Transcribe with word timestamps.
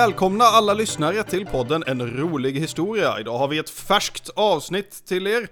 Välkomna 0.00 0.44
alla 0.44 0.74
lyssnare 0.74 1.22
till 1.22 1.46
podden 1.46 1.84
En 1.86 2.16
rolig 2.16 2.52
historia. 2.52 3.20
Idag 3.20 3.38
har 3.38 3.48
vi 3.48 3.58
ett 3.58 3.70
färskt 3.70 4.30
avsnitt 4.36 5.04
till 5.06 5.26
er. 5.26 5.48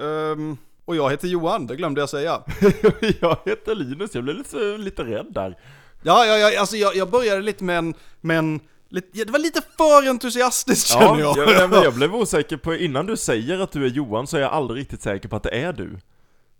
Ehm, 0.00 0.56
och 0.84 0.96
jag 0.96 1.10
heter 1.10 1.28
Johan, 1.28 1.66
det 1.66 1.76
glömde 1.76 2.00
jag 2.00 2.08
säga. 2.08 2.42
jag 3.20 3.36
heter 3.44 3.74
Linus, 3.74 4.14
jag 4.14 4.24
blev 4.24 4.36
lite, 4.36 4.56
lite 4.56 5.02
rädd 5.02 5.26
där. 5.30 5.56
Ja, 6.02 6.26
ja, 6.26 6.36
ja 6.36 6.60
alltså 6.60 6.76
jag, 6.76 6.96
jag 6.96 7.10
började 7.10 7.42
lite 7.42 7.64
med 7.64 7.78
en, 7.78 7.94
med 8.20 8.38
en 8.38 8.60
lite, 8.88 9.08
ja, 9.12 9.24
det 9.24 9.32
var 9.32 9.38
lite 9.38 9.60
för 9.76 10.08
entusiastiskt 10.08 10.88
känner 10.88 11.20
jag. 11.20 11.38
Ja, 11.38 11.52
jag, 11.52 11.84
jag 11.84 11.94
blev 11.94 12.14
osäker 12.14 12.56
på, 12.56 12.74
innan 12.74 13.06
du 13.06 13.16
säger 13.16 13.60
att 13.60 13.72
du 13.72 13.84
är 13.84 13.90
Johan 13.90 14.26
så 14.26 14.36
är 14.36 14.40
jag 14.40 14.52
aldrig 14.52 14.80
riktigt 14.80 15.02
säker 15.02 15.28
på 15.28 15.36
att 15.36 15.42
det 15.42 15.62
är 15.62 15.72
du. 15.72 15.98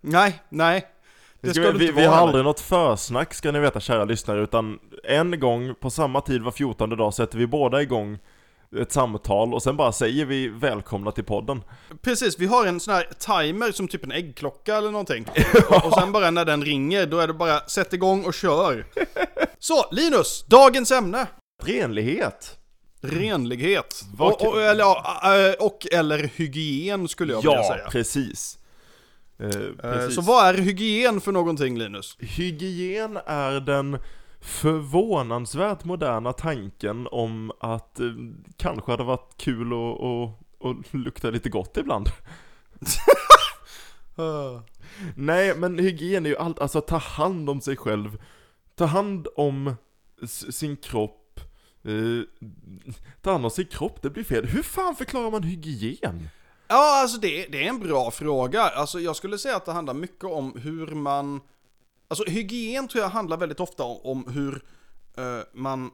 Nej, 0.00 0.42
nej. 0.48 0.86
Det 1.41 1.55
ska 1.55 1.70
vi, 1.70 1.78
vi, 1.78 1.92
vi 1.92 2.05
har 2.05 2.16
aldrig 2.16 2.45
något 2.45 2.61
försnack 2.61 3.34
ska 3.34 3.52
ni 3.52 3.59
veta 3.59 3.80
kära 3.80 4.05
lyssnare, 4.05 4.42
utan 4.42 4.78
en 5.09 5.41
gång 5.41 5.75
på 5.75 5.91
samma 5.91 6.21
tid 6.21 6.43
var 6.43 6.53
14 6.53 6.91
dag 6.91 7.15
sätter 7.15 7.39
vi 7.39 7.47
båda 7.47 7.83
igång 7.83 8.19
ett 8.77 8.93
samtal 8.93 9.55
och 9.55 9.62
sen 9.62 9.77
bara 9.77 9.93
säger 9.93 10.25
vi 10.25 10.48
välkomna 10.48 11.12
till 11.12 11.25
podden. 11.25 11.62
Precis, 12.03 12.39
vi 12.39 12.47
har 12.47 12.67
en 12.67 12.81
sån 12.81 12.95
här 12.95 13.09
timer 13.19 13.73
som 13.73 13.89
typ 13.89 14.05
en 14.05 14.12
äggklocka 14.12 14.77
eller 14.77 14.91
någonting. 14.91 15.27
och 15.84 15.95
sen 15.95 16.12
bara 16.12 16.31
när 16.31 16.45
den 16.45 16.65
ringer, 16.65 17.07
då 17.07 17.19
är 17.19 17.27
det 17.27 17.34
bara 17.34 17.61
sätt 17.61 17.93
igång 17.93 18.25
och 18.25 18.34
kör. 18.34 18.87
Så, 19.59 19.87
Linus, 19.91 20.45
dagens 20.47 20.91
ämne. 20.91 21.27
Renlighet. 21.62 22.59
Renlighet. 23.01 24.05
Och, 24.19 24.47
och, 24.47 24.62
eller, 24.62 24.84
äh, 24.84 25.55
och, 25.59 25.87
eller 25.93 26.31
hygien 26.37 27.09
skulle 27.09 27.33
jag 27.33 27.45
ja, 27.45 27.50
vilja 27.50 27.65
säga. 27.65 27.84
Ja, 27.84 27.91
precis. 27.91 28.59
Eh, 29.41 29.50
precis. 29.81 30.15
Så 30.15 30.20
vad 30.20 30.47
är 30.47 30.55
hygien 30.55 31.20
för 31.20 31.33
någonting 31.33 31.78
Linus? 31.78 32.17
Hygien 32.19 33.19
är 33.27 33.61
den 33.61 33.98
förvånansvärt 34.41 35.84
moderna 35.84 36.33
tanken 36.33 37.08
om 37.11 37.53
att 37.61 38.00
eh, 38.00 38.06
kanske 38.56 38.91
hade 38.91 39.05
varit 39.05 39.36
kul 39.36 39.72
att, 39.72 40.00
att, 40.03 40.31
att 40.67 40.94
lukta 40.94 41.31
lite 41.31 41.48
gott 41.48 41.77
ibland. 41.77 42.08
Nej, 45.14 45.55
men 45.56 45.78
hygien 45.78 46.27
är 46.27 46.31
ju 46.31 46.36
allt, 46.36 46.59
alltså 46.59 46.81
ta 46.81 46.97
hand 46.97 47.50
om 47.50 47.61
sig 47.61 47.77
själv, 47.77 48.19
ta 48.75 48.84
hand 48.84 49.28
om 49.36 49.75
sin 50.50 50.77
kropp, 50.77 51.41
eh, 51.84 51.92
ta 53.22 53.33
hand 53.33 53.44
om 53.44 53.50
sin 53.50 53.66
kropp, 53.66 54.03
det 54.03 54.11
blir 54.11 54.25
fel. 54.25 54.47
Hur 54.47 54.62
fan 54.62 54.97
förklarar 54.97 55.31
man 55.31 55.42
hygien? 55.42 56.28
Ja, 56.69 57.00
alltså 57.03 57.20
det, 57.20 57.47
det 57.47 57.64
är 57.64 57.69
en 57.69 57.81
bra 57.81 58.11
fråga. 58.11 58.62
Alltså 58.62 59.00
jag 59.00 59.16
skulle 59.16 59.39
säga 59.39 59.56
att 59.56 59.64
det 59.64 59.72
handlar 59.72 59.94
mycket 59.94 60.25
om 60.25 60.53
hur 60.62 60.86
man... 60.86 61.41
Alltså 62.09 62.31
hygien 62.31 62.89
tror 62.89 63.03
jag 63.03 63.11
handlar 63.11 63.37
väldigt 63.37 63.61
ofta 63.61 63.84
om, 63.84 64.01
om 64.03 64.33
hur 64.33 64.55
uh, 65.19 65.42
man 65.53 65.91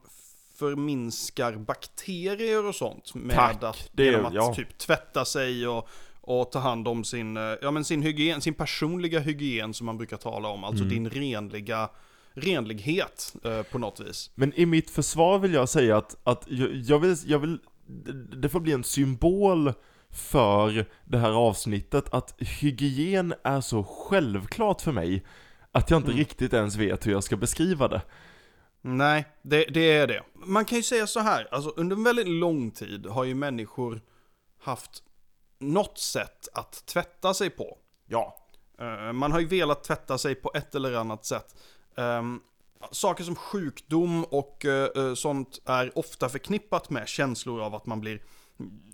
förminskar 0.55 1.57
bakterier 1.57 2.65
och 2.65 2.75
sånt. 2.75 3.15
Med 3.15 3.37
Tack, 3.37 3.63
att, 3.63 3.91
det, 3.93 4.05
genom 4.05 4.27
att 4.27 4.35
ja. 4.35 4.55
typ 4.55 4.79
tvätta 4.79 5.25
sig 5.25 5.69
och, 5.69 5.89
och 6.21 6.53
ta 6.53 6.59
hand 6.59 6.89
om 6.89 7.05
sin, 7.05 7.37
uh, 7.37 7.55
ja, 7.63 7.71
men 7.71 7.85
sin, 7.85 8.03
hygien, 8.03 8.41
sin 8.41 8.55
personliga 8.55 9.21
hygien 9.21 9.75
som 9.75 9.87
man 9.87 9.97
brukar 9.99 10.17
tala 10.17 10.49
om. 10.49 10.65
Alltså 10.65 10.85
mm. 10.85 10.95
din 10.95 11.11
renliga 11.11 11.91
renlighet 12.35 13.37
uh, 13.47 13.63
på 13.63 13.79
något 13.79 14.01
vis. 14.01 14.31
Men 14.35 14.53
i 14.55 14.67
mitt 14.67 14.91
försvar 14.91 15.39
vill 15.39 15.55
jag 15.55 15.69
säga 15.69 15.97
att, 15.97 16.17
att 16.25 16.45
jag, 16.49 16.75
jag, 16.75 16.99
vill, 16.99 17.17
jag 17.27 17.39
vill, 17.39 17.59
det 18.37 18.49
får 18.49 18.61
bli 18.61 18.73
en 18.73 18.85
symbol 18.85 19.73
för 20.11 20.87
det 21.05 21.19
här 21.19 21.31
avsnittet 21.31 22.15
att 22.15 22.35
hygien 22.39 23.35
är 23.45 23.61
så 23.61 23.85
självklart 23.85 24.81
för 24.81 24.93
mig 24.93 25.25
att 25.75 25.91
jag 25.91 25.99
inte 25.99 26.11
mm. 26.11 26.19
riktigt 26.19 26.53
ens 26.53 26.77
vet 26.77 27.07
hur 27.07 27.13
jag 27.13 27.25
ska 27.25 27.37
beskriva 27.37 27.89
det. 27.89 28.03
Nej, 28.81 29.25
det, 29.43 29.65
det, 29.65 29.93
är 29.93 30.07
det. 30.07 30.23
Man 30.35 30.65
kan 30.65 30.79
ju 30.79 30.83
säga 30.83 31.07
så 31.07 31.21
här, 31.21 31.49
alltså 31.51 31.71
under 31.77 31.97
en 31.97 32.05
väldigt 32.05 32.29
lång 32.29 32.71
tid 32.71 33.07
har 33.07 33.25
ju 33.25 33.35
människor 33.35 34.01
haft 34.61 35.03
något 35.59 35.99
sätt 35.99 36.49
att 36.55 36.87
tvätta 36.87 37.35
sig 37.35 37.51
på. 37.51 37.79
Ja. 38.07 38.37
Uh, 38.81 39.13
man 39.13 39.33
har 39.33 39.41
ju 39.41 39.47
velat 39.47 39.85
tvätta 39.85 40.19
sig 40.19 40.35
på 40.35 40.51
ett 40.55 40.75
eller 40.75 40.95
annat 40.95 41.25
sätt. 41.25 41.57
Um, 41.95 42.41
saker 42.91 43.25
som 43.25 43.35
sjukdom 43.35 44.25
och 44.25 44.65
uh, 44.65 45.15
sånt 45.15 45.61
är 45.65 45.99
ofta 45.99 46.29
förknippat 46.29 46.91
med 46.91 47.09
känslor 47.09 47.63
av 47.63 47.75
att 47.75 47.87
man 47.87 48.01
blir 48.01 48.23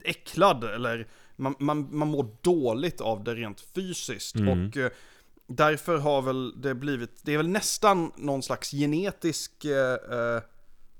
äcklad 0.05 0.65
eller 0.65 1.09
man, 1.37 1.55
man, 1.59 1.89
man 1.91 2.09
mår 2.09 2.37
dåligt 2.41 3.01
av 3.01 3.25
det 3.25 3.35
rent 3.35 3.61
fysiskt. 3.61 4.37
Mm. 4.37 4.69
Och 4.69 4.77
eh, 4.77 4.91
därför 5.50 5.99
har 5.99 6.22
väl 6.22 6.61
det 6.61 6.75
blivit, 6.75 7.21
det 7.22 7.33
är 7.33 7.37
väl 7.37 7.49
nästan 7.49 8.12
någon 8.16 8.43
slags 8.43 8.71
genetisk 8.71 9.65
eh, 9.65 9.93
eh, 9.93 10.43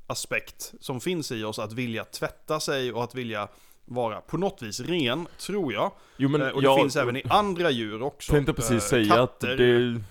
aspekt 0.07 0.75
som 0.81 1.01
finns 1.01 1.33
i 1.33 1.45
oss 1.45 1.59
att 1.59 1.73
vilja 1.73 2.05
tvätta 2.05 2.61
sig 2.61 2.93
och 2.93 3.05
att 3.05 3.15
vilja 3.15 3.49
vara 3.85 4.21
på 4.21 4.37
något 4.37 4.63
vis 4.63 4.81
ren, 4.81 5.27
tror 5.39 5.73
jag. 5.73 5.93
Jo, 6.17 6.29
men 6.29 6.43
eh, 6.43 6.49
och 6.49 6.63
jag, 6.63 6.79
det 6.79 6.83
finns 6.83 6.97
även 6.97 7.17
i 7.17 7.23
andra 7.31 7.71
djur 7.71 8.03
också. 8.03 8.33
Jag 8.33 8.37
tänkte 8.37 8.63
precis 8.63 8.85
säga 8.85 9.17
katter. 9.17 9.53
att 9.53 9.59
det, 9.59 10.03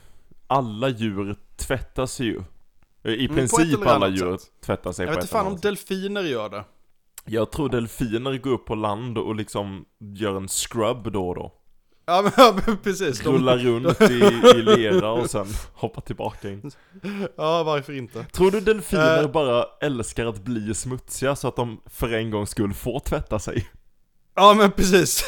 alla 0.47 0.89
djur 0.89 1.35
tvättar 1.57 2.05
sig 2.05 2.25
ju. 2.25 2.43
I 3.03 3.25
mm, 3.25 3.35
princip 3.35 3.87
alla 3.87 4.07
djur 4.07 4.37
sätt. 4.37 4.51
tvättar 4.65 4.91
sig 4.91 5.05
jag 5.05 5.09
på 5.09 5.13
Jag 5.13 5.15
vet 5.15 5.23
inte 5.23 5.31
fan 5.31 5.47
om 5.47 5.59
delfiner 5.59 6.23
gör 6.23 6.49
det. 6.49 6.63
Jag 7.25 7.51
tror 7.51 7.69
delfiner 7.69 8.37
går 8.37 8.51
upp 8.51 8.65
på 8.65 8.75
land 8.75 9.17
och 9.17 9.35
liksom 9.35 9.85
gör 9.99 10.37
en 10.37 10.47
scrub 10.47 11.11
då 11.11 11.29
och 11.29 11.35
då. 11.35 11.58
Ja 12.09 12.31
men, 12.65 12.77
precis. 12.77 13.19
De... 13.19 13.49
runt 13.49 14.01
i, 14.01 14.13
i 14.55 14.61
lera 14.61 15.11
och 15.11 15.29
sen 15.29 15.47
hoppar 15.73 16.01
tillbaka 16.01 16.49
in. 16.49 16.71
Ja, 17.37 17.63
varför 17.63 17.93
inte? 17.93 18.23
Tror 18.23 18.51
du 18.51 18.59
delfiner 18.59 19.23
uh... 19.23 19.31
bara 19.31 19.65
älskar 19.81 20.25
att 20.25 20.43
bli 20.43 20.75
smutsiga 20.75 21.35
så 21.35 21.47
att 21.47 21.55
de 21.55 21.81
för 21.85 22.13
en 22.13 22.31
gångs 22.31 22.49
skull 22.49 22.73
får 22.73 22.99
tvätta 22.99 23.39
sig? 23.39 23.69
Ja 24.35 24.53
men 24.53 24.71
precis. 24.71 25.27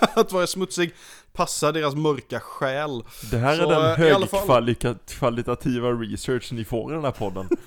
att 0.14 0.32
vara 0.32 0.46
smutsig 0.46 0.94
passar 1.32 1.72
deras 1.72 1.94
mörka 1.94 2.40
själ. 2.40 3.04
Det 3.30 3.38
här 3.38 3.56
så, 3.56 3.62
är 3.62 3.74
den 3.74 3.90
eh, 3.90 3.96
högkvalitativa 3.96 5.88
research 5.88 6.52
ni 6.52 6.64
får 6.64 6.92
i 6.92 6.94
den 6.94 7.04
här 7.04 7.12
podden. 7.12 7.48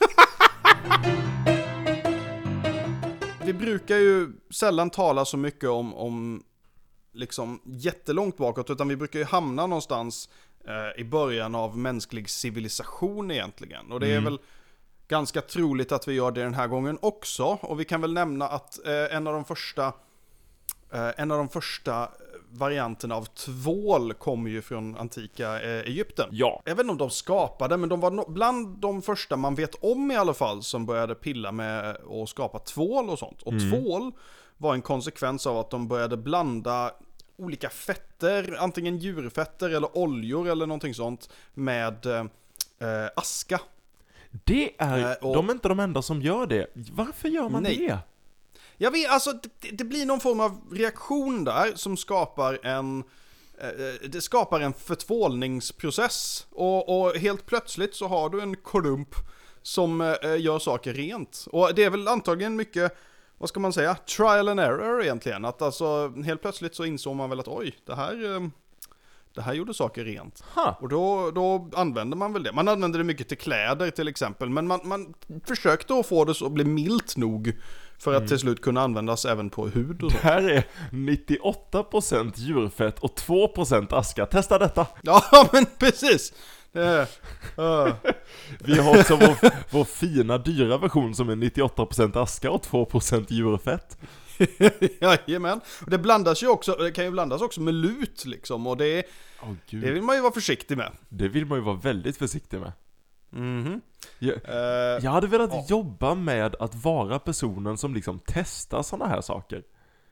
vi 3.46 3.54
brukar 3.54 3.96
ju 3.96 4.30
sällan 4.54 4.90
tala 4.90 5.26
så 5.26 5.38
mycket 5.38 5.70
om, 5.70 5.94
om 5.94 6.44
liksom 7.12 7.62
jättelångt 7.64 8.38
bakåt, 8.38 8.70
utan 8.70 8.88
vi 8.88 8.96
brukar 8.96 9.20
ju 9.20 9.26
hamna 9.26 9.68
någonstans 9.68 10.30
eh, 10.68 11.02
i 11.02 11.04
början 11.04 11.56
av 11.56 11.78
mänsklig 11.78 12.30
civilisation 12.30 13.32
egentligen. 13.32 13.92
Och 13.92 14.00
det 14.00 14.08
är 14.08 14.18
mm. 14.18 14.24
väl 14.24 14.40
ganska 15.08 15.42
troligt 15.42 15.92
att 15.92 16.08
vi 16.08 16.14
gör 16.14 16.32
det 16.32 16.44
den 16.44 16.54
här 16.54 16.68
gången 16.68 16.98
också. 17.02 17.44
Och 17.44 17.80
vi 17.80 17.86
kan 17.86 18.02
väl 18.02 18.14
nämna 18.14 18.48
att 18.48 18.86
eh, 18.86 19.16
en 19.16 19.28
av 19.28 19.34
de 19.34 19.46
första 19.46 19.94
eh, 20.94 21.10
en 21.18 21.32
av 21.32 21.38
de 21.38 21.50
första 21.50 22.10
varianterna 22.52 23.16
av 23.16 23.26
tvål 23.26 24.14
kommer 24.14 24.50
ju 24.50 24.62
från 24.62 24.98
antika 24.98 25.62
eh, 25.62 25.80
Egypten. 25.80 26.30
Ja. 26.32 26.62
Jag 26.66 26.76
vet 26.76 26.84
inte 26.84 26.92
om 26.92 26.98
de 26.98 27.10
skapade, 27.10 27.78
men 27.78 27.90
de 27.90 28.00
var 28.00 28.12
no 28.12 28.32
bland 28.32 28.78
de 28.78 29.02
första 29.02 29.38
man 29.38 29.56
vet 29.56 29.76
om 29.76 30.12
i 30.12 30.16
alla 30.16 30.34
fall 30.34 30.64
som 30.64 30.86
började 30.86 31.16
pilla 31.16 31.52
med 31.52 31.90
att 31.90 32.30
skapa 32.30 32.60
tvål 32.60 33.10
och 33.10 33.20
sånt. 33.20 33.42
Och 33.42 33.54
mm. 33.54 33.72
tvål 33.72 34.12
var 34.60 34.74
en 34.74 34.82
konsekvens 34.82 35.48
av 35.48 35.58
att 35.58 35.70
de 35.70 35.88
började 35.88 36.18
blanda 36.18 36.92
olika 37.38 37.70
fetter, 37.70 38.56
antingen 38.60 38.98
djurfetter 38.98 39.70
eller 39.70 39.98
oljor 39.98 40.50
eller 40.50 40.66
någonting 40.66 40.94
sånt, 40.94 41.30
med 41.54 42.06
eh, 42.06 43.10
aska. 43.16 43.62
Det 44.32 44.72
är, 44.78 45.12
eh, 45.12 45.28
och, 45.28 45.36
de 45.36 45.50
är 45.50 45.54
inte 45.54 45.68
de 45.68 45.80
enda 45.80 46.02
som 46.02 46.22
gör 46.22 46.48
det. 46.48 46.68
Varför 46.92 47.30
gör 47.30 47.50
man 47.50 47.64
nej. 47.64 47.78
det? 47.78 47.98
Jag 48.78 48.92
vet, 48.92 49.12
alltså 49.12 49.34
det, 49.34 49.72
det, 49.72 49.84
blir 49.84 50.06
någon 50.06 50.20
form 50.20 50.40
av 50.40 50.62
reaktion 50.72 51.44
där 51.44 51.76
som 51.76 51.98
skapar 51.98 52.60
en 52.64 53.04
eh, 53.58 54.10
det 54.10 54.22
skapar 54.22 54.60
en 54.60 54.74
förtvålningsprocess 54.74 56.48
och, 56.50 57.02
och, 57.02 57.16
helt 57.16 57.46
plötsligt 57.46 57.96
så 57.96 58.08
har 58.08 58.30
du 58.30 58.42
en 58.42 58.56
klump 58.56 59.16
som 59.62 60.02
eh, 60.02 60.38
gör 60.38 60.60
saker 60.60 60.94
rent. 60.94 61.46
Och 61.52 61.76
det 61.76 61.84
är 61.84 61.90
väl 61.90 62.08
antagligen 62.08 62.56
mycket, 62.56 62.98
vad 63.40 63.50
ska 63.50 63.60
man 63.60 63.74
säga, 63.74 63.96
trial 63.96 64.48
and 64.48 64.60
error 64.60 65.04
egentligen. 65.04 65.46
Att 65.46 65.62
alltså 65.62 66.14
helt 66.26 66.42
plötsligt 66.42 66.76
så 66.76 66.86
insåg 66.86 67.16
man 67.16 67.30
väl 67.30 67.40
att 67.40 67.48
oj, 67.48 67.76
det 67.86 67.96
här, 67.96 68.36
eh, 68.36 68.42
det 69.36 69.42
här 69.42 69.54
gjorde 69.54 69.74
saker 69.74 70.06
rent. 70.06 70.44
Ha. 70.56 70.78
Och 70.80 70.90
då, 70.90 71.32
då 71.32 71.70
använder 71.76 72.18
man 72.18 72.34
väl 72.34 72.44
det. 72.44 72.52
Man 72.52 72.68
använder 72.68 73.00
det 73.00 73.06
mycket 73.06 73.28
till 73.28 73.38
kläder 73.38 73.90
till 73.90 74.08
exempel, 74.08 74.50
men 74.50 74.68
man, 74.68 74.80
man 74.84 75.14
försökte 75.46 75.94
att 75.94 76.06
få 76.06 76.26
det 76.26 76.34
så 76.34 76.46
att 76.46 76.52
bli 76.52 76.64
milt 76.64 77.18
nog 77.18 77.54
för 78.00 78.12
att 78.12 78.18
mm. 78.18 78.28
till 78.28 78.40
slut 78.40 78.62
kunna 78.62 78.82
användas 78.82 79.26
även 79.26 79.50
på 79.50 79.68
hud 79.68 80.04
och 80.04 80.12
så. 80.12 80.18
Det 80.18 80.24
här 80.24 80.50
är 80.50 80.64
98% 80.92 82.32
djurfett 82.36 83.00
och 83.00 83.16
2% 83.18 83.94
aska. 83.94 84.26
Testa 84.26 84.60
detta! 84.60 84.88
Ja, 85.04 85.50
men 85.54 85.66
precis! 85.66 86.34
Uh. 86.76 87.96
Vi 88.60 88.80
har 88.80 89.00
också 89.00 89.16
vår, 89.16 89.52
vår 89.72 89.84
fina 89.84 90.38
dyra 90.38 90.78
version 90.78 91.16
som 91.16 91.30
är 91.30 91.36
98% 91.36 92.18
aska 92.18 92.52
och 92.52 92.64
2% 92.64 93.26
djurfett. 93.30 93.98
Jajamän. 95.02 95.62
Och 95.82 95.90
det 95.90 95.98
blandas 95.98 96.44
ju 96.44 96.48
också, 96.48 96.72
det 96.76 96.92
kan 96.92 97.06
ju 97.06 97.12
blandas 97.12 97.42
också 97.42 97.62
med 97.62 97.74
lut 97.74 98.26
liksom 98.26 98.68
och 98.68 98.78
det, 98.78 99.04
oh, 99.42 99.54
det 99.70 99.92
vill 99.92 100.04
man 100.04 100.16
ju 100.16 100.22
vara 100.22 100.34
försiktig 100.34 100.78
med. 100.78 100.92
Det 101.10 101.28
vill 101.28 101.46
man 101.46 101.58
ju 101.58 101.64
vara 101.64 101.76
väldigt 101.76 102.18
försiktig 102.18 102.60
med. 102.60 102.72
Mhm. 103.30 103.82
Jag, 104.20 104.36
Eh, 104.44 105.04
jag 105.04 105.12
hade 105.12 105.28
velat 105.28 105.50
ja. 105.54 105.66
jobba 105.70 106.16
med 106.16 106.56
att 106.60 106.76
vara 106.76 107.20
personen 107.20 107.78
som 107.78 107.94
liksom 107.94 108.20
testar 108.26 108.84
sådana 108.84 109.08
här 109.08 109.22
saker. 109.22 109.64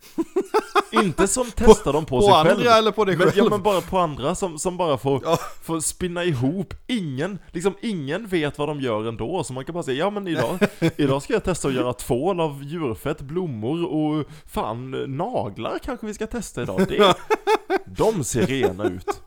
Inte 0.91 1.27
som 1.27 1.45
testar 1.55 1.93
dem 1.93 2.05
på, 2.05 2.19
på 2.19 2.21
sig 2.21 2.33
andra 2.33 2.55
själv. 2.55 2.67
eller 2.67 2.91
på 2.91 3.05
dig 3.05 3.17
Men, 3.17 3.27
själv? 3.27 3.37
ja 3.37 3.49
men 3.49 3.63
bara 3.63 3.81
på 3.81 3.97
andra 3.97 4.35
som, 4.35 4.59
som 4.59 4.77
bara 4.77 4.97
får, 4.97 5.21
Ja. 5.25 5.37
får 5.63 5.79
spinna 5.79 6.23
ihop. 6.23 6.73
Ingen, 6.87 7.39
liksom 7.51 7.73
ingen 7.81 8.27
vet 8.27 8.57
vad 8.57 8.67
de 8.69 8.79
gör 8.81 9.07
ändå, 9.07 9.43
så 9.43 9.53
man 9.53 9.65
kan 9.65 9.73
bara 9.73 9.83
säga 9.83 9.97
ja 9.97 10.09
men 10.09 10.27
idag, 10.27 10.59
idag 10.97 11.23
ska 11.23 11.33
jag 11.33 11.43
testa 11.43 11.67
att 11.67 11.73
göra 11.73 11.93
tvål 11.93 12.39
av 12.39 12.63
djurfett, 12.63 13.21
blommor 13.21 13.85
och 13.85 14.25
fan 14.45 14.91
naglar 15.17 15.79
kanske 15.83 16.05
vi 16.07 16.13
ska 16.13 16.27
testa 16.27 16.61
idag. 16.61 16.85
Det, 16.89 17.15
de 17.85 18.23
ser 18.23 18.45
rena 18.47 18.83
ut. 18.83 19.21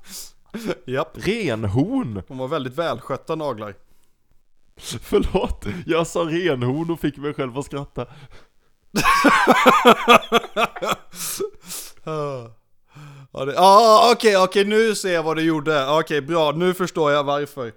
Japp. 0.87 1.13
Renhorn! 1.15 2.23
De 2.29 2.39
var 2.39 2.49
väldigt 2.49 2.79
välskötta 2.79 3.35
naglar. 3.35 3.75
Förlåt, 5.03 5.67
jag 5.87 6.07
sa 6.07 6.21
renhorn 6.21 6.91
och 6.91 7.01
fick 7.01 7.17
mig 7.17 7.35
själv 7.35 7.59
att 7.59 7.65
skratta. 7.67 8.07
Ja, 13.33 13.45
det- 13.45 13.55
ah, 13.59 14.13
okej, 14.13 14.37
okej, 14.37 14.65
nu 14.65 14.95
ser 14.95 15.13
jag 15.15 15.23
vad 15.23 15.37
du 15.37 15.43
gjorde. 15.43 15.91
Okej, 15.99 16.21
bra, 16.23 16.53
nu 16.53 16.75
förstår 16.75 17.13
jag 17.13 17.25
varför. 17.25 17.73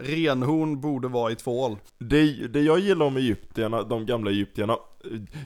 Renhorn 0.00 0.80
borde 0.80 1.08
vara 1.08 1.32
i 1.32 1.36
tvål. 1.36 1.76
Det, 1.98 2.32
det 2.48 2.60
jag 2.60 2.78
gillar 2.78 3.06
om 3.06 3.16
egyptierna, 3.16 3.82
de 3.82 4.06
gamla 4.06 4.30
egyptierna, 4.30 4.76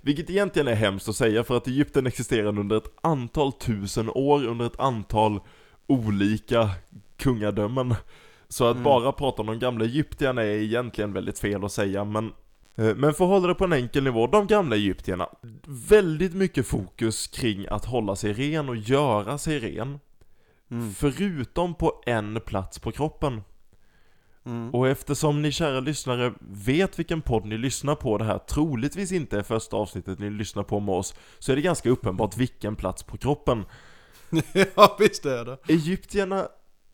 vilket 0.02 0.30
egentligen 0.30 0.68
är 0.68 0.74
hemskt 0.74 1.08
att 1.08 1.16
säga 1.16 1.44
för 1.44 1.56
att 1.56 1.66
Egypten 1.68 2.06
existerade 2.06 2.60
under 2.60 2.76
ett 2.76 2.92
antal 3.00 3.52
tusen 3.52 4.10
år, 4.10 4.44
under 4.46 4.66
ett 4.66 4.80
antal 4.80 5.40
olika 5.86 6.70
kungadömen. 7.18 7.94
Så 8.48 8.64
att 8.66 8.76
bara 8.76 9.12
prata 9.12 9.42
om 9.42 9.46
de 9.46 9.58
gamla 9.58 9.84
egyptierna 9.84 10.42
är 10.42 10.46
egentligen 10.62 11.12
väldigt 11.12 11.38
fel 11.38 11.64
att 11.64 11.72
säga, 11.72 12.04
men 12.04 12.32
men 12.74 13.14
för 13.14 13.24
att 13.24 13.30
hålla 13.30 13.48
det 13.48 13.54
på 13.54 13.64
en 13.64 13.72
enkel 13.72 14.04
nivå, 14.04 14.26
de 14.26 14.46
gamla 14.46 14.76
egyptierna, 14.76 15.28
väldigt 15.66 16.34
mycket 16.34 16.66
fokus 16.66 17.26
kring 17.26 17.66
att 17.66 17.84
hålla 17.84 18.16
sig 18.16 18.32
ren 18.32 18.68
och 18.68 18.76
göra 18.76 19.38
sig 19.38 19.58
ren. 19.58 20.00
Mm. 20.70 20.94
Förutom 20.94 21.74
på 21.74 22.02
en 22.06 22.40
plats 22.40 22.78
på 22.78 22.92
kroppen. 22.92 23.42
Mm. 24.44 24.70
Och 24.70 24.88
eftersom 24.88 25.42
ni 25.42 25.52
kära 25.52 25.80
lyssnare 25.80 26.32
vet 26.40 26.98
vilken 26.98 27.22
podd 27.22 27.44
ni 27.44 27.58
lyssnar 27.58 27.94
på 27.94 28.18
det 28.18 28.24
här 28.24 28.38
troligtvis 28.38 29.12
inte 29.12 29.38
är 29.38 29.42
första 29.42 29.76
avsnittet 29.76 30.18
ni 30.18 30.30
lyssnar 30.30 30.62
på 30.62 30.80
med 30.80 30.94
oss, 30.94 31.14
så 31.38 31.52
är 31.52 31.56
det 31.56 31.62
ganska 31.62 31.90
uppenbart 31.90 32.36
vilken 32.36 32.76
plats 32.76 33.02
på 33.02 33.16
kroppen. 33.16 33.64
ja, 34.74 34.96
visst 34.98 35.26
är 35.26 35.44
det. 35.44 35.58
Egyptierna 35.68 36.48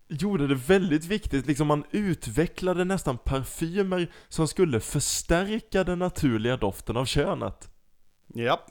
gjorde 0.08 0.46
det 0.46 0.54
väldigt 0.54 1.04
viktigt, 1.04 1.46
liksom 1.46 1.66
man 1.66 1.84
utvecklade 1.90 2.84
nästan 2.84 3.18
parfymer 3.18 4.12
som 4.28 4.48
skulle 4.48 4.80
förstärka 4.80 5.84
den 5.84 5.98
naturliga 5.98 6.56
doften 6.56 6.96
av 6.96 7.04
könet. 7.04 7.68
Japp. 8.34 8.66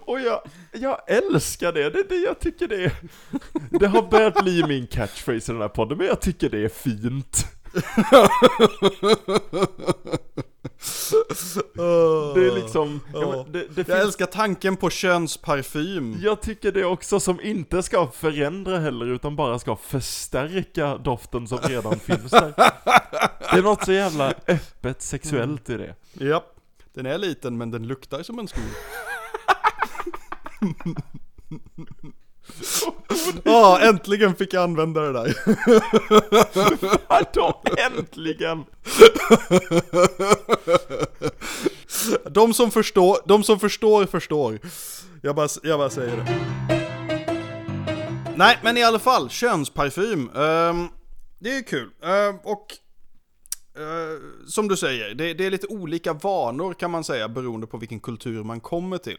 Och 0.00 0.20
jag, 0.20 0.40
jag 0.72 1.10
älskar 1.10 1.72
det, 1.72 1.90
det 1.90 1.98
är 1.98 2.08
det 2.08 2.16
jag 2.16 2.40
tycker 2.40 2.68
det 2.68 2.84
är. 2.84 2.92
Det 3.78 3.86
har 3.86 4.02
börjat 4.02 4.44
bli 4.44 4.66
min 4.66 4.86
catchphrase 4.86 5.52
i 5.52 5.54
den 5.54 5.62
här 5.62 5.68
podden, 5.68 5.98
men 5.98 6.06
jag 6.06 6.20
tycker 6.20 6.50
det 6.50 6.58
är 6.58 6.68
fint. 6.68 7.46
Det 12.34 12.46
är 12.46 12.54
liksom, 12.54 13.00
ja, 13.12 13.20
men 13.44 13.52
det, 13.52 13.58
det 13.58 13.66
Jag 13.76 13.86
finns, 13.86 13.88
älskar 13.88 14.26
tanken 14.26 14.76
på 14.76 14.90
könsparfym. 14.90 16.16
jag 16.22 16.42
tycker 16.42 16.72
det 16.72 16.84
också 16.84 17.20
som 17.20 17.40
inte 17.40 17.82
ska 17.82 18.06
förändra 18.06 18.78
heller 18.78 19.06
utan 19.06 19.36
bara 19.36 19.58
ska 19.58 19.76
förstärka 19.76 20.96
doften 20.96 21.48
som 21.48 21.58
redan 21.58 21.98
finns 22.00 22.30
där. 22.30 22.52
Det 23.52 23.58
är 23.58 23.62
något 23.62 23.84
så 23.84 23.92
jävla 23.92 24.34
öppet 24.46 25.02
sexuellt 25.02 25.70
i 25.70 25.76
det. 25.76 25.94
Japp. 26.12 26.48
Den 26.94 27.06
är 27.06 27.18
liten 27.18 27.58
men 27.58 27.70
den 27.70 27.86
luktar 27.86 28.22
som 28.22 28.38
en 28.38 28.48
skog. 28.48 28.62
Ja, 33.44 33.80
äntligen 33.80 34.34
fick 34.34 34.54
jag 34.54 34.62
använda 34.62 35.00
det 35.00 35.12
där. 35.12 35.34
Vadå, 37.08 37.62
äntligen! 37.78 38.64
De 42.30 42.54
som 42.54 42.70
förstår, 42.70 43.18
de 43.24 43.44
som 43.44 43.60
förstår, 43.60 44.06
förstår. 44.06 44.58
Jag 45.22 45.36
bara, 45.36 45.48
jag 45.62 45.78
bara 45.78 45.90
säger 45.90 46.16
det. 46.16 46.40
Nej, 48.36 48.58
men 48.62 48.76
i 48.76 48.82
alla 48.82 48.98
fall, 48.98 49.30
könsparfym. 49.30 50.30
Ehm, 50.36 50.88
det 51.38 51.50
är 51.50 51.54
ju 51.56 51.62
kul. 51.62 51.90
Ehm, 52.02 52.36
och 52.44 52.66
eh, 53.78 54.20
som 54.46 54.68
du 54.68 54.76
säger, 54.76 55.14
det, 55.14 55.34
det 55.34 55.46
är 55.46 55.50
lite 55.50 55.66
olika 55.66 56.12
vanor 56.12 56.74
kan 56.74 56.90
man 56.90 57.04
säga 57.04 57.28
beroende 57.28 57.66
på 57.66 57.78
vilken 57.78 58.00
kultur 58.00 58.44
man 58.44 58.60
kommer 58.60 58.98
till. 58.98 59.18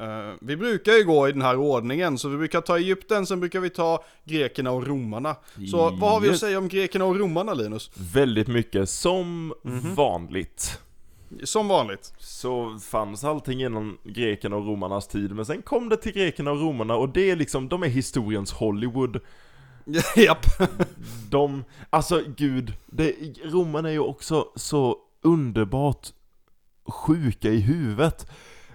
Eh, 0.00 0.34
vi 0.40 0.56
brukar 0.56 0.92
ju 0.92 1.04
gå 1.04 1.28
i 1.28 1.32
den 1.32 1.42
här 1.42 1.56
ordningen, 1.56 2.18
så 2.18 2.28
vi 2.28 2.36
brukar 2.36 2.60
ta 2.60 2.78
Egypten, 2.78 3.26
sen 3.26 3.40
brukar 3.40 3.60
vi 3.60 3.70
ta 3.70 4.04
grekerna 4.24 4.70
och 4.70 4.86
romarna. 4.86 5.36
Så 5.70 5.90
vad 5.90 6.10
har 6.10 6.20
vi 6.20 6.30
att 6.30 6.38
säga 6.38 6.58
om 6.58 6.68
grekerna 6.68 7.04
och 7.04 7.18
romarna 7.18 7.54
Linus? 7.54 7.90
Väldigt 8.14 8.48
mycket, 8.48 8.88
som 8.90 9.54
Mhm. 9.62 9.94
vanligt. 9.94 10.80
Som 11.44 11.68
vanligt. 11.68 12.12
Så 12.18 12.78
fanns 12.90 13.24
allting 13.24 13.62
innan 13.62 13.98
grekerna 14.04 14.56
och 14.56 14.66
romarnas 14.66 15.08
tid, 15.08 15.34
men 15.34 15.46
sen 15.46 15.62
kom 15.62 15.88
det 15.88 15.96
till 15.96 16.12
grekerna 16.12 16.50
och 16.50 16.60
romarna 16.60 16.94
och 16.96 17.08
det 17.08 17.30
är 17.30 17.36
liksom, 17.36 17.68
de 17.68 17.82
är 17.82 17.88
historiens 17.88 18.52
Hollywood. 18.52 19.20
Japp. 20.16 20.46
De, 21.30 21.64
alltså 21.90 22.22
gud, 22.36 22.72
det, 22.86 23.14
romarna 23.44 23.88
är 23.88 23.92
ju 23.92 23.98
också 23.98 24.48
så 24.56 24.96
underbart 25.22 26.08
sjuka 26.88 27.48
i 27.48 27.60
huvudet. 27.60 28.26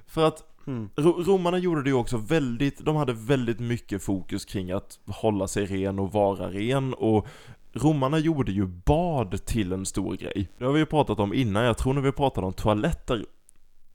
För 0.07 0.27
att 0.27 0.46
Mm. 0.67 0.89
ro, 0.95 1.23
romarna 1.23 1.57
gjorde 1.57 1.83
det 1.83 1.89
ju 1.89 1.95
också 1.95 2.17
väldigt, 2.17 2.85
de 2.85 2.95
hade 2.95 3.13
väldigt 3.13 3.59
mycket 3.59 4.03
fokus 4.03 4.45
kring 4.45 4.71
att 4.71 4.99
hålla 5.07 5.47
sig 5.47 5.65
ren 5.65 5.99
och 5.99 6.11
vara 6.11 6.49
ren 6.49 6.93
och 6.93 7.27
Romarna 7.73 8.19
gjorde 8.19 8.51
ju 8.51 8.65
bad 8.65 9.45
till 9.45 9.71
en 9.73 9.85
stor 9.85 10.15
grej. 10.15 10.47
Det 10.57 10.65
har 10.65 10.71
vi 10.71 10.79
ju 10.79 10.85
pratat 10.85 11.19
om 11.19 11.33
innan, 11.33 11.63
jag 11.63 11.77
tror 11.77 11.93
när 11.93 12.01
vi 12.01 12.11
pratade 12.11 12.47
om 12.47 12.53
toaletter 12.53 13.25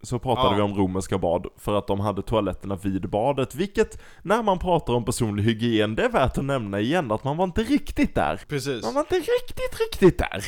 så 0.02 0.18
pratade 0.18 0.48
Ja. 0.48 0.54
vi 0.56 0.62
om 0.62 0.74
romerska 0.78 1.18
bad 1.18 1.46
för 1.56 1.74
att 1.74 1.86
de 1.86 2.00
hade 2.00 2.22
toaletterna 2.22 2.76
vid 2.76 3.08
badet, 3.10 3.54
vilket 3.54 4.02
när 4.22 4.42
man 4.42 4.58
pratar 4.58 4.92
om 4.92 5.04
personlig 5.04 5.42
hygien, 5.44 5.94
det 5.94 6.02
är 6.04 6.08
värt 6.08 6.38
att 6.38 6.44
nämna 6.44 6.80
igen 6.80 7.12
att 7.12 7.24
man 7.24 7.36
var 7.36 7.44
inte 7.44 7.62
riktigt 7.62 8.14
där. 8.14 8.40
Precis. 8.48 8.84
Man 8.84 8.94
var 8.94 9.00
inte 9.00 9.14
riktigt, 9.14 9.80
riktigt 9.80 10.18
där. 10.18 10.44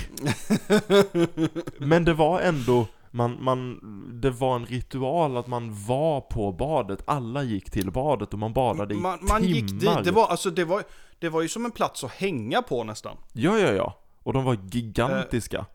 Men 1.86 2.04
det 2.04 2.14
var 2.14 2.40
ändå, 2.40 2.86
man, 3.14 3.44
man, 3.44 3.80
det 4.20 4.30
var 4.30 4.56
en 4.56 4.66
ritual 4.66 5.36
att 5.36 5.46
man 5.46 5.84
var 5.86 6.20
på 6.20 6.52
badet, 6.52 7.02
alla 7.06 7.42
gick 7.42 7.70
till 7.70 7.90
badet 7.90 8.32
och 8.32 8.38
man 8.38 8.52
badade 8.52 8.94
i 8.94 8.96
man, 8.96 9.18
man 9.22 9.42
timmar. 9.42 9.54
gick 9.54 9.80
dit, 9.80 10.04
det 10.04 10.10
var, 10.10 10.26
alltså, 10.26 10.50
det, 10.50 10.64
var, 10.64 10.82
det 11.18 11.28
var 11.28 11.42
ju 11.42 11.48
som 11.48 11.64
en 11.64 11.70
plats 11.70 12.04
att 12.04 12.10
hänga 12.10 12.62
på 12.62 12.84
nästan. 12.84 13.16
Ja, 13.32 13.58
ja, 13.58 13.72
ja. 13.72 14.00
Och 14.22 14.32
de 14.32 14.44
var 14.44 14.58
gigantiska. 14.70 15.66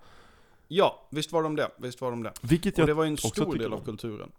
Ja, 0.67 1.07
visst 1.11 1.31
var 1.31 1.43
de 1.43 1.55
det. 1.55 1.71
Visst 1.77 2.01
var 2.01 2.11
de 2.11 2.23
det. 2.23 2.33
vilket 2.41 2.73
Och 2.73 2.79
jag 2.79 2.87
det 2.87 2.93
var 2.93 3.03
ju 3.03 3.09
en 3.09 3.17
stor 3.17 3.55
del 3.55 3.73
av 3.73 3.85
kulturen. 3.85 4.31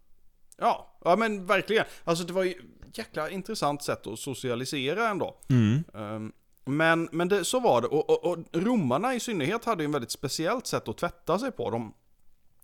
Ja, 0.58 0.98
ja 1.04 1.16
men 1.16 1.46
verkligen. 1.46 1.84
Alltså 2.04 2.24
det 2.24 2.32
var 2.32 2.44
ju 2.44 2.50
ett 2.88 2.98
jäkla 2.98 3.30
intressant 3.30 3.82
sätt 3.82 4.06
att 4.06 4.18
socialisera 4.18 5.08
ändå. 5.08 5.36
Mm. 5.48 5.84
Ehm, 5.94 6.32
men 6.64 7.08
men 7.12 7.28
det, 7.28 7.44
så 7.44 7.60
var 7.60 7.80
det. 7.80 7.88
Och, 7.88 8.10
och, 8.10 8.24
och 8.24 8.38
romarna 8.52 9.14
i 9.14 9.20
synnerhet 9.20 9.64
hade 9.64 9.82
ju 9.82 9.84
en 9.84 9.92
väldigt 9.92 10.10
speciellt 10.10 10.66
sätt 10.66 10.88
att 10.88 10.98
tvätta 10.98 11.38
sig 11.38 11.52
på. 11.52 11.70
De, 11.70 11.94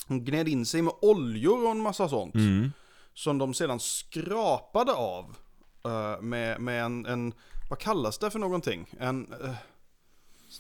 de 0.09 0.25
gned 0.25 0.49
in 0.49 0.67
sig 0.67 0.83
med 0.83 0.95
oljor 1.03 1.65
och 1.65 1.71
en 1.71 1.81
massa 1.81 2.09
sånt. 2.09 2.35
Mm. 2.35 2.73
Som 3.15 3.39
de 3.39 3.55
sedan 3.55 3.81
skrapade 3.81 4.93
av. 4.93 5.37
eh, 5.85 6.21
med, 6.21 6.61
med 6.61 6.85
en, 6.85 7.07
en, 7.07 7.33
vad 7.71 7.79
kallas 7.79 8.19
det 8.19 8.31
för 8.31 8.39
någonting? 8.39 8.87
En, 9.01 9.33
eh, 9.45 9.55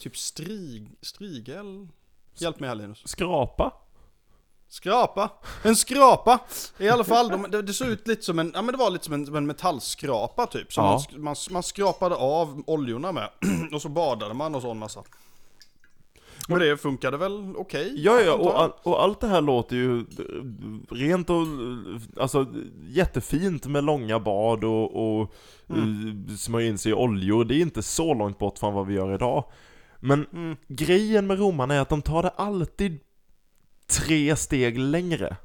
typ 0.00 0.16
strig, 0.16 0.90
strigel? 1.02 1.88
Hjälp 2.38 2.60
mig 2.60 2.68
här 2.68 2.74
Linus. 2.74 3.02
Skrapa? 3.08 3.72
Skrapa! 4.68 5.30
En 5.64 5.76
skrapa! 5.76 6.38
I 6.78 6.88
alla 6.88 7.04
fall, 7.04 7.28
de, 7.28 7.46
det, 7.50 7.62
det 7.62 7.72
såg 7.72 7.88
ut 7.88 8.08
lite 8.08 8.22
som 8.22 8.38
en, 8.38 8.52
ja 8.54 8.62
men 8.62 8.72
det 8.72 8.78
var 8.78 8.90
lite 8.90 9.04
som 9.04 9.14
en, 9.14 9.36
en 9.36 9.46
metallskrapa 9.46 10.46
typ. 10.46 10.72
Som 10.72 10.84
Ja. 10.84 11.02
man, 11.12 11.20
man, 11.22 11.36
man 11.50 11.62
skrapade 11.62 12.14
av 12.14 12.62
oljorna 12.66 13.12
med. 13.12 13.28
och 13.72 13.82
så 13.82 13.88
badade 13.88 14.34
man 14.34 14.54
och 14.54 14.62
sån 14.62 14.78
massa. 14.78 15.02
Men 16.48 16.58
det 16.58 16.76
funkade 16.76 17.16
väl 17.16 17.56
okej? 17.56 17.92
Ja, 17.96 18.20
ja, 18.20 18.32
antar 18.32 18.44
och, 18.44 18.62
all, 18.62 18.72
och 18.82 19.02
allt 19.02 19.20
det 19.20 19.26
här 19.26 19.40
låter 19.40 19.76
ju 19.76 19.98
eh, 19.98 20.04
rent 20.90 21.30
och, 21.30 21.46
alltså 22.20 22.46
jättefint 22.88 23.66
med 23.66 23.84
långa 23.84 24.20
bad 24.20 24.64
och, 24.64 25.20
och 25.20 25.34
mm. 25.68 26.28
smörja 26.38 26.66
in 26.66 26.78
sig 26.78 26.90
i 26.92 26.94
oljor. 26.94 27.44
Det 27.44 27.54
är 27.54 27.60
inte 27.60 27.82
så 27.82 28.14
långt 28.14 28.38
bort 28.38 28.58
från 28.58 28.74
vad 28.74 28.86
vi 28.86 28.94
gör 28.94 29.14
idag. 29.14 29.44
Men 30.00 30.26
Mm. 30.32 30.56
grejen 30.68 31.26
med 31.26 31.38
romarna 31.38 31.74
är 31.74 31.80
att 31.80 31.88
de 31.88 32.02
tar 32.02 32.22
det 32.22 32.28
alltid 32.28 33.00
tre 33.86 34.36
steg 34.36 34.78
längre. 34.78 35.36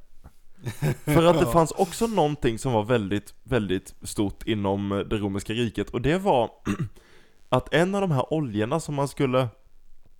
För 1.03 1.25
att 1.25 1.39
det 1.39 1.45
fanns 1.45 1.71
också 1.71 2.07
någonting 2.07 2.59
som 2.59 2.73
var 2.73 2.83
väldigt, 2.83 3.33
väldigt 3.43 3.95
stort 4.03 4.47
inom 4.47 4.91
eh, 4.91 4.97
det 4.97 5.17
romerska 5.17 5.53
riket 5.53 5.89
och 5.89 6.01
det 6.01 6.17
var 6.17 6.51
att 7.49 7.73
en 7.73 7.95
av 7.95 8.01
de 8.01 8.11
här 8.11 8.33
oljorna 8.33 8.79
som 8.79 8.95
man 8.95 9.07
skulle 9.07 9.47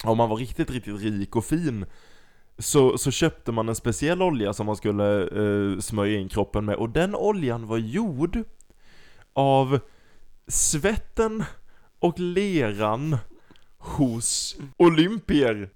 om 0.04 0.18
man 0.18 0.30
var 0.30 0.38
riktigt, 0.38 0.72
riktigt 0.72 1.02
rik 1.02 1.36
och 1.36 1.46
fin 1.46 1.86
så, 2.58 2.98
så 2.98 3.12
köpte 3.12 3.52
man 3.52 3.70
en 3.70 3.76
speciell 3.76 4.22
olja 4.22 4.54
som 4.54 4.66
man 4.66 4.76
skulle 4.76 5.22
eh, 5.22 5.80
smörja 5.80 6.20
in 6.20 6.30
kroppen 6.30 6.66
med 6.66 6.76
och 6.76 6.90
den 6.90 7.16
oljan 7.16 7.68
var 7.68 7.78
gjord 7.78 8.44
av 9.34 9.80
svetten 10.48 11.44
och 12.00 12.20
leran 12.20 13.18
hos 13.78 14.56
olympier. 14.78 15.70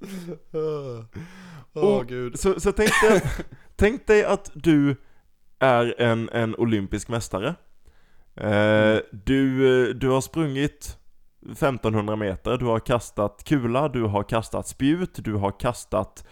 Åh 1.73 1.83
Och- 1.83 2.07
gud. 2.07 2.39
Så, 2.39 2.59
så 2.59 2.71
tänk, 2.71 2.91
dig, 3.01 3.21
tänk 3.75 4.07
dig 4.07 4.23
att 4.23 4.51
du 4.53 4.95
är 5.59 6.01
en, 6.01 6.29
en 6.29 6.55
olympisk 6.55 7.07
mästare. 7.09 7.55
Eh, 8.35 8.97
du, 9.11 9.67
eh, 9.89 9.95
du 9.95 10.09
har 10.09 10.21
sprungit 10.21 10.97
1500 11.51 12.15
meter, 12.15 12.57
du 12.57 12.65
har 12.65 12.79
kastat 12.79 13.43
kula, 13.43 13.89
du 13.89 14.03
har 14.03 14.23
kastat 14.23 14.67
spjut, 14.67 15.11
du 15.15 15.33
har 15.33 15.59
kastat 15.59 16.25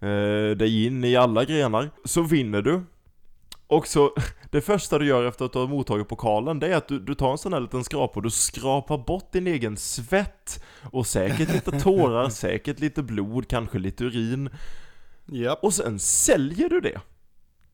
eh, 0.00 0.56
dig 0.56 0.86
in 0.86 1.04
i 1.04 1.16
alla 1.16 1.44
grenar. 1.44 1.90
Så 2.04 2.22
vinner 2.22 2.62
du. 2.62 2.82
Och 3.66 3.86
så, 3.86 4.14
det 4.50 4.60
första 4.60 4.98
du 4.98 5.06
gör 5.06 5.24
efter 5.24 5.44
att 5.44 5.52
du 5.52 5.58
har 5.58 5.66
mottagit 5.66 6.08
pokalen, 6.08 6.58
det 6.58 6.66
är 6.66 6.76
att 6.76 6.88
du, 6.88 6.98
du 6.98 7.14
tar 7.14 7.32
en 7.32 7.38
sån 7.38 7.52
här 7.52 7.60
liten 7.60 7.84
skrapa 7.84 8.14
och 8.14 8.22
du 8.22 8.30
skrapar 8.30 8.98
bort 8.98 9.32
din 9.32 9.46
egen 9.46 9.76
svett. 9.76 10.64
Och 10.90 11.06
säkert 11.06 11.52
lite 11.52 11.70
tårar, 11.80 12.28
säkert 12.28 12.80
lite 12.80 13.02
blod, 13.02 13.48
kanske 13.48 13.78
lite 13.78 14.04
urin. 14.04 14.50
Japp. 15.26 15.64
Och 15.64 15.74
sen 15.74 15.98
säljer 15.98 16.68
du 16.68 16.80
det. 16.80 17.00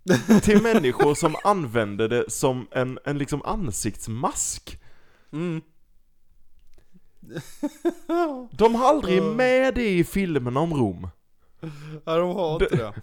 Till 0.43 0.63
människor 0.63 1.15
som 1.15 1.37
använder 1.45 2.09
det 2.09 2.31
som 2.31 2.67
en, 2.71 2.99
en 3.05 3.19
liksom 3.19 3.43
ansiktsmask. 3.43 4.81
Mm. 5.33 5.61
De 8.50 8.75
har 8.75 8.88
aldrig 8.88 9.23
med 9.23 9.75
det 9.75 9.88
i 9.88 10.05
filmerna 10.05 10.61
om 10.61 10.75
Rom. 10.75 11.09
Ja, 12.05 12.17
de 12.17 12.35
har 12.35 12.52
inte 12.52 12.76
det. 12.76 12.93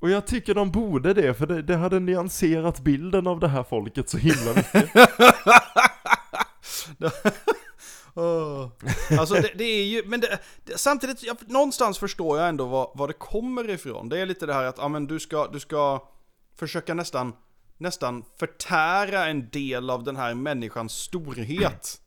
Och 0.00 0.10
jag 0.10 0.26
tycker 0.26 0.54
de 0.54 0.70
borde 0.70 1.14
det, 1.14 1.34
för 1.34 1.46
det, 1.46 1.62
det 1.62 1.76
hade 1.76 2.00
nyanserat 2.00 2.80
bilden 2.80 3.26
av 3.26 3.40
det 3.40 3.48
här 3.48 3.62
folket 3.62 4.08
så 4.08 4.18
himla 4.18 4.54
mycket. 4.54 4.90
Åh. 8.14 8.68
Alltså 9.18 9.34
det, 9.34 9.50
det 9.54 9.64
är 9.64 9.84
ju, 9.84 10.02
men 10.06 10.20
det, 10.20 10.38
det, 10.64 10.78
samtidigt, 10.78 11.22
jag, 11.22 11.36
någonstans 11.46 11.98
förstår 11.98 12.38
jag 12.38 12.48
ändå 12.48 12.66
vad, 12.66 12.90
vad 12.94 13.08
det 13.08 13.12
kommer 13.12 13.70
ifrån. 13.70 14.08
Det 14.08 14.20
är 14.20 14.26
lite 14.26 14.46
det 14.46 14.54
här 14.54 14.64
att, 14.64 14.78
ja 14.78 14.88
men 14.88 15.06
du 15.06 15.20
ska, 15.20 15.46
du 15.46 15.60
ska 15.60 16.08
försöka 16.56 16.94
nästan, 16.94 17.32
nästan 17.78 18.24
förtära 18.38 19.26
en 19.26 19.48
del 19.50 19.90
av 19.90 20.04
den 20.04 20.16
här 20.16 20.34
människans 20.34 20.92
storhet. 20.92 22.00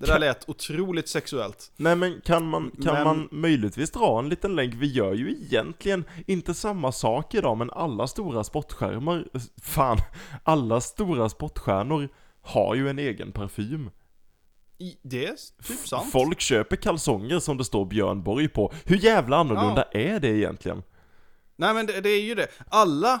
Det 0.00 0.06
där 0.06 0.18
lät 0.18 0.48
otroligt 0.48 1.08
sexuellt. 1.08 1.72
Nej 1.76 1.96
men 1.96 2.20
kan 2.24 2.48
man, 2.48 2.70
kan 2.84 2.94
Men- 2.94 3.04
man 3.04 3.28
möjligtvis 3.32 3.90
dra 3.90 4.18
en 4.18 4.28
liten 4.28 4.56
länk? 4.56 4.74
Vi 4.74 4.86
gör 4.92 5.14
ju 5.14 5.30
egentligen 5.30 6.04
inte 6.26 6.54
samma 6.54 6.92
sak 6.92 7.34
idag, 7.34 7.56
men 7.56 7.70
alla 7.70 8.06
stora 8.06 8.44
sportskärmar, 8.44 9.24
fan, 9.62 9.98
alla 10.44 10.80
stora 10.80 11.28
sportstjärnor 11.28 12.08
har 12.42 12.74
ju 12.74 12.88
en 12.88 12.98
egen 12.98 13.32
parfym. 13.32 13.90
I, 14.78 14.96
det 15.02 15.26
är 15.26 15.34
typ 15.62 15.78
sant. 15.88 16.12
Folk 16.12 16.40
köper 16.40 16.76
kalsonger 16.76 17.38
som 17.38 17.56
det 17.56 17.64
står 17.64 17.84
Björn 17.84 18.22
Borg 18.22 18.48
på. 18.48 18.72
Hur 18.84 18.96
jävla 18.96 19.36
annorlunda 19.36 19.82
är 19.82 20.20
det 20.20 20.28
egentligen? 20.28 20.82
Nej 21.56 21.74
men 21.74 21.86
det, 21.86 22.00
det 22.00 22.08
är 22.10 22.22
ju 22.22 22.34
det. 22.34 22.46
Alla 22.68 23.20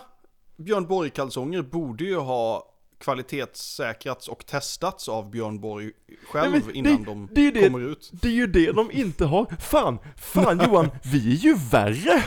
Björn 0.56 0.86
Borg-kalsonger 0.86 1.62
borde 1.62 2.04
ju 2.04 2.16
ha 2.16 2.72
kvalitetssäkrats 2.98 4.28
och 4.28 4.46
testats 4.46 5.08
av 5.08 5.30
Björn 5.30 5.60
Borg 5.60 5.90
själv 6.30 6.50
Nej, 6.52 6.60
men 6.60 6.72
det- 6.72 6.78
innan 6.90 7.04
de 7.04 7.28
det 7.34 7.50
det- 7.50 7.62
kommer 7.66 7.80
ut. 7.80 8.10
Det 8.12 8.28
är 8.28 8.32
ju 8.32 8.46
det 8.46 8.72
de 8.72 8.90
inte 8.90 9.24
har. 9.24 9.46
Fan, 9.60 9.98
fan 10.16 10.60
Johan, 10.64 10.90
vi 11.04 11.32
är 11.32 11.36
ju 11.36 11.54
värre! 11.70 12.22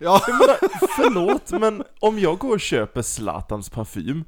Ja, 0.00 0.22
Jag 0.26 0.38
menar, 0.38 0.56
förlåt, 0.96 1.50
men 1.60 1.82
om 2.00 2.18
jag 2.18 2.38
går 2.38 2.54
och 2.54 2.60
köper 2.60 3.02
Zlatans 3.02 3.70
parfym, 3.70 4.24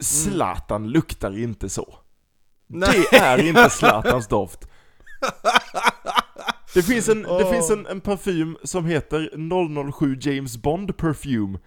Zlatan 0.00 0.88
luktar 0.90 1.38
inte 1.38 1.68
så. 1.68 1.94
nej. 2.66 3.04
Det 3.10 3.16
är 3.16 3.38
inte 3.48 3.70
Zlatans 3.70 4.28
doft. 4.28 4.60
Det 6.74 6.82
finns, 6.82 7.08
en, 7.08 7.22
det 7.22 7.28
Åh. 7.28 7.52
finns 7.52 7.70
en, 7.70 7.86
en 7.86 8.00
parfym 8.00 8.56
som 8.64 8.84
heter 8.86 9.30
007 9.92 10.18
James 10.20 10.56
Bond 10.56 10.96
Perfume. 10.96 11.58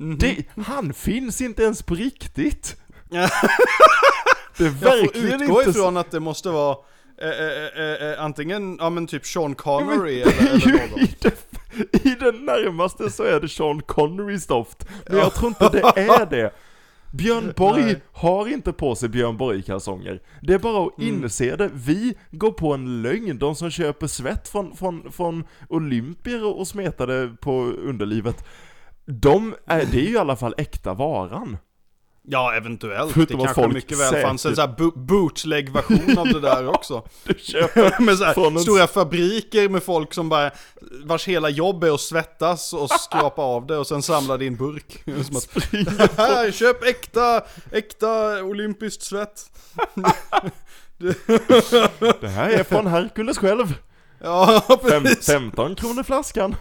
Mhm. 0.00 0.18
Det, 0.18 0.44
han 0.66 0.92
finns 0.94 1.40
inte 1.40 1.62
ens 1.62 1.82
på 1.82 1.94
riktigt. 1.94 2.76
Ja. 3.10 3.28
Det 4.58 4.64
är 4.64 4.68
Jag 4.68 4.78
får 4.78 4.84
verkligen 5.02 5.42
utgå 5.42 5.58
inte 5.60 5.70
ifrån 5.70 5.96
att 5.96 6.10
det 6.10 6.20
måste 6.20 6.50
vara 6.50 6.76
eh, 7.22 7.28
eh, 7.28 7.84
eh, 7.84 8.12
eh, 8.12 8.24
antingen, 8.24 8.76
ja 8.80 8.90
men 8.90 9.06
typ 9.06 9.26
Sean 9.26 9.54
Connery 9.54 10.20
eller, 10.20 10.50
eller 10.50 10.90
någon. 10.90 11.00
I 11.00 11.16
det, 11.20 11.34
I 12.04 12.16
det 12.20 12.32
närmaste 12.32 13.10
så 13.10 13.22
är 13.22 13.40
det 13.40 13.48
Sean 13.48 13.82
Connerys 13.82 14.46
doft, 14.46 14.86
men 15.08 15.18
jag 15.18 15.34
tror 15.34 15.48
inte 15.48 15.68
det 15.68 15.80
är 16.00 16.26
det. 16.30 16.50
Björn 17.12 17.52
Borg 17.56 17.82
Nej. 17.84 18.02
har 18.12 18.48
inte 18.48 18.72
på 18.72 18.94
sig 18.94 19.08
Björn 19.08 19.36
Borg-kalsonger. 19.36 20.20
Det 20.42 20.54
är 20.54 20.58
bara 20.58 20.86
att 20.86 20.98
Mm. 20.98 21.24
inse 21.24 21.56
det. 21.56 21.70
Vi 21.74 22.14
går 22.30 22.50
på 22.50 22.74
en 22.74 23.02
lögn. 23.02 23.38
De 23.38 23.54
som 23.56 23.70
köper 23.70 24.06
svett 24.06 24.48
från, 24.48 24.76
från, 24.76 25.12
från 25.12 25.44
olympier 25.68 26.44
och 26.44 26.58
och 26.60 26.68
smetar 26.68 27.06
det 27.06 27.36
på 27.40 27.52
underlivet, 27.62 28.44
de 29.06 29.54
är, 29.66 29.84
det 29.92 29.98
är 29.98 30.02
ju 30.02 30.12
i 30.14 30.18
alla 30.18 30.36
fall 30.36 30.54
äkta 30.58 30.94
varan. 30.94 31.58
Ja, 32.28 32.54
eventuellt. 32.54 33.12
Förutom 33.12 33.38
det 33.38 33.44
kanske 33.44 33.62
folk 33.62 33.74
mycket 33.74 33.98
väl 34.00 34.22
fanns 34.22 34.46
en 34.46 34.56
säkert- 34.56 34.78
sån 34.78 34.90
bo- 34.90 34.98
bootleg-version 35.00 36.18
av 36.18 36.26
det 36.26 36.40
där 36.40 36.68
också. 36.68 37.02
Du 37.24 37.34
köper 37.38 38.00
med 38.02 38.18
så 38.18 38.24
här, 38.24 38.46
en- 38.46 38.58
stora 38.60 38.86
fabriker 38.86 39.68
med 39.68 39.82
folk 39.82 40.14
som 40.14 40.28
bara, 40.28 40.50
vars 41.04 41.28
hela 41.28 41.48
jobb 41.48 41.84
är 41.84 41.94
att 41.94 42.00
svettas 42.00 42.72
och 42.72 42.90
skrapa 42.90 43.42
av 43.42 43.66
det 43.66 43.76
och 43.78 43.86
sen 43.86 44.02
samla 44.02 44.36
det 44.36 44.44
i 44.44 44.48
en 44.48 44.56
burk. 44.56 45.02
Som 45.26 45.36
att, 45.36 46.16
här, 46.18 46.50
köp 46.50 46.84
äkta, 46.84 47.42
äkta 47.72 48.44
olympiskt 48.44 49.02
svett. 49.02 49.50
Det 52.20 52.28
här 52.28 52.50
är 52.50 52.64
från 52.64 52.86
Herkules 52.86 53.38
själv. 53.38 53.74
Ja, 54.20 54.62
precis. 54.82 55.26
15 55.26 55.74
kronor 55.74 56.02
flaskan. 56.02 56.54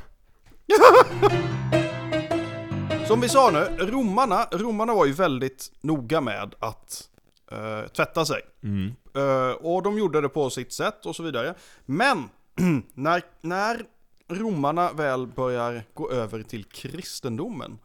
Som 3.08 3.22
vi 3.22 3.30
sa 3.30 3.52
nu, 3.52 3.86
romarna, 3.86 4.48
romarna 4.52 4.94
var 4.94 5.06
ju 5.06 5.12
väldigt 5.12 5.72
noga 5.82 6.22
med 6.22 6.56
att 6.60 7.10
eh, 7.52 7.88
tvätta 7.88 8.26
sig. 8.26 8.42
Mm. 8.64 8.96
Eh, 9.16 9.52
och 9.52 9.84
de 9.84 9.98
gjorde 9.98 10.22
det 10.22 10.30
på 10.30 10.50
sitt 10.50 10.74
sätt 10.74 11.06
och 11.06 11.16
så 11.16 11.24
vidare. 11.24 11.56
Men 11.86 12.30
när, 12.94 13.24
när 13.42 13.86
romarna 14.28 14.92
väl 14.92 15.28
börjar 15.28 15.84
gå 15.94 16.12
över 16.12 16.44
till 16.44 16.64
kristendomen 16.64 17.78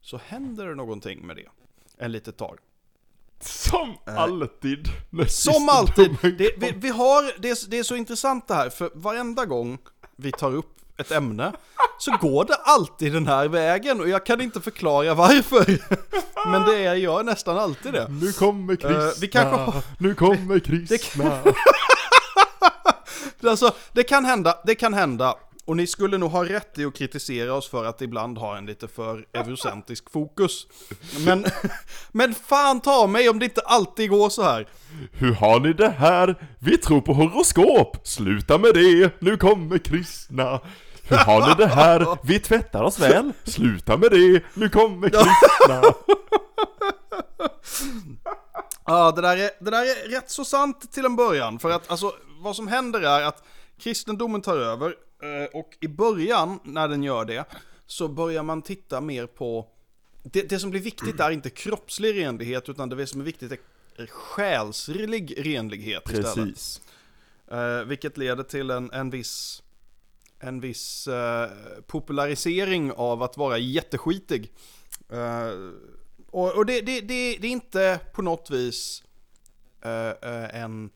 så 0.00 0.20
händer 0.24 0.66
det 0.66 0.74
någonting 0.74 1.26
med 1.26 1.36
det. 1.36 1.48
En 1.98 2.12
litet 2.12 2.36
tag. 2.36 2.58
Som 3.40 3.94
alltid. 4.06 4.88
Eh. 5.18 5.26
Som 5.26 5.68
alltid! 5.68 6.16
Det, 6.22 6.54
vi, 6.58 6.72
vi 6.76 6.88
har, 6.88 7.40
det, 7.42 7.70
det 7.70 7.78
är 7.78 7.82
så 7.82 7.96
intressant 7.96 8.48
det 8.48 8.54
här, 8.54 8.70
för 8.70 8.90
varenda 8.94 9.44
gång 9.44 9.78
vi 10.16 10.32
tar 10.32 10.54
upp 10.54 10.71
ett 10.96 11.12
ämne 11.12 11.52
så 11.98 12.16
går 12.20 12.44
det 12.44 12.54
alltid 12.54 13.12
den 13.12 13.26
här 13.26 13.48
vägen 13.48 14.00
och 14.00 14.08
jag 14.08 14.26
kan 14.26 14.40
inte 14.40 14.60
förklara 14.60 15.14
varför. 15.14 15.78
Men 16.50 16.62
det 16.62 16.84
är, 16.84 16.94
gör 16.94 17.22
nästan 17.22 17.58
alltid 17.58 17.92
det. 17.92 18.08
Nu 18.08 18.32
kommer 18.32 18.76
kristna, 18.76 19.06
Eh, 19.06 19.12
vi 19.20 19.28
kanske 19.28 19.82
nu 19.98 20.14
kommer 20.14 20.58
kristna. 20.58 21.38
Alltså, 23.46 23.74
det 23.92 24.02
kan 24.02 24.24
hända, 24.24 24.58
det 24.64 24.74
kan 24.74 24.94
hända. 24.94 25.34
Och 25.64 25.76
ni 25.76 25.86
skulle 25.86 26.18
nog 26.18 26.30
ha 26.30 26.44
rätt 26.44 26.78
i 26.78 26.84
att 26.84 26.94
kritisera 26.94 27.54
oss 27.54 27.68
för 27.68 27.84
att 27.84 28.02
ibland 28.02 28.38
ha 28.38 28.56
en 28.56 28.66
lite 28.66 28.88
för 28.88 29.26
eurocentrisk 29.32 30.10
fokus. 30.10 30.66
Men, 31.24 31.44
men 32.12 32.34
fan 32.34 32.80
ta 32.80 33.06
mig 33.06 33.28
om 33.28 33.38
det 33.38 33.44
inte 33.44 33.60
alltid 33.60 34.10
går 34.10 34.28
så 34.28 34.42
här. 34.42 34.68
Hur 35.12 35.34
har 35.34 35.60
ni 35.60 35.72
det 35.72 35.88
här? 35.90 36.48
Vi 36.58 36.78
tror 36.78 37.00
på 37.00 37.12
horoskop! 37.12 38.08
Sluta 38.08 38.58
med 38.58 38.74
det! 38.74 39.10
Nu 39.18 39.36
kommer 39.36 39.78
kristna! 39.78 40.60
Hur 41.02 41.16
har 41.16 41.48
ni 41.48 41.54
det 41.54 41.66
här? 41.66 42.18
Vi 42.22 42.40
tvättar 42.40 42.82
oss 42.82 42.98
väl? 42.98 43.32
Sluta 43.44 43.96
med 43.96 44.10
det! 44.10 44.42
Nu 44.54 44.68
kommer 44.68 45.08
kristna! 45.08 45.82
Ja, 48.84 49.12
det 49.12 49.22
där, 49.22 49.36
är, 49.36 49.50
det 49.60 49.70
där 49.70 49.82
är 49.82 50.08
rätt 50.08 50.30
så 50.30 50.44
sant 50.44 50.92
till 50.92 51.04
en 51.04 51.16
början. 51.16 51.58
För 51.58 51.70
att 51.70 51.90
alltså, 51.90 52.12
vad 52.40 52.56
som 52.56 52.68
händer 52.68 53.00
är 53.00 53.22
att 53.22 53.44
kristendomen 53.80 54.42
tar 54.42 54.56
över. 54.56 54.94
Eh, 55.22 55.44
Och 55.52 55.76
i 55.80 55.88
början, 55.88 56.60
när 56.64 56.88
den 56.88 57.02
gör 57.02 57.24
det, 57.24 57.44
så 57.86 58.08
börjar 58.08 58.42
man 58.42 58.62
titta 58.62 59.00
mer 59.00 59.26
på... 59.26 59.68
Det, 60.22 60.42
det 60.42 60.58
som 60.58 60.70
blir 60.70 60.80
viktigt 60.80 61.20
är 61.20 61.30
inte 61.30 61.50
kroppslig 61.50 62.18
renlighet, 62.18 62.68
utan 62.68 62.88
det 62.88 63.06
som 63.06 63.20
är 63.20 63.24
viktigt 63.24 63.52
är 63.96 64.06
själslig 64.06 65.46
renlighet 65.46 66.02
istället. 66.10 66.34
Precis. 66.34 66.80
Eh, 67.50 67.84
vilket 67.84 68.16
leder 68.16 68.42
till 68.42 68.70
en, 68.70 68.90
en 68.90 69.10
viss, 69.10 69.62
en 70.38 70.60
viss 70.60 71.08
eh, 71.08 71.50
popularisering 71.86 72.92
av 72.92 73.22
att 73.22 73.36
vara 73.36 73.58
jätteskitig. 73.58 74.52
Eh, 75.08 75.50
och 76.30 76.56
och 76.56 76.66
det, 76.66 76.80
det, 76.80 77.00
det, 77.00 77.14
är 77.14 77.44
inte 77.44 78.00
på 78.12 78.22
något 78.22 78.50
vis 78.50 79.04
eh, 79.82 80.62
en, 80.62 80.90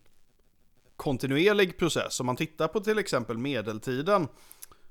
kontinuerlig 0.97 1.79
process. 1.79 2.21
Om 2.21 2.27
man 2.27 2.37
tittar 2.37 2.69
på 2.69 2.81
till 2.81 2.99
exempel 2.99 3.39
medeltiden, 3.39 4.29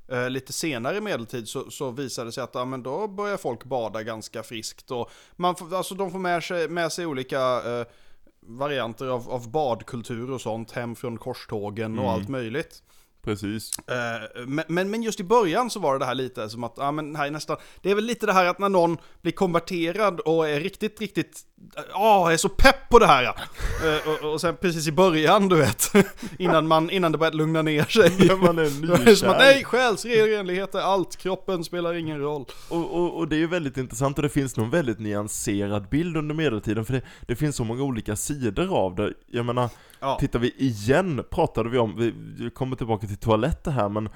eh, 0.08 0.30
lite 0.30 0.54
senare 0.54 1.02
medeltid 1.02 1.48
så, 1.48 1.72
så 1.72 1.92
visar 1.92 2.26
det 2.26 2.32
sig 2.32 2.44
att 2.44 2.56
ja, 2.56 2.66
men 2.66 2.84
då 2.84 3.08
börjar 3.08 3.38
folk 3.38 3.64
bada 3.64 4.04
ganska 4.04 4.44
friskt. 4.44 4.92
Och 4.92 5.12
man 5.36 5.56
får, 5.56 5.76
alltså 5.76 5.96
de 5.96 6.12
får 6.12 6.20
med 6.20 6.44
sig, 6.44 6.70
med 6.70 6.92
sig 6.92 7.06
olika 7.06 7.40
eh, 7.80 7.86
varianter 8.40 9.08
av, 9.08 9.30
av 9.32 9.52
badkultur 9.52 10.32
och 10.32 10.42
sånt 10.42 10.72
hem 10.72 10.96
från 10.96 11.18
korstågen 11.18 12.00
och 12.00 12.06
Mm. 12.06 12.16
allt 12.16 12.30
möjligt. 12.30 12.84
Precis. 13.26 13.72
Eh, 13.80 14.46
men, 14.48 14.66
men, 14.68 14.90
men 14.90 15.04
just 15.04 15.20
i 15.20 15.24
början 15.24 15.70
så 15.70 15.80
var 15.80 15.94
det 15.94 16.00
det 16.00 16.06
här 16.06 16.16
lite 16.16 16.50
som 16.50 16.64
att, 16.64 16.74
ja 16.78 16.92
men 16.92 17.16
här 17.16 17.28
är 17.28 17.32
nästan, 17.32 17.58
det 17.82 17.92
är 17.92 17.96
väl 17.96 18.04
lite 18.06 18.26
det 18.26 18.34
här 18.34 18.46
att 18.46 18.60
när 18.60 18.70
någon 18.70 18.98
blir 19.22 19.32
konverterad 19.32 20.20
och 20.20 20.50
är 20.50 20.60
riktigt, 20.60 21.02
riktigt, 21.02 21.42
ja, 21.90 22.32
är 22.32 22.38
så 22.38 22.50
pepp 22.50 22.90
på 22.90 23.00
det 23.00 23.08
här. 23.08 23.24
ja. 23.24 23.36
Eh, 23.88 24.26
och, 24.26 24.34
och 24.34 24.42
sen 24.42 24.56
precis 24.56 24.88
i 24.88 24.92
början, 24.92 25.50
du 25.50 25.56
vet, 25.56 25.92
innan, 26.40 26.68
man, 26.68 26.90
innan 26.90 27.12
det 27.12 27.18
börjat 27.18 27.36
lugna 27.36 27.62
ner 27.62 27.84
sig. 27.84 28.10
När 28.28 28.36
man 28.36 28.60
är 28.60 28.88
Då 28.88 28.94
är 28.94 29.06
det 29.06 29.16
som 29.16 29.30
att 29.30 29.38
nykär. 29.38 29.54
nej, 29.54 29.64
själsrenlighet 29.64 30.76
är 30.76 30.80
allt, 30.80 31.16
kroppen 31.16 31.64
spelar 31.64 31.94
ingen 31.94 32.20
roll. 32.20 32.46
Och, 32.70 32.96
och, 32.96 33.18
och 33.18 33.28
det 33.28 33.36
är 33.36 33.40
ju 33.40 33.48
väldigt 33.48 33.78
intressant 33.78 34.18
och 34.18 34.24
det 34.24 34.30
finns 34.30 34.58
nog 34.58 34.66
en 34.66 34.72
väldigt 34.72 35.00
nyanserad 35.00 35.90
bild 35.90 36.18
under 36.18 36.36
medeltiden 36.36 36.86
för 36.86 36.94
det, 36.94 37.02
det 37.28 37.36
finns 37.36 37.56
så 37.56 37.64
många 37.64 37.84
olika 37.84 38.16
sidor 38.16 38.78
av 38.78 38.96
det. 38.96 39.14
Jag 39.28 39.46
menar, 39.46 39.70
Ja, 40.06 40.18
tittar 40.20 40.40
vi 40.40 40.54
igen, 40.58 41.24
pratade 41.32 41.70
vi 41.70 41.78
om, 41.78 41.96
vi, 41.98 42.50
kommer 42.50 42.76
tillbaka 42.76 43.08
till 43.08 43.18
toaletter 43.18 43.72
här 43.72 43.90
men 43.90 44.10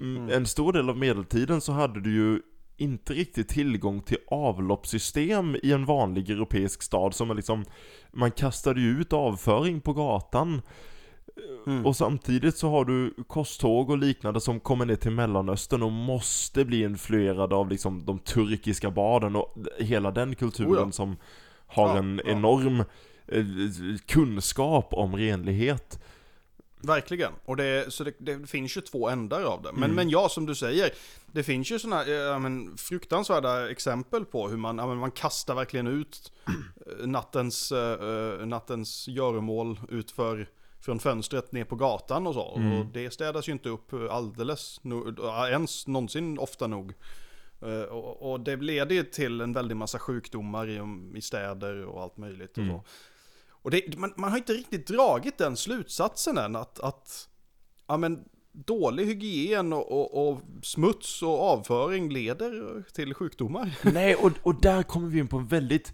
mm. 0.00 0.16
Mm. 0.16 0.36
en 0.36 0.46
stor 0.46 0.72
del 0.72 0.90
av 0.90 0.98
medeltiden 0.98 1.60
så 1.60 1.72
hade 1.72 2.00
du 2.00 2.12
ju 2.12 2.40
inte 2.76 3.12
riktigt 3.12 3.48
tillgång 3.48 4.02
till 4.02 4.18
avloppssystem 4.30 5.56
i 5.62 5.72
en 5.72 5.84
vanlig 5.84 6.30
europeisk 6.30 6.82
stad 6.82 7.14
som 7.14 7.30
är 7.30 7.34
liksom 7.34 7.64
Man 8.12 8.30
kastade 8.30 8.80
ju 8.80 9.00
ut 9.00 9.12
avföring 9.12 9.80
på 9.80 9.92
gatan 9.92 10.62
Mm. 11.66 11.86
Och 11.86 11.96
samtidigt 11.96 12.56
så 12.56 12.70
har 12.70 12.84
du 12.84 13.14
kosttåg 13.26 13.90
och 13.90 13.98
liknande 13.98 14.40
som 14.40 14.60
kommer 14.60 14.86
ner 14.86 14.96
till 14.96 15.10
Mellanöstern 15.10 15.82
och 15.82 15.92
måste 15.92 16.64
bli 16.64 16.82
influerade 16.82 17.54
av 17.54 17.70
liksom 17.70 18.04
de 18.04 18.18
turkiska 18.18 18.90
baden 18.90 19.36
och 19.36 19.54
hela 19.78 20.10
den 20.10 20.34
kulturen 20.34 20.72
Oh 20.72 20.78
ja. 20.78 20.92
som 20.92 21.16
har 21.66 21.88
Ja, 21.88 21.98
en 21.98 22.20
ja. 22.24 22.32
enorm 22.32 22.80
eh, 22.80 22.86
kunskap 24.06 24.88
om 24.92 25.16
renlighet. 25.16 26.00
Verkligen, 26.82 27.32
och 27.44 27.56
det, 27.56 27.92
så 27.92 28.04
det, 28.04 28.12
det 28.18 28.46
finns 28.46 28.76
ju 28.76 28.80
två 28.80 29.08
ändar 29.08 29.42
av 29.42 29.62
det. 29.62 29.72
Men, 29.72 29.82
Mm. 29.84 29.96
men 29.96 30.10
ja, 30.10 30.28
som 30.28 30.46
du 30.46 30.54
säger, 30.54 30.90
det 31.32 31.42
finns 31.42 31.70
ju 31.72 31.78
sådana 31.78 32.06
ja, 32.06 32.38
men, 32.38 32.76
fruktansvärda 32.76 33.70
exempel 33.70 34.24
på 34.24 34.48
hur 34.48 34.56
man, 34.56 34.78
ja, 34.78 34.86
men, 34.86 34.96
man 34.98 35.10
kastar 35.10 35.54
verkligen 35.54 35.86
ut 35.86 36.32
eh, 36.46 37.06
nattens, 37.06 37.72
eh, 37.72 38.46
nattens 38.46 39.08
göromål 39.08 39.80
utför 39.88 40.48
från 40.80 40.98
fönstret 40.98 41.52
ner 41.52 41.64
på 41.64 41.76
gatan 41.76 42.26
och 42.26 42.34
så. 42.34 42.56
Mm. 42.56 42.72
Och 42.78 42.86
det 42.86 43.10
städas 43.10 43.48
ju 43.48 43.52
inte 43.52 43.68
upp 43.68 43.92
alldeles, 44.10 44.80
no, 44.84 45.14
ja, 45.18 45.48
ens 45.48 45.86
någonsin 45.86 46.38
ofta 46.38 46.66
nog. 46.66 46.94
Eh, 47.62 47.82
och, 47.82 48.32
och 48.32 48.40
det 48.40 48.56
leder 48.56 48.94
ju 48.94 49.02
till 49.02 49.40
en 49.40 49.52
väldig 49.52 49.76
massa 49.76 49.98
sjukdomar 49.98 50.68
i, 50.68 50.80
i 51.14 51.20
städer 51.20 51.84
och 51.84 52.02
allt 52.02 52.16
möjligt 52.16 52.58
och 52.58 52.64
Mm. 52.64 52.76
så. 52.76 52.84
Och 53.68 53.72
det, 53.72 53.98
man, 53.98 54.12
man 54.16 54.30
har 54.30 54.38
inte 54.38 54.52
riktigt 54.52 54.86
dragit 54.86 55.38
den 55.38 55.56
slutsatsen 55.56 56.38
än 56.38 56.56
att, 56.56 56.80
att 56.80 57.28
ja, 57.86 57.96
men, 57.96 58.24
dålig 58.52 59.06
hygien 59.06 59.72
och, 59.72 59.92
och, 59.92 60.28
och 60.28 60.40
smuts 60.62 61.22
och 61.22 61.42
avföring 61.42 62.12
leder 62.12 62.82
till 62.92 63.14
sjukdomar. 63.14 63.78
Nej, 63.92 64.14
och, 64.14 64.32
och 64.42 64.60
där 64.60 64.82
kommer 64.82 65.08
vi 65.08 65.18
in 65.18 65.28
på 65.28 65.36
en 65.36 65.46
väldigt 65.46 65.92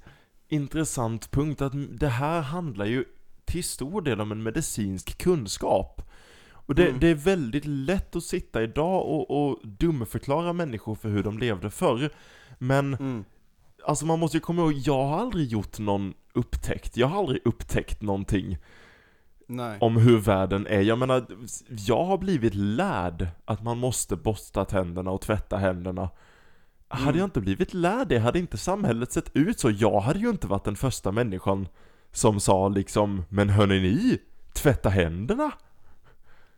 intressant 0.48 1.30
punkt 1.30 1.62
att 1.62 1.72
det 1.98 2.08
här 2.08 2.40
handlar 2.40 2.84
ju 2.86 3.04
till 3.44 3.64
stor 3.64 4.02
del 4.02 4.20
om 4.20 4.32
en 4.32 4.42
medicinsk 4.42 5.18
kunskap. 5.18 6.02
Och 6.50 6.74
det, 6.74 6.86
Mm. 6.88 7.00
det 7.00 7.08
är 7.08 7.14
väldigt 7.14 7.64
lätt 7.66 8.16
att 8.16 8.24
sitta 8.24 8.62
idag 8.62 9.06
och, 9.06 9.30
och 9.48 9.60
dumförklara 9.66 10.52
människor 10.52 10.94
för 10.94 11.08
hur 11.08 11.22
de 11.22 11.38
levde 11.38 11.70
förr. 11.70 12.10
Men 12.58 12.94
Mm. 12.94 13.24
Alltså 13.86 14.06
man 14.06 14.18
måste 14.18 14.36
ju 14.36 14.40
komma 14.40 14.62
ihåg, 14.62 14.72
jag 14.72 15.04
har 15.04 15.20
aldrig 15.20 15.48
gjort 15.48 15.78
någon 15.78 16.14
upptäckt, 16.34 16.96
jag 16.96 17.06
har 17.06 17.18
aldrig 17.18 17.40
upptäckt 17.44 18.02
någonting 18.02 18.58
Nej. 19.46 19.78
om 19.80 19.96
hur 19.96 20.18
världen 20.18 20.66
är. 20.66 20.80
Jag 20.80 20.98
menar, 20.98 21.26
jag 21.68 22.04
har 22.04 22.18
blivit 22.18 22.54
lärd 22.54 23.26
att 23.44 23.62
man 23.62 23.78
måste 23.78 24.16
borsta 24.16 24.64
tänderna 24.64 25.10
och 25.10 25.20
tvätta 25.20 25.56
händerna. 25.56 26.10
Hade 26.88 27.04
Mm. 27.04 27.18
jag 27.18 27.26
inte 27.26 27.40
blivit 27.40 27.74
lärd 27.74 28.08
det 28.08 28.18
hade 28.18 28.38
inte 28.38 28.56
samhället 28.58 29.12
sett 29.12 29.30
ut 29.36 29.60
så. 29.60 29.70
Jag 29.70 30.00
hade 30.00 30.18
ju 30.18 30.30
inte 30.30 30.46
varit 30.46 30.64
den 30.64 30.76
första 30.76 31.12
människan 31.12 31.68
som 32.12 32.40
sa 32.40 32.68
liksom, 32.68 33.24
men 33.28 33.48
hörni 33.48 33.80
ni, 33.80 34.18
tvätta 34.54 34.88
händerna? 34.88 35.52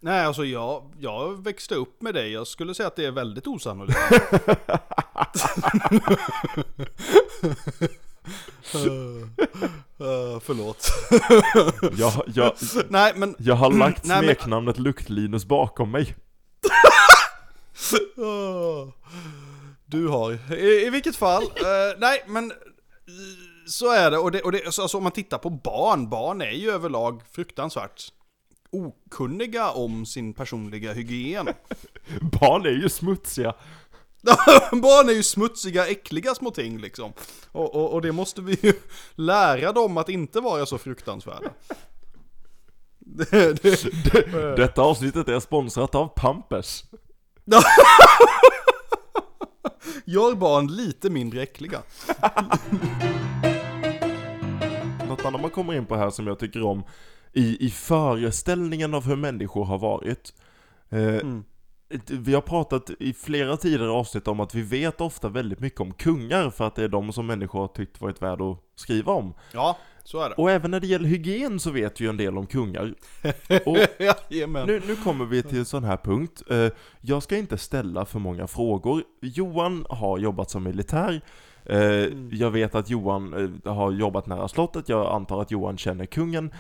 Nej, 0.00 0.24
alltså 0.26 0.44
jag, 0.44 0.90
jag 0.98 1.44
växte 1.44 1.74
upp 1.74 2.02
med 2.02 2.14
det. 2.14 2.28
Jag 2.28 2.46
skulle 2.46 2.74
säga 2.74 2.86
att 2.86 2.96
det 2.96 3.04
är 3.04 3.10
väldigt 3.12 3.46
osannolikt. 3.46 3.98
uh, 8.74 9.26
förlåt. 10.40 10.86
Jag, 11.98 12.12
jag, 12.34 12.52
Nej, 12.88 13.12
men 13.16 13.34
jag 13.38 13.54
har 13.54 13.70
lagt 13.72 14.04
Nej, 14.04 14.16
men- 14.16 14.24
smeknamnet 14.24 14.78
Luktlinus 14.78 15.44
bakom 15.44 15.90
mig. 15.90 16.14
Åh, 18.16 18.88
Du 19.86 20.08
har. 20.08 20.52
I, 20.54 20.86
i 20.86 20.90
vilket 20.90 21.16
fall, 21.16 21.42
eh, 21.42 21.98
nej 21.98 22.24
men 22.26 22.50
eh, 22.50 22.56
så 23.66 23.92
är 23.92 24.10
det. 24.10 24.18
Och, 24.18 24.30
det, 24.32 24.42
och 24.42 24.52
det, 24.52 24.74
så, 24.74 24.82
alltså, 24.82 24.96
om 24.96 25.02
man 25.02 25.12
tittar 25.12 25.38
på 25.38 25.50
barn, 25.50 26.08
barn 26.08 26.40
är 26.42 26.50
ju 26.50 26.70
överlag 26.70 27.22
fruktansvärt 27.32 28.02
okunniga 28.70 29.70
om 29.70 30.06
sin 30.06 30.34
personliga 30.34 30.92
hygien. 30.92 31.48
Barn 32.40 32.66
är 32.66 32.70
ju 32.70 32.88
smutsiga. 32.88 33.54
barn 34.72 35.08
är 35.08 35.12
ju 35.12 35.22
smutsiga, 35.22 35.86
äckliga 35.86 36.34
små 36.34 36.50
ting 36.50 36.78
liksom. 36.78 37.12
Och, 37.52 37.74
och, 37.74 37.92
och 37.92 38.02
det 38.02 38.12
måste 38.12 38.42
vi 38.42 38.58
ju 38.62 38.72
lära 39.14 39.72
dem 39.72 39.96
att 39.96 40.08
inte 40.08 40.40
vara 40.40 40.66
så 40.66 40.78
fruktansvärda. 40.78 41.50
Det, 42.98 43.62
det, 43.62 44.56
Detta 44.56 44.82
avsnittet 44.82 45.28
är 45.28 45.40
sponsrat 45.40 45.94
av 45.94 46.06
Pampers. 46.08 46.84
gör 50.04 50.34
barn 50.34 50.66
lite 50.66 51.10
mindre 51.10 51.42
äckliga. 51.42 51.82
Något 55.08 55.24
annat 55.24 55.40
man 55.40 55.50
kommer 55.50 55.74
in 55.74 55.86
på 55.86 55.96
här 55.96 56.10
som 56.10 56.26
jag 56.26 56.38
tycker 56.38 56.62
om 56.62 56.82
i, 57.32 57.66
i 57.66 57.70
föreställningen 57.70 58.94
av 58.94 59.04
hur 59.04 59.16
människor 59.16 59.64
har 59.64 59.78
varit. 59.78 60.32
Eh, 60.90 60.98
Mm. 60.98 61.44
Vi 62.10 62.34
har 62.34 62.40
pratat 62.40 62.90
i 62.98 63.12
flera 63.12 63.56
tidigare 63.56 63.90
avsnitt 63.90 64.28
om 64.28 64.40
att 64.40 64.54
vi 64.54 64.62
vet 64.62 65.00
ofta 65.00 65.28
väldigt 65.28 65.60
mycket 65.60 65.80
om 65.80 65.92
kungar 65.92 66.50
för 66.50 66.66
att 66.66 66.74
det 66.74 66.84
är 66.84 66.88
de 66.88 67.12
som 67.12 67.26
människor 67.26 67.60
har 67.60 67.68
tyckt 67.68 68.00
varit 68.00 68.22
värda 68.22 68.44
att 68.44 68.58
skriva 68.74 69.12
om. 69.12 69.34
Ja, 69.52 69.76
så 70.04 70.20
är 70.22 70.28
det. 70.28 70.34
Och 70.34 70.50
även 70.50 70.70
när 70.70 70.80
det 70.80 70.86
gäller 70.86 71.08
hygien 71.08 71.60
så 71.60 71.70
vet 71.70 72.00
vi 72.00 72.04
ju 72.04 72.10
en 72.10 72.16
del 72.16 72.38
om 72.38 72.46
kungar. 72.46 72.94
Och 73.66 73.76
nu, 74.66 74.82
nu 74.86 74.96
kommer 74.96 75.24
vi 75.24 75.42
till 75.42 75.58
en 75.58 75.64
sån 75.64 75.84
här 75.84 75.96
punkt. 75.96 76.42
Eh, 76.50 76.68
Jag 77.00 77.22
ska 77.22 77.36
inte 77.36 77.58
ställa 77.58 78.04
för 78.04 78.18
många 78.18 78.46
frågor. 78.46 79.02
Johan 79.22 79.86
har 79.88 80.18
jobbat 80.18 80.50
som 80.50 80.62
militär. 80.64 81.20
Eh, 81.64 81.76
Mm. 82.06 82.30
Jag 82.32 82.50
vet 82.50 82.74
att 82.74 82.90
Johan 82.90 83.50
eh, 83.64 83.72
har 83.72 83.90
jobbat 83.92 84.26
nära 84.26 84.48
slottet. 84.48 84.88
Jag 84.88 85.12
antar 85.12 85.40
att 85.42 85.50
Johan 85.50 85.78
känner 85.78 86.06
kungen. 86.06 86.50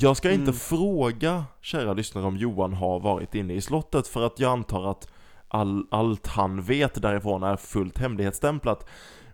Jag 0.00 0.16
ska 0.16 0.30
inte 0.30 0.42
Mm. 0.42 0.54
fråga, 0.54 1.44
kära 1.60 1.92
lyssnare, 1.92 2.24
om 2.26 2.36
Johan 2.36 2.72
har 2.72 3.00
varit 3.00 3.34
inne 3.34 3.54
i 3.54 3.60
slottet 3.60 4.08
för 4.08 4.26
att 4.26 4.40
jag 4.40 4.52
antar 4.52 4.90
att 4.90 5.08
all, 5.48 5.86
allt 5.90 6.26
han 6.26 6.62
vet 6.62 7.02
därifrån 7.02 7.42
är 7.42 7.56
fullt 7.56 7.98
hemlighetsstämplat. 7.98 8.86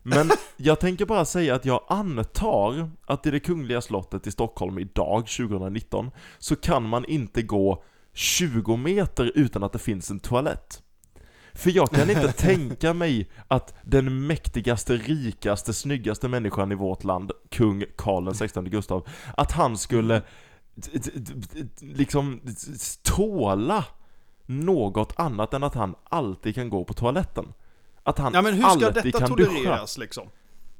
Men 0.02 0.30
jag 0.56 0.80
tänker 0.80 1.06
bara 1.06 1.24
säga 1.24 1.54
att 1.54 1.64
jag 1.64 1.80
antar 1.88 2.90
att 3.06 3.26
i 3.26 3.30
det 3.30 3.40
kungliga 3.40 3.80
slottet 3.80 4.26
i 4.26 4.30
Stockholm 4.32 4.78
idag, 4.78 5.26
2019, 5.26 6.10
så 6.38 6.56
kan 6.56 6.82
man 6.88 7.04
inte 7.04 7.42
gå 7.42 7.82
20 8.12 8.76
meter 8.76 9.32
utan 9.34 9.62
att 9.62 9.72
det 9.72 9.78
finns 9.78 10.10
en 10.10 10.20
toalett. 10.20 10.80
För 11.52 11.70
jag 11.70 11.90
kan 11.90 12.10
inte 12.10 12.32
tänka 12.36 12.94
mig 12.94 13.30
att 13.48 13.74
den 13.82 14.26
mäktigaste, 14.26 14.96
rikaste, 14.96 15.72
snyggaste 15.72 16.28
människan 16.28 16.72
i 16.72 16.74
vårt 16.74 17.04
land, 17.04 17.32
kung 17.50 17.84
Karl 17.96 18.32
XVI 18.34 18.62
Gustav, 18.70 19.06
att 19.36 19.52
han 19.52 19.78
skulle 19.78 20.18
d- 20.18 20.24
liksom 21.80 22.40
tåla 23.02 23.84
något 24.46 25.12
annat 25.16 25.54
än 25.54 25.62
att 25.62 25.74
han 25.74 25.94
alltid 26.04 26.54
kan 26.54 26.68
gå 26.70 26.84
på 26.84 26.94
toaletten. 26.94 27.52
Att 28.02 28.18
han 28.18 28.34
Ja 28.34 28.42
men 28.42 28.54
hur 28.54 28.62
ska 28.62 28.70
alltid 28.70 29.04
detta 29.04 29.18
kan 29.18 29.36
duscha. 29.36 29.50
tolereras 29.50 29.98
liksom? 29.98 30.28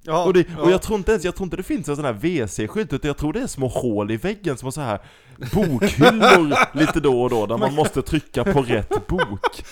Ja, 0.07 0.24
Och, 0.24 0.33
det, 0.33 0.40
och 0.40 0.66
ja. 0.66 0.70
jag 0.70 0.83
tror 0.83 0.98
inte 0.98 1.11
ens, 1.12 1.24
jag 1.24 1.35
tror 1.35 1.44
inte 1.46 1.57
det 1.57 1.62
finns 1.62 1.88
en 1.88 1.96
sån 1.96 2.04
här 2.04 2.12
WC-skydd, 2.12 2.94
utan 2.94 3.09
jag 3.09 3.16
tror 3.16 3.33
det 3.33 3.40
är 3.40 3.46
små 3.46 3.68
hål 3.68 4.11
i 4.11 4.16
väggen 4.16 4.57
som 4.57 4.66
har 4.66 4.70
så 4.70 4.80
här 4.80 5.00
bokhyllor 5.54 6.76
lite 6.78 7.00
då 7.00 7.22
och 7.22 7.30
då, 7.30 7.46
där 7.46 7.57
man 7.59 7.74
måste 7.74 8.02
trycka 8.02 8.44
på 8.44 8.62
rätt 8.62 9.07
bok. 9.07 9.64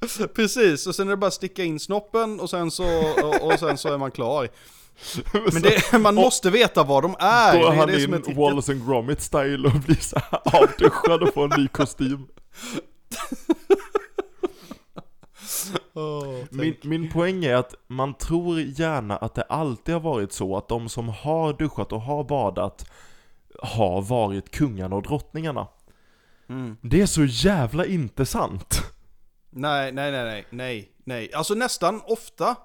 Precis, 0.34 0.86
och 0.86 0.94
sen 0.94 1.06
är 1.06 1.10
det 1.10 1.16
bara 1.16 1.26
att 1.26 1.34
sticka 1.34 1.64
in 1.64 1.80
snoppen 1.80 2.40
och 2.40 2.50
sen 2.50 2.70
så, 2.70 2.84
och, 3.24 3.52
och 3.52 3.58
sen 3.58 3.78
så 3.78 3.94
är 3.94 3.98
man 3.98 4.10
klar. 4.10 4.48
Men 5.52 5.62
det, 5.62 5.98
man 6.00 6.14
måste 6.14 6.50
veta 6.50 6.84
vad 6.84 7.02
de 7.02 7.16
är. 7.18 7.58
Det 7.58 7.64
är 7.64 7.72
han 7.72 7.86
det 7.86 7.94
är 7.94 8.04
in 8.04 8.12
tricket. 8.12 8.36
Wallace 8.36 8.72
and 8.72 8.86
Gromit 8.86 9.20
style 9.20 9.68
och 9.68 9.74
blir 9.74 9.96
så 9.96 10.16
avduschad 10.44 11.22
och 11.22 11.34
får 11.34 11.54
en 11.54 11.60
ny 11.62 11.68
kostym. 11.68 12.26
Åh, 15.94 16.34
Min, 16.50 16.76
min 16.82 17.10
poäng 17.12 17.44
är 17.44 17.54
att 17.54 17.74
man 17.86 18.14
tror 18.14 18.60
gärna 18.60 19.16
att 19.16 19.34
det 19.34 19.42
alltid 19.42 19.94
har 19.94 20.00
varit 20.00 20.32
så 20.32 20.56
att 20.56 20.68
de 20.68 20.88
som 20.88 21.08
har 21.08 21.52
duschat 21.52 21.92
och 21.92 22.00
har 22.00 22.24
badat 22.24 22.90
har 23.62 24.02
varit 24.02 24.50
kungarna 24.50 24.96
och 24.96 25.02
drottningarna. 25.02 25.68
Mm. 26.48 26.76
Det 26.80 27.00
är 27.00 27.06
så 27.06 27.24
jävla 27.24 27.86
inte 27.86 28.26
sant. 28.26 28.82
Nej, 29.50 29.92
nej, 29.92 30.12
nej, 30.12 30.24
nej, 30.24 30.46
nej, 30.50 30.92
nej. 31.04 31.32
Alltså 31.32 31.54
nästan 31.54 32.02
ofta 32.04 32.56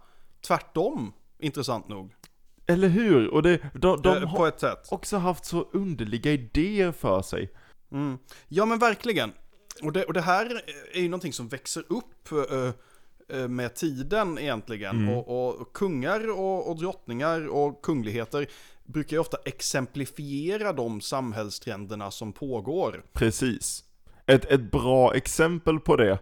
tvärtom, 0.47 1.13
intressant 1.39 1.87
nog. 1.87 2.13
Eller 2.71 2.87
hur? 2.87 3.27
Och 3.27 3.43
det, 3.43 3.59
de, 3.73 4.01
de 4.01 4.17
Eh, 4.17 4.29
har 4.29 4.53
också 4.89 5.17
haft 5.17 5.45
så 5.45 5.67
underliga 5.73 6.31
idéer 6.31 6.91
för 6.91 7.21
sig. 7.21 7.49
Mm. 7.91 8.17
Ja 8.47 8.65
men 8.65 8.79
verkligen. 8.79 9.31
Och 9.83 9.91
det, 9.91 10.03
och 10.03 10.13
det 10.13 10.21
här 10.21 10.61
är 10.93 11.01
ju 11.01 11.09
någonting 11.09 11.33
som 11.33 11.47
växer 11.47 11.83
upp 11.89 12.31
eh, 12.51 13.37
eh, 13.37 13.47
med 13.47 13.75
tiden 13.75 14.39
egentligen. 14.39 14.95
Mm. 14.95 15.13
Och, 15.13 15.27
och, 15.27 15.61
och 15.61 15.73
kungar 15.73 16.31
och, 16.31 16.69
och 16.69 16.79
drottningar 16.79 17.47
och 17.47 17.81
kungligheter 17.81 18.47
brukar 18.83 19.15
ju 19.15 19.19
ofta 19.19 19.37
exemplifiera 19.45 20.73
de 20.73 21.01
samhällstrenderna 21.01 22.11
som 22.11 22.33
pågår. 22.33 23.03
Precis. 23.13 23.83
Ett, 24.25 24.45
ett 24.45 24.71
bra 24.71 25.15
exempel 25.15 25.79
på 25.79 25.95
det. 25.95 26.19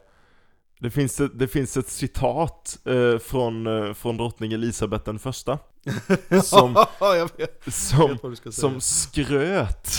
Det 0.81 0.89
finns 0.91 1.19
ett, 1.19 1.31
det 1.39 1.47
finns 1.47 1.77
ett 1.77 1.89
citat 1.89 2.77
eh, 2.85 3.17
från, 3.19 3.67
eh, 3.87 3.93
från 3.93 4.17
drottning 4.17 4.53
Elisabeth 4.53 5.05
den 5.05 5.19
första. 5.19 5.59
Som, 6.43 6.73
Ja, 6.99 7.15
jag 7.15 7.29
vet, 7.37 7.61
jag 7.65 7.73
som, 7.73 8.09
vet 8.23 8.37
ska 8.37 8.51
säga. 8.51 8.51
som 8.51 8.81
skröt 8.81 9.89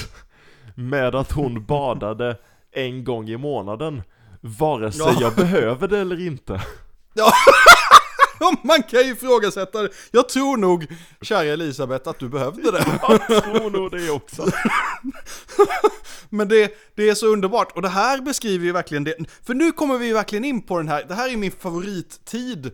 med 0.75 1.15
att 1.15 1.33
hon 1.33 1.65
badade 1.67 2.37
en 2.73 3.05
gång 3.05 3.29
i 3.29 3.37
månaden. 3.37 4.03
Vare 4.41 4.93
sig 4.93 5.07
Ja. 5.07 5.17
jag 5.21 5.35
behöver 5.35 5.89
det 5.89 5.99
eller 5.99 6.27
inte. 6.27 6.63
Ja, 7.15 7.33
man 8.63 8.83
kan 8.83 9.01
ju 9.01 9.13
ifrågasätta 9.13 9.83
det. 9.83 9.89
Jag 10.11 10.29
tror 10.29 10.57
nog, 10.57 10.87
kära 11.23 11.45
Elisabeth, 11.45 12.09
att 12.09 12.19
du 12.19 12.29
behövde 12.29 12.71
det. 12.71 12.85
Jag 13.29 13.45
tror 13.45 13.71
nog 13.71 13.91
det 13.91 14.11
också. 14.11 14.47
Men 16.29 16.49
det, 16.49 16.75
det 16.95 17.09
är 17.09 17.15
så 17.15 17.27
underbart, 17.27 17.73
och 17.77 17.83
det 17.83 17.89
här 17.89 18.21
beskriver 18.21 18.65
ju 18.67 18.73
verkligen 18.73 19.05
det. 19.05 19.15
För 19.47 19.55
nu 19.55 19.73
kommer 19.73 19.99
vi 19.99 20.07
ju 20.07 20.13
verkligen 20.13 20.45
in 20.45 20.63
på 20.63 20.77
den 20.79 20.89
här, 20.89 21.05
det 21.09 21.15
här 21.15 21.33
är 21.33 21.37
min 21.37 21.53
favorittid 21.53 22.73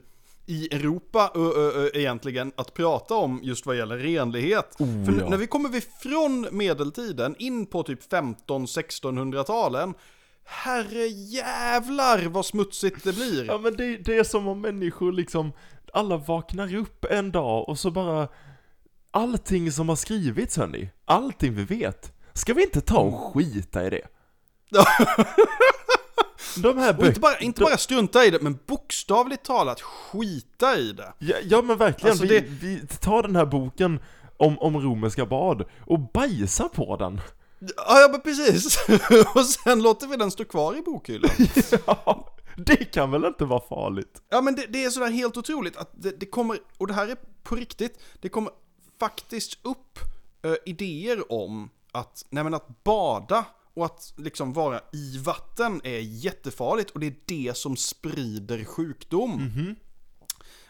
i 0.49 0.75
Europa 0.75 1.31
ö, 1.35 1.51
ö, 1.57 1.73
ö, 1.75 1.91
egentligen, 1.95 2.53
att 2.57 2.75
prata 2.75 3.15
om 3.15 3.41
just 3.43 3.67
vad 3.67 3.77
gäller 3.77 3.97
renlighet. 3.99 4.75
För 4.79 4.85
nu- 4.85 5.21
ja. 5.21 5.29
när 5.29 5.37
vi 5.37 5.47
kommer 5.47 5.69
vi 5.69 5.81
från 6.03 6.47
medeltiden 6.51 7.37
in 7.39 7.67
på 7.67 7.83
typ 7.83 8.13
15-1600-talen, 8.13 9.95
herre 10.47 11.07
jävlar 11.09 12.27
vad 12.27 12.47
smutsigt 12.47 13.05
det 13.05 13.13
blir. 13.13 13.45
Ja 13.45 13.59
men 13.59 13.77
det, 13.77 13.97
det 13.97 14.17
är 14.17 14.25
som 14.25 14.49
om 14.49 14.61
människor 14.61 15.13
liksom, 15.13 15.53
alla 15.93 16.17
vaknar 16.17 16.75
upp 16.75 17.05
en 17.11 17.33
dag 17.33 17.69
och 17.69 17.79
så 17.79 17.91
bara 17.91 18.29
Allting 19.11 19.73
som 19.73 19.89
har 19.89 19.97
skrivits 19.97 20.57
hörni, 20.57 20.91
allting 21.05 21.55
vi 21.55 21.65
vet 21.65 22.13
Ska 22.33 22.55
vi 22.55 22.63
inte 22.63 22.81
ta 22.81 22.99
och 22.99 23.33
skita 23.35 23.87
i 23.87 23.91
det? 23.91 24.03
De 26.63 26.79
här 26.79 26.99
Och 26.99 27.07
inte 27.07 27.21
bara, 27.21 27.39
inte 27.39 27.61
bara 27.63 27.77
strunta 27.77 28.25
i 28.25 28.31
det, 28.31 28.41
men 28.43 28.59
bokstavligt 28.67 29.45
talat 29.45 29.81
skita 29.81 30.77
i 30.79 30.93
det. 30.93 31.13
Ja, 31.19 31.37
ja 31.45 31.63
men 31.63 31.79
verkligen, 31.79 32.11
Alltså, 32.11 32.27
vi, 32.27 32.41
det- 32.41 32.47
vi 32.49 32.87
tar 33.01 33.23
den 33.23 33.37
här 33.37 33.47
boken 33.47 34.01
om, 34.37 34.59
om 34.59 34.77
romerska 34.81 35.27
bad 35.27 35.65
och 35.81 36.01
bajsa 36.13 36.69
på 36.69 36.97
den 36.97 37.21
ja 37.77 38.09
men 38.11 38.21
precis. 38.21 38.79
och 39.35 39.47
sen 39.47 39.83
låter 39.83 40.07
vi 40.07 40.17
den 40.17 40.31
stå 40.31 40.45
kvar 40.45 40.79
i 40.79 40.83
bokhyllan. 40.83 41.31
Ja, 41.87 42.37
det 42.57 42.85
kan 42.85 43.11
väl 43.11 43.25
inte 43.25 43.45
vara 43.45 43.61
farligt? 43.69 44.23
Ja 44.29 44.41
men 44.41 44.55
det, 44.55 44.67
det 44.69 44.85
är 44.85 44.91
sådär 44.91 45.11
helt 45.11 45.37
otroligt 45.37 45.77
att 45.77 45.91
det, 45.95 46.21
det 46.21 46.27
kommer, 46.27 46.59
och 46.79 46.87
det 46.87 46.95
här 46.95 47.09
är 47.09 47.17
på 47.43 47.55
riktigt, 47.57 47.99
det 48.21 48.29
kommer 48.29 48.53
faktiskt 49.01 49.59
upp 49.63 49.99
eh, 50.43 50.55
idéer 50.67 51.33
om 51.33 51.71
att, 51.93 52.25
nej 52.31 52.45
men 52.45 52.55
att 52.55 52.85
bada 52.85 53.45
och 53.75 53.85
att 53.85 54.15
liksom 54.17 54.53
vara 54.53 54.81
i 54.93 55.19
vatten 55.19 55.81
är 55.85 55.99
jättefarligt 55.99 56.91
och 56.91 57.01
det 57.01 57.07
är 57.07 57.15
det 57.25 57.57
som 57.57 57.77
sprider 57.77 58.65
sjukdom. 58.65 59.41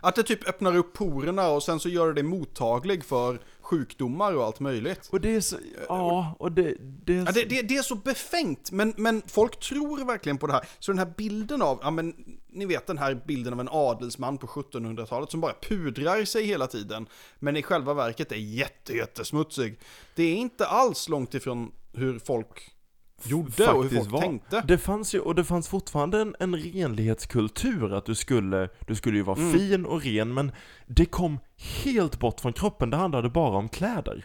Att 0.01 0.15
det 0.15 0.23
typ 0.23 0.49
öppnar 0.49 0.77
upp 0.77 0.93
porerna 0.93 1.49
och 1.49 1.63
sen 1.63 1.81
så 1.81 1.89
gör 1.89 2.07
det 2.07 2.13
dig 2.13 2.23
mottaglig 2.23 3.05
för 3.05 3.41
sjukdomar 3.61 4.33
och 4.33 4.45
allt 4.45 4.61
möjligt. 4.61 5.09
Och 5.13 5.21
det 5.21 5.35
är 5.35 5.41
så, 5.41 5.57
ja, 5.89 6.37
och 6.39 6.53
det, 6.53 6.75
det 6.81 7.13
är 7.13 7.19
Ja, 7.19 7.27
så, 7.27 7.33
det, 7.33 7.45
det, 7.45 7.63
det 7.63 7.77
är 7.77 7.83
så 7.83 7.95
befängt, 7.95 8.71
men, 8.71 8.95
men 8.97 9.23
folk 9.27 9.61
tror 9.61 10.05
verkligen 10.05 10.39
på 10.39 10.47
det 10.47 10.53
här. 10.53 10.69
Så 10.79 10.93
den 10.93 10.99
här 10.99 11.13
bilden 11.17 11.63
av, 11.63 11.79
ja 11.83 11.91
men, 11.91 12.15
ni 12.49 12.67
vet 12.67 12.87
den 12.87 12.99
här 12.99 13.23
bilden 13.27 13.53
av 13.53 13.61
en 13.61 13.69
adelsman 13.71 14.39
på 14.39 14.47
1700-talet 14.47 15.31
som 15.31 15.41
bara 15.41 15.55
pudrar 15.63 16.25
sig 16.25 16.45
hela 16.45 16.67
tiden, 16.67 17.07
men 17.39 17.57
i 17.57 17.63
själva 17.63 17.95
verket 17.95 18.33
är 18.33 18.37
jätte, 18.37 18.93
jättesmutsig. 18.93 19.79
Det 20.15 20.23
är 20.23 20.37
inte 20.37 20.67
alls 20.67 21.09
långt 21.09 21.35
ifrån 21.35 21.73
hur 21.93 22.19
folk 22.19 22.76
gjorde 23.25 23.69
och 23.73 23.85
hur 23.85 23.99
folk 23.99 24.11
var. 24.11 24.21
tänkte. 24.21 24.63
Det 24.69 24.79
fanns 24.79 25.15
ju, 25.15 25.21
och 25.21 25.35
det 25.35 25.45
fanns 25.45 25.69
fortfarande 25.69 26.21
en, 26.21 26.37
en 26.41 26.57
renlighetskultur, 26.57 27.93
att 27.93 28.07
du 28.07 28.15
skulle, 28.15 28.69
du 28.87 28.95
skulle 28.95 29.17
ju 29.17 29.23
vara 29.23 29.39
Mm. 29.39 29.53
fin 29.53 29.87
och 29.87 30.03
ren, 30.03 30.35
men 30.35 30.53
det 30.87 31.05
kom 31.05 31.39
helt 31.85 32.19
bort 32.19 32.41
från 32.41 32.53
kroppen, 32.53 32.91
det 32.91 32.97
handlade 32.97 33.29
bara 33.31 33.57
om 33.59 33.69
kläder. 33.69 34.25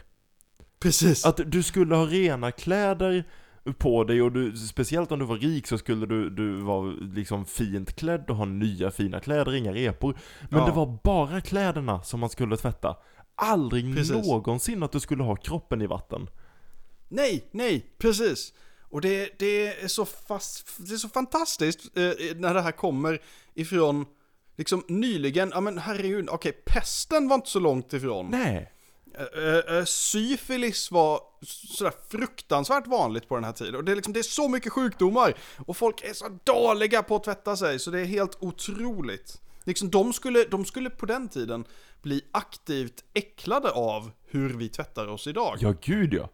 Precis. 0.80 1.26
Att 1.26 1.40
du 1.46 1.62
skulle 1.62 1.94
ha 1.94 2.06
rena 2.06 2.50
kläder 2.50 3.24
på 3.78 4.04
dig 4.04 4.22
och 4.22 4.32
du, 4.32 4.56
speciellt 4.56 5.12
om 5.12 5.18
du 5.18 5.24
var 5.24 5.36
rik 5.36 5.66
så 5.66 5.78
skulle 5.78 6.06
du, 6.06 6.30
du 6.30 6.60
vara 6.60 6.92
liksom 7.00 7.44
fint 7.44 7.96
klädd 7.96 8.24
och 8.30 8.36
ha 8.36 8.44
nya 8.44 8.90
fina 8.90 9.20
kläder, 9.20 9.54
inga 9.54 9.72
repor. 9.72 10.18
Men 10.50 10.60
Ja. 10.60 10.66
det 10.66 10.72
var 10.72 10.98
bara 11.04 11.40
kläderna 11.40 12.02
som 12.02 12.20
man 12.20 12.30
skulle 12.30 12.56
tvätta. 12.56 12.96
Aldrig 13.34 13.96
Precis. 13.96 14.26
någonsin 14.26 14.82
att 14.82 14.92
du 14.92 15.00
skulle 15.00 15.22
ha 15.22 15.36
kroppen 15.36 15.82
i 15.82 15.86
vatten. 15.86 16.28
Nej, 17.08 17.48
nej, 17.52 17.86
precis. 17.98 18.52
Och 18.92 19.00
det, 19.00 19.38
det, 19.38 19.82
är, 19.82 19.88
så 19.88 20.04
fast, 20.04 20.68
det 20.76 20.94
är 20.94 20.98
så 20.98 21.08
fantastiskt 21.08 21.84
eh, 21.96 22.12
när 22.36 22.54
det 22.54 22.60
här 22.60 22.72
kommer 22.72 23.22
ifrån, 23.54 24.06
liksom 24.56 24.84
nyligen, 24.88 25.50
ja 25.54 25.60
men 25.60 25.78
herregud, 25.78 26.28
okej, 26.28 26.52
pesten 26.52 27.28
var 27.28 27.34
inte 27.34 27.50
så 27.50 27.60
långt 27.60 27.92
ifrån. 27.92 28.30
Nej. 28.30 28.72
Eh, 29.14 29.76
eh, 29.76 29.84
syfilis 29.84 30.90
var 30.90 31.20
sådär 31.76 31.92
fruktansvärt 32.10 32.86
vanligt 32.86 33.28
på 33.28 33.34
den 33.34 33.44
här 33.44 33.52
tiden. 33.52 33.74
Och 33.74 33.84
det 33.84 33.92
är, 33.92 33.96
liksom, 33.96 34.12
det 34.12 34.20
är 34.20 34.22
så 34.22 34.48
mycket 34.48 34.72
sjukdomar. 34.72 35.34
Och 35.66 35.76
folk 35.76 36.02
är 36.02 36.12
så 36.12 36.38
dåliga 36.44 37.02
på 37.02 37.16
att 37.16 37.24
tvätta 37.24 37.56
sig, 37.56 37.78
så 37.78 37.90
det 37.90 38.00
är 38.00 38.04
helt 38.04 38.36
otroligt. 38.40 39.40
Liksom, 39.64 39.90
de, 39.90 40.12
skulle, 40.12 40.44
de 40.44 40.64
skulle 40.64 40.90
på 40.90 41.06
den 41.06 41.28
tiden 41.28 41.64
bli 42.02 42.22
aktivt 42.30 43.04
äcklade 43.14 43.70
av 43.70 44.10
hur 44.26 44.48
vi 44.48 44.68
tvättar 44.68 45.06
oss 45.06 45.26
idag. 45.26 45.56
Ja, 45.60 45.74
gud 45.80 46.14
ja. 46.14 46.28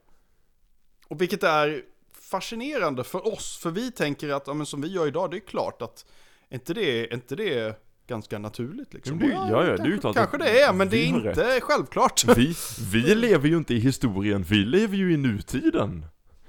Och 1.09 1.21
vilket 1.21 1.43
är 1.43 1.85
fascinerande 2.31 3.05
för 3.05 3.33
oss, 3.35 3.59
för 3.63 3.71
vi 3.71 3.91
tänker 3.91 4.29
att, 4.29 4.47
ja, 4.47 4.55
men 4.55 4.67
som 4.67 4.81
vi 4.81 4.89
gör 4.89 5.07
idag, 5.07 5.31
det 5.31 5.37
är 5.37 5.47
klart 5.47 5.83
att, 5.83 6.07
är 6.49 6.55
inte 6.55 6.75
det, 6.75 7.01
är 7.01 7.15
inte 7.15 7.37
det 7.37 7.81
ganska 8.07 8.39
naturligt 8.39 8.95
liksom? 8.95 9.19
Och 9.19 9.29
ja, 9.29 9.49
ja, 9.51 9.77
det 9.77 9.83
är 9.83 9.87
ju 9.87 9.99
kanske, 9.99 10.01
klart 10.01 10.15
Kanske 10.15 10.39
det 10.39 10.61
är, 10.61 10.73
men 10.73 10.89
det 10.89 10.99
är 10.99 11.07
inte 11.07 11.61
självklart. 11.63 12.25
Vi, 12.37 12.55
vi 12.93 13.15
lever 13.15 13.49
ju 13.49 13.57
inte 13.57 13.75
i 13.75 13.79
historien, 13.79 14.43
vi 14.43 14.57
lever 14.57 14.97
ju 14.97 15.13
i 15.13 15.17
nutiden. 15.17 16.07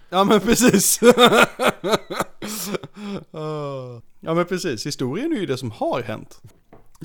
Ja 0.10 0.24
men 0.24 0.40
precis. 0.40 1.00
Ah. 3.32 4.02
ja 4.20 4.34
men 4.34 4.46
precis, 4.46 4.86
historien 4.86 5.34
är 5.34 5.38
ju 5.38 5.46
det 5.46 5.58
som 5.58 5.72
har 5.72 6.02
hänt. 6.02 6.42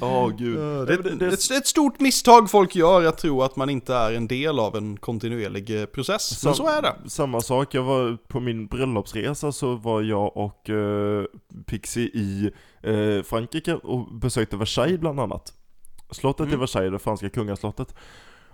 Ja, 0.01 0.29
gud. 0.39 0.59
Ja, 0.59 0.63
Nej, 0.63 0.87
det, 0.87 1.03
det, 1.03 1.17
det 1.17 1.27
är 1.51 1.59
ett 1.59 1.67
stort 1.67 2.01
misstag 2.01 2.51
folk 2.51 2.77
gör 2.77 3.05
att 3.05 3.19
tro 3.19 3.43
att 3.43 3.57
man 3.57 3.71
inte 3.71 3.95
är 3.95 4.13
en 4.13 4.29
del 4.29 4.59
av 4.59 4.77
en 4.77 4.97
kontinuerlig 4.97 5.81
eh, 5.81 5.87
process. 5.87 6.45
Men 6.45 6.55
så 6.55 6.69
är 6.69 6.83
det. 6.83 7.11
Samma 7.11 7.41
sak, 7.41 7.75
jag 7.75 7.83
var 7.83 8.17
på 8.29 8.41
min 8.41 8.67
bröllopsresa 8.67 9.53
så 9.53 9.75
var 9.75 10.03
jag 10.03 10.37
och 10.37 10.71
eh, 10.71 11.25
Pixie 11.67 12.05
i 12.05 12.51
eh, 12.83 13.23
Frankrike 13.23 13.75
och 13.75 14.15
besökte 14.15 14.57
Versailles 14.57 15.01
bland 15.01 15.21
annat. 15.21 15.53
Slottet 16.11 16.47
i 16.47 16.49
Mm. 16.49 16.61
Versailles, 16.61 16.93
det 16.93 16.99
franska 16.99 17.29
kungaslottet. 17.29 17.95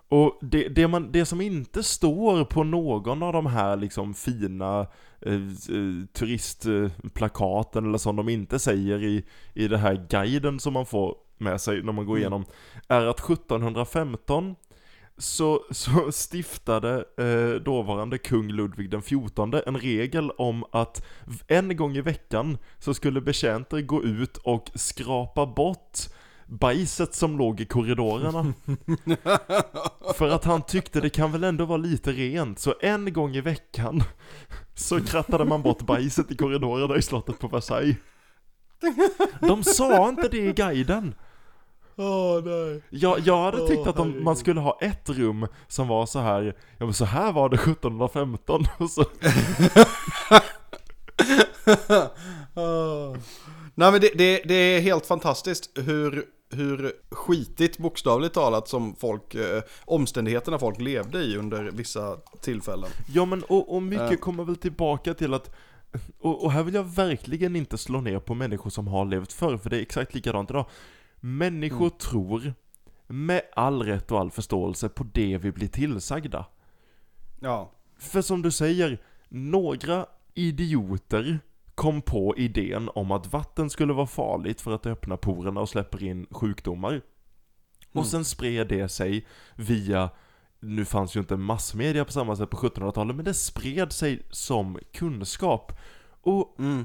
Och 0.09 0.39
det, 0.43 0.69
det, 0.69 0.89
man, 0.89 1.13
det 1.13 1.25
som 1.25 1.41
inte 1.41 1.83
står 1.83 2.45
på 2.45 2.65
någon 2.65 3.23
av 3.23 3.33
de 3.33 3.47
här 3.47 3.77
liksom 3.77 4.15
fina 4.15 4.87
eh, 5.21 5.35
eh, 5.35 6.07
turistplakaten 6.13 7.87
eller 7.87 7.99
som 7.99 8.17
de 8.17 8.29
inte 8.29 8.59
säger 8.59 9.03
i, 9.05 9.25
i 9.55 9.69
det 9.69 9.79
här 9.79 10.07
guiden 10.11 10.61
som 10.61 10.73
man 10.73 10.87
får 10.87 11.15
med 11.41 11.61
sig 11.61 11.83
när 11.83 11.93
man 11.93 12.07
går 12.07 12.13
Mm. 12.17 12.21
igenom, 12.23 12.45
är 12.89 13.07
att 13.07 13.21
1715 13.31 14.57
så, 15.19 15.65
så 15.71 16.13
stiftade 16.13 17.05
eh, 17.19 17.63
dåvarande 17.63 18.19
kung 18.19 18.49
Ludvig 18.49 18.91
den 18.91 19.03
XIV 19.03 19.63
en 19.67 19.79
regel 19.79 20.31
om 20.31 20.65
att 20.73 21.07
en 21.47 21.77
gång 21.77 21.97
i 21.97 22.01
veckan 22.01 22.59
så 22.79 22.95
skulle 22.95 23.21
betjänter 23.21 23.81
gå 23.81 24.03
ut 24.03 24.37
och 24.37 24.71
skrapa 24.75 25.47
bort 25.47 25.99
bajset 26.47 27.15
som 27.15 27.39
låg 27.39 27.61
i 27.61 27.65
korridorerna. 27.65 28.53
För 30.17 30.29
att 30.29 30.45
han 30.45 30.63
tyckte 30.63 31.01
det 31.01 31.11
kan 31.11 31.33
väl 31.33 31.45
ändå 31.45 31.65
vara 31.65 31.79
lite 31.79 32.13
rent, 32.13 32.59
så 32.59 32.75
en 32.81 33.13
gång 33.13 33.37
i 33.37 33.41
veckan 33.41 34.03
så 34.75 35.01
krattade 35.01 35.45
man 35.45 35.63
bort 35.63 35.83
bajset 35.83 36.31
i 36.31 36.37
korridorerna 36.37 36.97
i 36.97 37.03
slottet 37.03 37.39
på 37.39 37.49
Versailles. 37.49 37.97
De 39.41 39.65
sa 39.65 40.09
inte 40.09 40.29
det 40.29 40.39
i 40.39 40.53
guiden. 40.53 41.15
Åh 41.97 42.43
nej. 42.45 42.83
Jag, 42.91 43.19
jag 43.19 43.43
hade 43.43 43.67
tyckt 43.69 43.87
att 43.87 43.97
de, 43.97 44.25
man 44.25 44.37
skulle 44.37 44.61
ha 44.61 44.79
ett 44.81 45.09
rum 45.09 45.47
som 45.69 45.89
var 45.89 46.07
så 46.07 46.19
här, 46.19 46.57
ja 46.79 46.85
men 46.85 46.95
så 46.95 47.05
här 47.05 47.33
var 47.33 47.49
det 47.49 47.57
1715 47.57 48.65
och 48.79 48.91
så, 48.91 49.05
Nej 53.75 53.93
men 53.93 54.01
det, 54.01 54.11
det, 54.15 54.43
det 54.45 54.55
är 54.55 54.81
helt 54.81 55.07
fantastiskt 55.07 55.71
hur, 55.75 56.25
hur 56.53 56.93
skitigt 57.11 57.79
bokstavligt 57.79 58.35
talat 58.35 58.69
som 58.69 58.95
folk, 58.97 59.35
eh, 59.35 59.63
omständigheterna 59.85 60.59
folk 60.59 60.81
levde 60.81 61.19
i 61.19 61.37
under 61.37 61.71
vissa 61.71 62.17
tillfällen. 62.41 62.91
ja 63.15 63.25
men 63.25 63.43
och, 63.43 63.75
och 63.75 63.83
mycket 63.83 64.11
Ja. 64.11 64.17
kommer 64.17 64.45
väl 64.45 64.57
tillbaka 64.57 65.15
till 65.15 65.35
att 65.35 65.55
och, 66.21 66.45
och 66.45 66.53
här 66.53 66.63
vill 66.63 66.75
jag 66.75 66.85
verkligen 66.85 67.57
inte 67.57 67.79
slå 67.79 68.01
ner 68.01 68.19
på 68.19 68.35
människor 68.35 68.71
som 68.71 68.89
har 68.89 69.05
levt 69.05 69.33
förr, 69.33 69.57
för 69.57 69.71
det 69.71 69.77
är 69.77 69.83
exakt 69.83 70.15
likadant 70.15 70.51
idag. 70.51 70.67
Människor 71.21 71.87
Mm. 71.87 71.99
tror, 71.99 72.55
med 73.07 73.43
all 73.57 73.83
rätt 73.83 74.13
och 74.13 74.21
all 74.21 74.31
förståelse, 74.31 74.89
på 74.89 75.05
det 75.13 75.39
vi 75.39 75.53
blir 75.53 75.69
tillsagda. 75.69 76.47
Ja. 77.41 77.73
För 77.99 78.23
som 78.23 78.43
du 78.43 78.51
säger, 78.51 79.03
några 79.29 80.07
idioter 80.35 81.39
kom 81.75 82.03
på 82.03 82.35
idén 82.37 82.91
om 82.95 83.11
att 83.11 83.33
vatten 83.33 83.71
skulle 83.71 83.93
vara 83.93 84.07
farligt 84.07 84.61
för 84.61 84.73
att 84.75 84.83
det 84.83 84.91
öppnar 84.91 85.17
porerna 85.17 85.61
och 85.61 85.69
släpper 85.69 86.03
in 86.03 86.27
sjukdomar. 86.31 87.03
Och 87.89 87.97
Mm. 87.97 88.05
sen 88.07 88.25
spred 88.25 88.69
det 88.69 88.89
sig 88.89 89.27
via, 89.57 90.11
nu 90.61 90.85
fanns 90.85 91.17
ju 91.17 91.21
inte 91.21 91.37
massmedia 91.37 92.05
på 92.05 92.13
samma 92.13 92.37
sätt 92.37 92.51
på 92.51 92.57
1700-talet, 92.57 93.17
men 93.17 93.25
det 93.25 93.35
spred 93.35 93.93
sig 93.93 94.23
som 94.31 94.79
kunskap. 94.93 95.73
Och 96.23 96.55
Mm. 96.59 96.85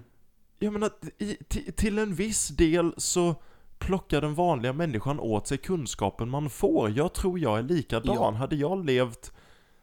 jag 0.60 0.74
menar, 0.74 0.90
i, 1.18 1.36
till 1.76 1.98
en 2.00 2.16
viss 2.16 2.48
del 2.48 2.94
så 2.98 3.36
plockar 3.80 4.22
den 4.22 4.34
vanliga 4.36 4.74
människan 4.74 5.20
åt 5.20 5.48
sig 5.48 5.58
kunskapen 5.58 6.30
man 6.30 6.50
får. 6.50 6.90
Jag 6.98 7.14
tror 7.14 7.40
jag 7.40 7.58
är 7.60 7.64
likadan. 7.64 8.16
Ja. 8.16 8.32
Hade 8.32 8.56
jag 8.56 8.86
levt, 8.86 9.32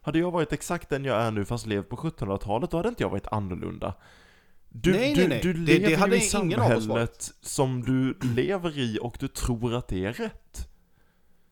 hade 0.01 0.19
jag 0.19 0.31
varit 0.31 0.53
exakt 0.53 0.89
den 0.89 1.05
jag 1.05 1.23
är 1.23 1.31
nu 1.31 1.45
fast 1.45 1.67
levt 1.67 1.89
på 1.89 1.97
1700-talet, 1.97 2.71
då 2.71 2.77
hade 2.77 2.89
inte 2.89 3.03
jag 3.03 3.11
varit 3.11 3.27
annorlunda. 3.27 3.95
Du, 4.69 4.93
Nej, 4.93 5.15
du, 5.15 5.21
nej, 5.21 5.29
nej. 5.29 5.41
du 5.43 5.53
Det- 5.53 5.59
lever 5.73 5.89
det 5.89 5.95
hade 5.95 6.17
ju 6.17 6.23
i 6.23 6.27
samhället 6.27 7.31
som 7.41 7.83
du 7.83 8.19
lever 8.35 8.79
i 8.79 8.99
och 9.03 9.17
du 9.21 9.29
tror 9.29 9.75
att 9.75 9.89
det 9.89 10.05
är 10.05 10.13
rätt. 10.13 10.69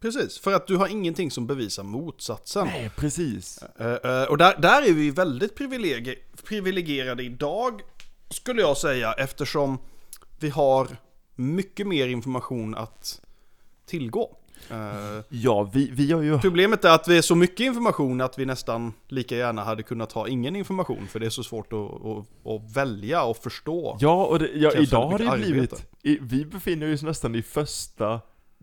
Precis, 0.00 0.38
för 0.38 0.52
att 0.52 0.66
du 0.66 0.76
har 0.76 0.88
ingenting 0.88 1.30
som 1.30 1.46
bevisar 1.46 1.82
motsatsen. 1.82 2.66
Nej, 2.66 2.90
precis. 2.96 3.62
Eh, 3.78 3.86
eh, 3.86 4.22
och 4.24 4.38
där, 4.38 4.60
där 4.60 4.88
är 4.88 4.92
vi 4.92 5.10
väldigt 5.10 5.54
privilegie, 5.56 6.14
privilegierade 6.48 7.22
idag, 7.22 7.80
skulle 8.30 8.60
jag 8.62 8.76
säga, 8.76 9.12
eftersom 9.12 9.78
vi 10.40 10.48
har 10.50 10.88
mycket 11.40 11.86
mer 11.86 12.08
information 12.08 12.74
att 12.74 13.20
tillgå. 13.86 14.36
Eh, 14.70 15.24
Ja, 15.28 15.70
vi, 15.72 15.90
vi 15.92 16.12
har 16.12 16.22
ju... 16.22 16.38
Problemet 16.38 16.84
är 16.84 16.94
att 16.94 17.08
vi 17.08 17.18
är 17.18 17.22
så 17.22 17.34
mycket 17.34 17.60
information 17.60 18.20
att 18.20 18.38
vi 18.38 18.46
nästan 18.46 18.92
lika 19.08 19.36
gärna 19.36 19.64
hade 19.64 19.82
kunnat 19.82 20.12
ha 20.12 20.28
ingen 20.28 20.56
information, 20.56 21.06
för 21.06 21.20
det 21.20 21.26
är 21.26 21.30
så 21.30 21.42
svårt 21.42 21.72
att, 21.72 21.78
att, 21.78 22.46
att 22.46 22.76
välja 22.76 23.22
och 23.22 23.36
förstå. 23.36 23.96
Ja, 24.00 24.24
och 24.24 24.38
det, 24.38 24.50
ja, 24.54 24.72
idag 24.72 25.08
har 25.08 25.18
det 25.18 25.36
blivit, 25.36 25.72
arbete. 25.72 25.82
i, 26.02 26.18
vi 26.20 26.44
befinner 26.44 26.92
oss 26.92 27.02
nästan 27.02 27.34
i 27.34 27.42
första 27.42 28.20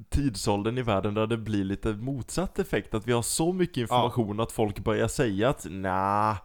tidsåldern 0.10 0.78
i 0.78 0.82
världen 0.82 1.13
där 1.13 1.28
det 1.28 1.38
blir 1.38 1.63
lite 1.63 1.94
motsatt 1.94 2.60
effekt, 2.60 2.94
att 2.94 3.08
vi 3.08 3.12
har 3.13 3.22
så 3.22 3.54
mycket 3.54 3.78
information 3.78 4.40
att 4.40 4.52
folk 4.52 4.80
börjar 4.80 5.08
säga 5.08 5.50
att 5.50 5.68
nej, 5.70 6.36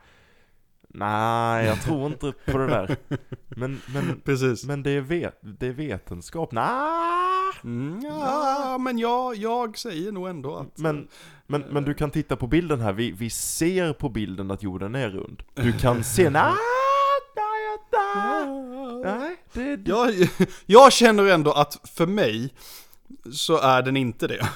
nej, 0.92 1.66
jag 1.66 1.82
tror 1.82 2.06
inte 2.06 2.32
på 2.32 2.58
det 2.58 2.66
där. 2.66 2.96
Men, 3.48 3.80
men, 3.94 4.20
Precis. 4.24 4.64
men 4.64 4.82
det, 4.82 4.90
är 4.90 5.00
vet, 5.00 5.38
det 5.40 5.66
är 5.66 5.72
vetenskap, 5.72 6.52
nej. 6.52 7.52
Mm, 7.64 8.00
ja, 8.04 8.78
men 8.80 8.98
jag, 8.98 9.36
jag 9.36 9.78
säger 9.78 10.12
nog 10.12 10.28
ändå 10.28 10.56
att... 10.56 10.78
Men, 10.78 11.08
men, 11.46 11.60
men 11.60 11.84
du 11.84 11.94
kan 11.94 12.10
titta 12.10 12.36
på 12.36 12.46
bilden 12.46 12.80
här, 12.80 12.92
vi, 12.92 13.12
vi 13.12 13.30
ser 13.30 13.92
på 13.92 14.08
bilden 14.08 14.50
att 14.50 14.62
jorden 14.62 14.94
är 14.94 15.10
rund. 15.10 15.42
Du 15.54 15.72
kan 15.72 16.04
se, 16.04 16.30
nej, 16.30 16.52
nej, 17.36 17.78
nej, 17.92 18.46
nej, 19.04 19.36
det, 19.52 19.76
det, 19.76 19.90
Jag, 19.90 20.28
jag 20.66 20.92
känner 20.92 21.24
ändå 21.24 21.52
att 21.52 21.90
för 21.94 22.06
mig 22.06 22.54
så 23.32 23.58
är 23.58 23.82
den 23.82 23.96
inte 23.96 24.26
det. 24.26 24.48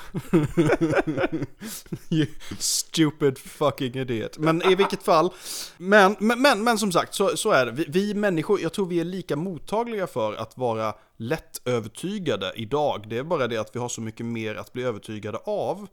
you 2.16 2.26
stupid 2.58 3.38
fucking 3.38 3.94
idiot. 3.94 4.38
Men 4.38 4.62
i 4.62 4.74
vilket 4.74 5.02
fall, 5.02 5.32
men, 5.76 6.16
men, 6.18 6.42
men, 6.42 6.64
men 6.64 6.78
som 6.78 6.92
sagt 6.92 7.14
så, 7.14 7.36
så 7.36 7.50
är 7.50 7.66
det. 7.66 7.72
Vi, 7.72 7.84
vi 7.88 8.14
människor, 8.14 8.60
jag 8.60 8.72
tror 8.72 8.86
vi 8.86 9.00
är 9.00 9.04
lika 9.04 9.36
mottagliga 9.36 10.06
för 10.06 10.34
att 10.34 10.58
vara 10.58 10.94
lättövertygade 11.16 12.52
idag. 12.56 13.06
Det 13.08 13.18
är 13.18 13.22
bara 13.22 13.46
det 13.46 13.56
att 13.56 13.76
vi 13.76 13.80
har 13.80 13.88
så 13.88 14.00
mycket 14.00 14.26
mer 14.26 14.54
att 14.54 14.72
bli 14.72 14.82
övertygade 14.82 15.38
av. 15.44 15.86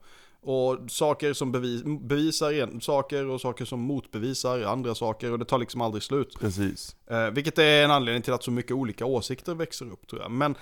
Och 0.45 0.77
saker 0.87 1.33
som 1.33 1.51
bevis, 1.51 1.83
bevisar 1.83 2.53
en, 2.53 2.81
saker 2.81 3.25
och 3.25 3.41
saker 3.41 3.65
som 3.65 3.79
motbevisar 3.79 4.61
andra 4.61 4.95
saker 4.95 5.31
och 5.31 5.39
det 5.39 5.45
tar 5.45 5.57
liksom 5.57 5.81
aldrig 5.81 6.03
slut. 6.03 6.39
precis. 6.39 6.95
Eh, 7.07 7.29
vilket 7.29 7.57
är 7.57 7.83
en 7.83 7.91
anledning 7.91 8.21
till 8.21 8.33
att 8.33 8.43
så 8.43 8.51
mycket 8.51 8.71
olika 8.71 9.05
åsikter 9.05 9.55
växer 9.55 9.91
upp 9.91 10.07
tror 10.07 10.21
jag. 10.21 10.31
Men, 10.31 10.55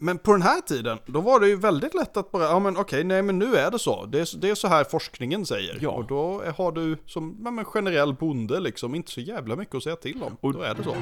men 0.00 0.18
på 0.18 0.32
den 0.32 0.42
här 0.42 0.60
tiden, 0.60 0.98
då 1.06 1.20
var 1.20 1.40
det 1.40 1.48
ju 1.48 1.56
väldigt 1.56 1.94
lätt 1.94 2.16
att 2.16 2.30
bara, 2.32 2.42
ja 2.44 2.58
men 2.58 2.76
okej, 2.76 3.04
nej 3.04 3.22
men 3.22 3.38
nu 3.38 3.56
är 3.56 3.70
det 3.70 3.78
så. 3.78 4.06
Det 4.06 4.18
är, 4.20 4.38
det 4.38 4.50
är 4.50 4.54
så 4.54 4.68
här 4.68 4.84
forskningen 4.84 5.46
säger. 5.46 5.78
Ja. 5.80 5.90
Och 5.90 6.06
då 6.06 6.42
har 6.56 6.72
du 6.72 6.96
som 7.06 7.40
ja, 7.44 7.50
men 7.50 7.64
generell 7.64 8.14
bonde 8.14 8.60
liksom 8.60 8.94
inte 8.94 9.10
så 9.10 9.20
jävla 9.20 9.56
mycket 9.56 9.74
att 9.74 9.82
säga 9.82 9.96
till 9.96 10.22
om. 10.22 10.36
Och- 10.40 10.52
då 10.52 10.60
är 10.62 10.74
det 10.74 10.84
så. 10.84 10.96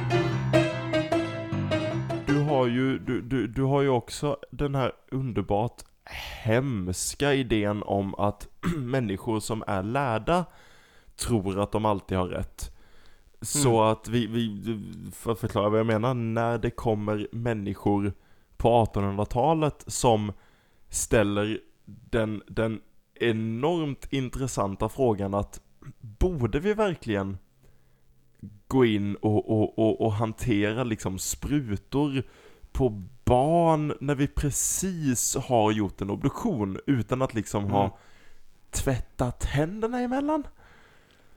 Du 2.27 2.41
har 2.41 2.67
ju, 2.67 2.99
du, 2.99 3.21
du, 3.21 3.47
du 3.47 3.63
har 3.63 3.83
ju 3.83 3.89
också 3.89 4.37
den 4.51 4.75
här 4.75 4.93
underbart 5.11 5.83
hemska 6.45 7.35
idén 7.35 7.83
om 7.83 8.15
att 8.15 8.49
människor 8.77 9.41
som 9.41 9.65
är 9.67 9.83
lärda 9.83 10.45
tror 11.17 11.61
att 11.61 11.73
de 11.73 11.85
alltid 11.85 12.19
har 12.19 12.27
rätt. 12.29 12.71
Så 13.41 13.83
att 13.83 14.09
vi, 14.09 14.27
vi, 14.27 14.63
för 15.15 15.33
att 15.33 15.39
förklara 15.41 15.69
vad 15.69 15.79
jag 15.79 15.87
menar, 15.87 16.15
när 16.15 16.59
det 16.59 16.71
kommer 16.71 17.29
människor 17.33 18.13
på 18.57 18.85
1800-talet 18.85 19.85
som 19.87 20.33
ställer 20.88 21.61
den, 21.85 22.42
den 22.49 22.81
enormt 23.14 24.12
intressanta 24.12 24.88
frågan 24.88 25.35
att 25.35 25.61
borde 26.01 26.61
vi 26.61 26.75
verkligen 26.75 27.38
gå 28.69 28.85
in 28.85 29.16
och, 29.16 29.51
och, 29.51 29.79
och, 29.79 30.01
och 30.01 30.12
hantera 30.12 30.85
liksom 30.85 31.19
sprutor 31.19 32.23
på 32.73 32.88
barn 33.25 33.95
när 34.01 34.14
vi 34.14 34.27
precis 34.27 35.37
har 35.37 35.73
gjort 35.73 36.01
en 36.01 36.11
obduktion 36.11 36.81
utan 36.87 37.23
att 37.23 37.35
liksom 37.35 37.64
Mm. 37.64 37.75
ha 37.75 37.99
tvättat 38.71 39.45
händerna 39.45 40.01
emellan? 40.01 40.47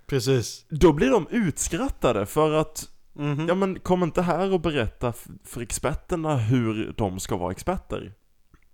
Precis. 0.07 0.65
Då 0.69 0.93
blir 0.93 1.09
de 1.09 1.27
utskrattade 1.29 2.25
för 2.25 2.51
att, 2.53 2.89
Mhm. 3.19 3.47
ja 3.47 3.55
men 3.55 3.79
kom 3.79 4.03
inte 4.03 4.21
här 4.21 4.53
och 4.53 4.59
berätta 4.61 5.13
för 5.45 5.61
experterna 5.61 6.37
hur 6.37 6.93
de 6.97 7.19
ska 7.19 7.37
vara 7.37 7.51
experter. 7.51 8.13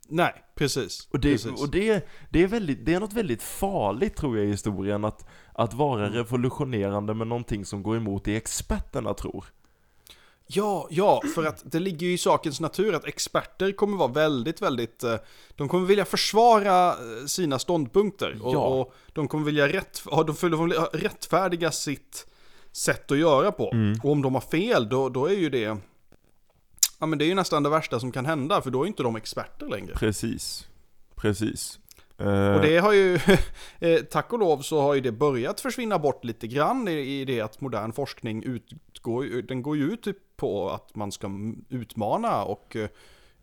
Nej, 0.07 0.33
precis. 0.55 1.07
Och, 1.11 1.19
det, 1.19 1.31
precis. 1.31 1.61
och 1.61 1.69
det, 1.69 2.07
det, 2.29 2.43
är 2.43 2.47
väldigt, 2.47 2.85
det 2.85 2.93
är 2.93 2.99
något 2.99 3.13
väldigt 3.13 3.43
farligt 3.43 4.15
tror 4.15 4.37
jag 4.37 4.45
i 4.47 4.49
historien 4.49 5.05
att, 5.05 5.25
att 5.53 5.73
vara 5.73 6.01
Mm. 6.05 6.13
revolutionerande 6.17 7.13
med 7.13 7.27
någonting 7.27 7.65
som 7.65 7.83
går 7.83 7.97
emot 7.97 8.23
det 8.25 8.35
experterna 8.35 9.13
tror. 9.13 9.45
Ja, 10.47 10.87
ja, 10.91 11.21
för 11.35 11.45
att 11.45 11.61
det 11.71 11.79
ligger 11.79 12.07
ju 12.07 12.13
i 12.13 12.17
sakens 12.17 12.59
natur 12.59 12.93
att 12.95 13.05
experter 13.05 13.71
kommer 13.71 13.97
vara 13.97 14.11
väldigt, 14.11 14.61
väldigt, 14.61 15.03
eh, 15.03 15.15
de 15.55 15.67
kommer 15.67 15.85
vilja 15.87 16.05
försvara 16.05 16.87
eh, 16.89 17.25
sina 17.27 17.59
ståndpunkter. 17.59 18.37
Och, 18.41 18.53
Ja. 18.53 18.65
och 18.65 18.93
de 19.13 19.27
kommer 19.27 19.45
vilja 19.45 19.67
rätt, 19.67 20.01
de 20.27 20.35
får- 20.35 20.49
de 20.49 20.65
vill 20.69 20.73
rättfärdiga 21.01 21.71
sitt 21.71 22.27
sätt 22.75 23.11
att 23.11 23.17
göra 23.17 23.51
på. 23.51 23.71
Mm. 23.73 23.99
Och 24.03 24.11
om 24.11 24.21
de 24.21 24.33
har 24.33 24.41
fel, 24.41 24.89
då, 24.89 25.09
då 25.09 25.25
är 25.25 25.35
ju 25.35 25.49
det, 25.49 25.77
ja 26.99 27.05
men 27.05 27.19
det 27.19 27.25
är 27.25 27.27
ju 27.27 27.35
nästan 27.35 27.63
det 27.63 27.69
värsta 27.69 27.99
som 27.99 28.11
kan 28.11 28.25
hända, 28.25 28.61
för 28.61 28.71
då 28.71 28.83
är 28.83 28.87
inte 28.87 29.03
de 29.03 29.15
experter 29.15 29.67
längre. 29.67 29.93
Precis. 29.93 30.67
Precis. 31.15 31.79
Och 32.17 32.25
Eh, 32.25 32.61
det 32.61 32.77
har 32.77 32.93
ju, 32.93 33.19
eh, 33.79 33.99
tack 33.99 34.33
och 34.33 34.39
lov 34.39 34.61
så 34.61 34.81
har 34.81 34.93
ju 34.93 35.01
det 35.01 35.11
börjat 35.11 35.59
försvinna 35.59 35.99
bort 35.99 36.23
lite 36.23 36.47
grann 36.47 36.87
i, 36.87 37.25
det 37.25 37.41
att 37.41 37.61
modern 37.61 37.91
forskning 37.91 38.43
utgår, 38.43 39.41
den 39.41 39.61
går 39.61 39.77
ju 39.77 39.83
ut 39.83 40.07
på 40.37 40.69
att 40.69 40.95
man 40.95 41.11
ska 41.11 41.29
utmana 41.69 42.43
och 42.43 42.75
eh, 42.75 42.89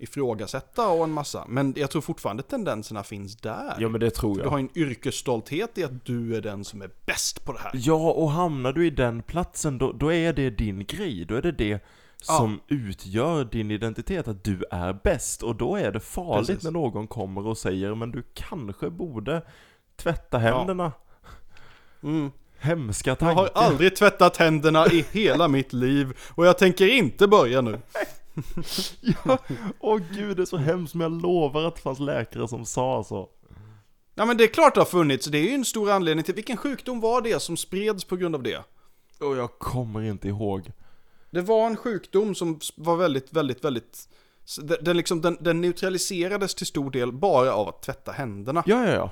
ifrågasätta 0.02 0.88
och 0.88 1.04
en 1.04 1.10
massa. 1.12 1.44
Men 1.48 1.74
jag 1.76 1.90
tror 1.90 2.02
fortfarande 2.02 2.42
tendenserna 2.42 3.02
finns 3.02 3.36
där. 3.36 3.76
Ja 3.78 3.88
men 3.88 4.00
det 4.00 4.10
tror 4.10 4.34
Du 4.34 4.40
jag. 4.42 4.50
har 4.50 4.58
en 4.58 4.78
yrkesstolthet 4.78 5.78
i 5.78 5.84
att 5.84 6.04
du 6.04 6.36
är 6.36 6.40
den 6.40 6.64
som 6.64 6.82
är 6.82 6.90
bäst 7.06 7.44
på 7.44 7.52
det 7.52 7.58
här. 7.58 7.70
Ja, 7.74 8.10
och 8.12 8.30
hamnar 8.30 8.72
du 8.72 8.86
i 8.86 8.90
den 8.90 9.22
platsen, 9.22 9.78
då, 9.78 9.92
då 9.92 10.12
är 10.12 10.32
det 10.32 10.50
din 10.50 10.84
grej. 10.86 11.24
Då 11.24 11.34
är 11.34 11.42
det 11.42 11.52
det 11.52 11.84
som 12.22 12.60
utgör 12.68 13.44
din 13.44 13.70
identitet, 13.70 14.28
att 14.28 14.44
du 14.44 14.64
är 14.70 14.92
bäst. 15.04 15.42
Och 15.42 15.56
då 15.56 15.76
är 15.76 15.92
det 15.92 16.00
farligt 16.00 16.46
Precis. 16.48 16.64
när 16.64 16.70
någon 16.70 17.06
kommer 17.06 17.46
och 17.46 17.58
säger, 17.58 17.94
men 17.94 18.10
du 18.10 18.22
kanske 18.34 18.90
borde 18.90 19.42
tvätta 19.96 20.38
händerna. 20.38 20.92
Mm. 22.02 22.30
Hemska 22.58 23.10
Jag 23.10 23.18
tankar. 23.18 23.34
har 23.42 23.50
aldrig 23.54 23.96
tvättat 23.96 24.36
händerna 24.36 24.86
i 24.86 25.04
hela 25.12 25.48
mitt 25.48 25.72
liv 25.72 26.18
och 26.34 26.46
jag 26.46 26.58
tänker 26.58 26.86
inte 26.88 27.28
börja 27.28 27.60
nu. 27.60 27.78
Ja, 29.00 29.38
åh 29.80 30.00
gud 30.12 30.36
det 30.36 30.42
är 30.42 30.46
så 30.46 30.56
hemskt, 30.56 30.94
men 30.94 31.12
jag 31.12 31.22
lovar 31.22 31.64
att 31.64 31.74
det 31.74 31.80
fanns 31.80 32.00
läkare 32.00 32.48
som 32.48 32.64
sa 32.64 33.04
så. 33.04 33.28
Ja 34.14 34.24
men 34.24 34.36
det 34.36 34.44
är 34.44 34.48
klart 34.48 34.74
det 34.74 34.80
har 34.80 34.86
funnits, 34.86 35.26
det 35.26 35.38
är 35.38 35.42
ju 35.42 35.54
en 35.54 35.64
stor 35.64 35.90
anledning 35.90 36.24
till 36.24 36.34
vilken 36.34 36.56
sjukdom 36.56 37.00
var 37.00 37.22
det 37.22 37.40
som 37.40 37.56
spreds 37.56 38.04
på 38.04 38.16
grund 38.16 38.34
av 38.34 38.42
det? 38.42 38.64
Och 39.20 39.36
jag 39.36 39.58
kommer 39.58 40.02
inte 40.02 40.28
ihåg. 40.28 40.72
Det 41.30 41.40
var 41.40 41.66
en 41.66 41.76
sjukdom 41.76 42.34
som 42.34 42.60
var 42.76 42.96
väldigt, 42.96 43.32
väldigt, 43.32 43.64
väldigt... 43.64 44.08
Den, 44.80 44.96
liksom, 44.96 45.20
den, 45.20 45.36
den 45.40 45.60
neutraliserades 45.60 46.54
till 46.54 46.66
stor 46.66 46.90
del 46.90 47.12
bara 47.12 47.54
av 47.54 47.68
att 47.68 47.82
tvätta 47.82 48.12
händerna. 48.12 48.62
Ja, 48.66 48.86
ja, 48.86 48.92
ja. 48.92 49.10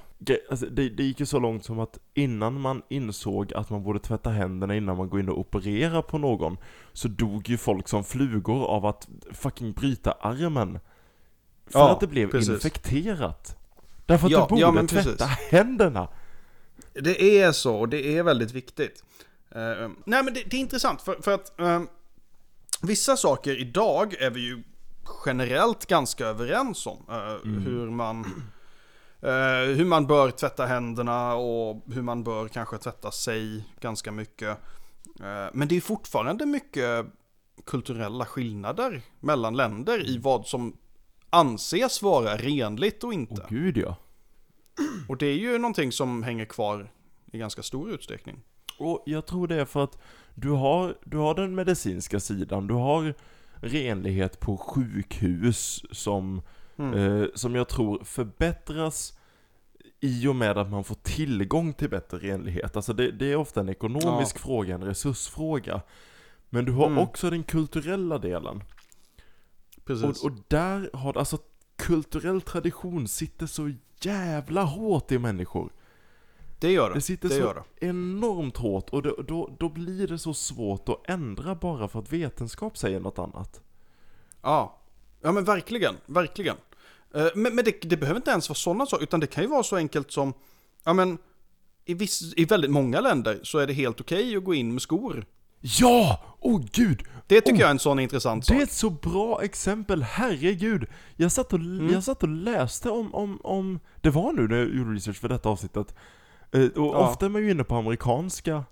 Alltså, 0.50 0.66
det, 0.66 0.88
det 0.88 1.03
gick 1.03 1.20
ju 1.20 1.26
så 1.26 1.38
långt 1.38 1.64
som 1.64 1.81
att 1.81 1.98
innan 2.14 2.61
man 2.61 2.83
insåg 2.88 3.55
att 3.55 3.70
man 3.70 3.83
borde 3.83 3.98
tvätta 3.98 4.31
händerna 4.31 4.76
innan 4.76 4.96
man 4.96 5.09
går 5.09 5.20
in 5.20 5.29
och 5.29 5.38
opererar 5.38 6.03
på 6.03 6.18
någon, 6.18 6.57
så 6.92 7.09
dog 7.09 7.48
ju 7.48 7.57
folk 7.57 7.88
som 7.88 8.05
flugor 8.05 8.66
av 8.66 8.87
att 8.87 9.09
fucking 9.33 9.72
bryta 9.72 10.12
armen. 10.12 10.79
För 11.66 11.79
Ja, 11.79 11.90
att 11.92 12.00
det 12.00 12.07
blev 12.07 12.31
precis. 12.31 12.50
infekterat. 12.50 13.57
Därför 14.07 14.26
att 14.26 14.33
Ja, 14.33 14.46
du 14.48 14.62
borde 14.62 14.81
ja, 14.81 14.87
tvätta 14.87 15.26
precis. 15.26 15.50
händerna. 15.50 16.09
Det 16.92 17.40
är 17.40 17.53
så, 17.53 17.76
och 17.76 17.88
det 17.88 18.16
är 18.18 18.22
väldigt 18.22 18.53
viktigt. 18.53 19.05
Eh, 19.55 19.88
nej 20.05 20.22
men 20.24 20.35
det, 20.35 20.42
det 20.50 20.57
är 20.57 20.61
intressant, 20.61 21.03
för, 21.03 21.22
för 21.22 21.35
att 21.35 21.61
eh, 21.61 21.83
vissa 22.83 23.16
saker 23.16 23.61
idag 23.61 24.14
är 24.14 24.31
vi 24.31 24.40
ju 24.40 24.62
generellt 25.27 25.87
ganska 25.87 26.27
överens 26.27 26.87
om. 26.87 26.99
eh, 27.09 27.51
Hur 27.51 27.90
man 27.90 28.20
eh, 29.23 29.77
hur 29.77 29.85
man 29.85 30.07
bör 30.07 30.31
tvätta 30.31 30.66
händerna 30.66 31.35
och 31.35 31.83
hur 31.87 32.03
man 32.03 32.25
bör 32.25 32.49
kanske 32.49 32.79
tvätta 32.79 33.11
sig 33.11 33.64
ganska 33.81 34.12
mycket. 34.12 34.49
Eh, 35.20 35.46
men 35.53 35.68
det 35.68 35.77
är 35.77 35.81
fortfarande 35.81 36.46
mycket 36.46 37.07
kulturella 37.66 38.25
skillnader 38.25 39.03
mellan 39.20 39.57
länder 39.57 40.07
i 40.11 40.18
vad 40.18 40.46
som 40.46 40.77
anses 41.31 42.03
vara 42.03 42.37
renligt 42.37 43.05
och 43.05 43.12
inte. 43.12 43.42
Åh 43.42 43.49
gud 43.49 43.77
ja. 43.77 43.96
Och 45.09 45.16
det 45.16 45.27
är 45.27 45.37
ju 45.37 45.59
någonting 45.59 45.92
som 45.92 46.23
hänger 46.23 46.44
kvar 46.44 46.92
i 47.33 47.38
ganska 47.38 47.62
stor 47.62 47.90
utsträckning. 47.90 48.42
Och 48.79 49.03
jag 49.07 49.27
tror 49.27 49.49
det 49.49 49.55
är 49.61 49.64
för 49.64 49.85
att 49.85 49.99
du 50.35 50.51
har, 50.51 50.94
du 51.05 51.16
har 51.16 51.35
den 51.35 51.55
medicinska 51.55 52.20
sidan, 52.20 52.66
du 52.66 52.75
har 52.75 53.14
renlighet 53.61 54.40
på 54.40 54.57
sjukhus 54.57 55.85
som, 55.90 56.42
eh, 56.79 57.25
som 57.35 57.55
jag 57.55 57.68
tror 57.68 58.05
förbättras 58.05 59.18
i 60.01 60.27
och 60.27 60.37
med 60.37 60.59
att 60.59 60.70
man 60.70 60.85
får 60.85 60.94
tillgång 60.94 61.73
till 61.73 61.90
bättre 61.90 62.18
renlighet. 62.18 62.77
Alltså 62.77 62.92
det, 62.92 63.11
det 63.11 63.33
är 63.33 63.37
ofta 63.37 63.61
en 63.61 63.68
ekonomisk 63.68 64.38
fråga, 64.38 64.75
en 64.75 64.85
resursfråga. 64.85 65.81
Men 66.51 66.64
du 66.64 66.73
har 66.73 66.87
Mm. 66.87 66.99
också 66.99 67.31
den 67.31 67.42
kulturella 67.42 68.18
delen. 68.18 68.62
Precis. 69.85 70.25
Och, 70.25 70.31
och 70.31 70.38
där 70.49 70.90
har 70.92 71.18
alltså 71.18 71.38
kulturell 71.77 72.40
tradition 72.40 73.09
sitter 73.09 73.46
så 73.46 73.73
jävla 74.01 74.62
hårt 74.62 75.12
i 75.12 75.18
människor. 75.18 75.73
Det 76.61 76.73
gör 76.73 76.88
det. 76.88 76.94
Det 76.94 77.01
sitter 77.01 77.29
det 77.29 77.35
så 77.35 77.53
det. 77.53 77.87
enormt 77.87 78.57
hårt 78.57 78.90
och 78.90 79.03
då, 79.03 79.16
då, 79.29 79.57
då 79.59 79.68
blir 79.68 80.07
det 80.09 80.18
så 80.18 80.35
svårt 80.35 80.88
att 80.88 81.11
ändra 81.11 81.55
bara 81.55 81.88
för 81.88 81.99
att 81.99 82.12
vetenskap 82.12 82.79
säger 82.79 83.01
något 83.01 83.18
annat. 83.18 83.61
Ja. 84.42 84.79
ja, 85.23 85.33
men 85.33 85.44
verkligen. 85.44 85.94
Verkligen. 86.07 86.57
Eh, 87.14 87.27
Men, 87.35 87.55
men 87.55 87.64
det, 87.64 87.81
det 87.83 87.96
behöver 87.96 88.16
inte 88.18 88.31
ens 88.31 88.49
vara 88.49 88.55
sådana 88.57 88.87
saker, 88.87 89.03
utan 89.05 89.20
det 89.20 89.27
kan 89.27 89.44
ju 89.44 89.51
vara 89.51 89.62
så 89.62 89.77
enkelt 89.77 90.11
som, 90.12 90.33
ja 90.85 90.92
men, 90.92 91.18
i, 91.85 91.94
viss, 91.94 92.35
i 92.37 92.44
väldigt 92.44 92.70
många 92.70 93.01
länder 93.01 93.40
så 93.42 93.59
är 93.59 93.66
det 93.66 93.73
helt 93.73 94.01
okej 94.01 94.37
att 94.37 94.44
gå 94.44 94.55
in 94.55 94.73
med 94.73 94.83
skor. 94.83 95.27
Ja! 95.61 96.20
Åh 96.40 96.57
oh, 96.57 96.64
gud! 96.73 97.03
Det 97.27 97.40
tycker 97.40 97.57
Oh, 97.57 97.61
jag 97.61 97.66
är 97.66 97.70
en 97.70 97.79
sån 97.79 97.99
intressant 97.99 98.46
Det 98.49 98.55
är 98.55 98.59
sak. 98.59 98.62
ett 98.68 98.73
så 98.73 98.90
bra 98.90 99.42
exempel, 99.42 100.03
herregud! 100.03 100.87
Jag 101.16 101.33
satt 101.33 101.53
och, 101.53 101.59
Mm. 101.59 101.92
jag 101.92 102.05
satt 102.05 102.23
och 102.23 102.29
läste 102.29 102.90
om, 102.90 103.14
om, 103.14 103.40
om, 103.44 103.81
det 104.01 104.11
var 104.11 104.33
nu 104.33 104.49
när 104.49 104.57
jag 104.59 104.75
gjorde 104.77 104.90
research 104.94 105.16
för 105.16 105.29
detta 105.29 105.49
avsnittet. 105.49 105.94
Eh, 106.52 106.62
och 106.62 106.94
Ja. 106.94 107.08
ofta 107.08 107.26
är 107.26 107.30
man 107.30 107.42
ju 107.42 107.50
inne 107.50 107.64
på 107.64 107.76
amerikanska 107.76 108.64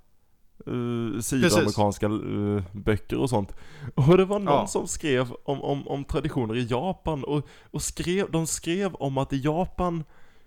uh, 0.69 1.21
sidor, 1.21 1.43
Precis. 1.43 1.59
amerikanska 1.59 2.07
eh, 2.07 2.63
böcker 2.73 3.19
och 3.19 3.31
sånt. 3.31 3.55
Och 3.95 4.17
det 4.17 4.25
var 4.25 4.39
någon 4.39 4.55
Ja. 4.55 4.67
som 4.67 4.87
skrev 4.87 5.33
om, 5.45 5.63
om, 5.63 5.89
om 5.89 6.05
traditioner 6.05 6.57
i 6.57 6.67
Japan 6.67 7.25
och, 7.25 7.47
och 7.71 7.83
skrev, 7.83 8.31
de 8.31 8.47
skrev 8.47 8.95
om 8.95 9.19
att 9.19 9.33
i 9.33 9.39
Japan 9.41 10.05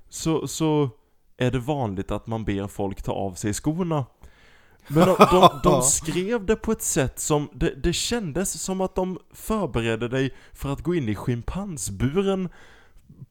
så, 0.09 0.47
så 0.47 0.89
är 1.37 1.51
det 1.51 1.59
vanligt 1.59 2.11
att 2.11 2.27
man 2.27 2.43
ber 2.45 2.67
folk 2.67 3.01
ta 3.03 3.11
av 3.11 3.33
sig 3.33 3.53
skorna. 3.53 4.05
Men 4.87 5.07
de, 5.07 5.15
de, 5.31 5.59
de 5.63 5.81
skrev 5.83 6.45
det 6.45 6.55
på 6.55 6.71
ett 6.71 6.81
sätt 6.81 7.19
som, 7.19 7.49
det, 7.53 7.73
det 7.83 7.93
kändes 7.93 8.61
som 8.63 8.81
att 8.81 8.95
de 8.95 9.19
förberedde 9.33 10.07
dig 10.07 10.35
för 10.53 10.73
att 10.73 10.81
gå 10.81 10.95
in 10.95 11.09
i 11.09 11.15
schimpansburen 11.15 12.49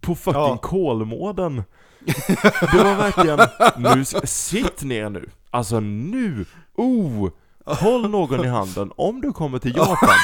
på 0.00 0.14
fucking 0.14 0.40
Ja. 0.40 0.56
Kolmården. 0.62 1.62
Det 2.60 2.84
var 2.84 2.96
verkligen, 2.96 3.38
nu, 3.96 4.04
sitt 4.24 4.82
ner 4.82 5.08
nu. 5.10 5.30
Alltså 5.50 5.80
nu, 5.80 6.44
oh! 6.74 7.30
Håll 7.64 8.10
någon 8.10 8.44
i 8.44 8.48
handen 8.48 8.92
om 8.96 9.20
du 9.20 9.32
kommer 9.32 9.58
till 9.58 9.76
Japan. 9.76 10.16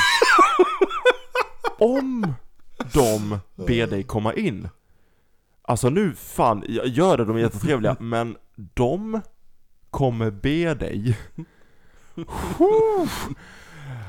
Om 1.78 2.34
de 2.92 3.38
ber 3.66 3.86
dig 3.86 4.02
komma 4.02 4.34
in. 4.34 4.68
Alltså 5.62 5.90
nu, 5.90 6.14
fan, 6.14 6.64
gör 6.68 7.16
det, 7.16 7.24
de 7.24 7.36
är 7.36 7.40
jättetrevliga, 7.40 7.96
men 8.00 8.36
de 8.74 9.20
kommer 9.90 10.30
be 10.30 10.74
dig. 10.74 11.18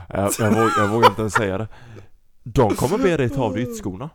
Jag, 0.09 0.31
jag, 0.39 0.49
vågar, 0.49 0.71
jag 0.77 0.87
vågar 0.87 1.09
inte 1.09 1.21
ens 1.21 1.33
säga 1.33 1.57
det. 1.57 1.67
De 2.43 2.75
kommer 2.75 2.97
be 2.97 3.17
dig 3.17 3.29
ta 3.29 3.43
av 3.43 3.53
dig 3.53 3.63
ytterskorna. 3.63 4.09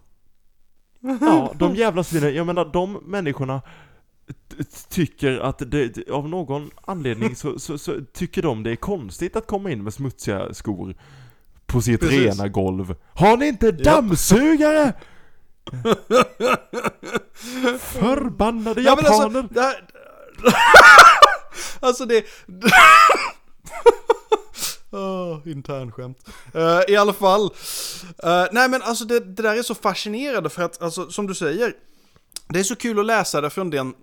Ja, 1.20 1.52
de 1.58 1.74
jävla 1.76 2.04
svinen, 2.04 2.34
jag 2.34 2.46
menar 2.46 2.64
de 2.64 2.92
människorna 2.92 3.62
tycker 4.88 5.38
att 5.38 5.62
det, 5.70 6.10
av 6.10 6.28
någon 6.28 6.70
anledning 6.84 7.36
så, 7.36 7.58
så, 7.58 7.78
så 7.78 8.00
tycker 8.12 8.42
de 8.42 8.62
det 8.62 8.70
är 8.70 8.76
konstigt 8.76 9.36
att 9.36 9.46
komma 9.46 9.70
in 9.70 9.84
med 9.84 9.94
smutsiga 9.94 10.54
skor 10.54 10.94
på 11.66 11.80
sitt 11.80 12.00
Precis. 12.00 12.20
rena 12.20 12.48
golv. 12.48 12.94
Har 13.14 13.36
ni 13.36 13.46
inte 13.46 13.72
dammsugare? 13.72 14.92
Förbannade 17.78 18.80
Ja, 18.80 18.92
alltså, 18.92 19.12
japaner! 19.12 19.48
det 19.50 19.60
här... 19.60 19.84
alltså 21.80 22.04
det... 22.06 22.24
Oh, 24.92 25.38
internskämt. 25.48 26.28
Uh, 26.55 26.81
I 26.88 26.96
alla 26.96 27.12
fall. 27.12 27.44
Eh, 28.24 28.44
nej 28.52 28.68
men 28.68 28.83
alltså 28.83 29.05
det, 29.05 29.20
det 29.20 29.42
där 29.42 29.57
är 29.59 29.62
så 29.62 29.74
fascinerande 29.74 30.50
för 30.50 30.62
att, 30.62 30.83
alltså 30.83 31.11
som 31.11 31.26
du 31.26 31.35
säger, 31.35 31.72
det 32.48 32.59
är 32.59 32.62
så 32.64 32.76
kul 32.76 32.98
att 32.98 33.07
läsa 33.07 33.40
det 33.40 33.50
från, 33.50 33.70
den, 33.70 33.94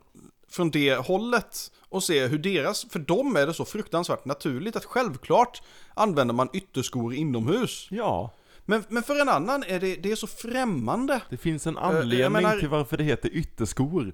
från 0.51 0.71
det 0.71 0.95
hållet 0.95 1.71
och 1.89 2.03
se 2.03 2.27
hur 2.27 2.37
deras, 2.37 2.85
för 2.89 2.99
dem 2.99 3.35
är 3.35 3.47
det 3.47 3.53
så 3.53 3.65
fruktansvärt 3.65 4.25
naturligt 4.25 4.75
att 4.75 4.85
självklart 4.85 5.61
använder 5.93 6.33
man 6.33 6.49
ytterskor 6.53 7.13
inomhus. 7.13 7.87
Ja, 7.91 8.31
Men, 8.65 8.83
men 8.89 9.03
för 9.03 9.21
en 9.21 9.29
annan 9.29 9.63
är 9.67 9.79
det, 9.79 9.95
det 9.95 10.11
är 10.11 10.15
så 10.15 10.27
främmande. 10.27 11.21
det 11.29 11.37
finns 11.37 11.67
en 11.67 11.73
jag 11.81 11.95
anledning 11.95 12.31
menar- 12.31 12.59
till 12.59 12.69
varför 12.69 12.97
det 12.97 13.03
heter 13.03 13.29
ytterskor. 13.29 14.13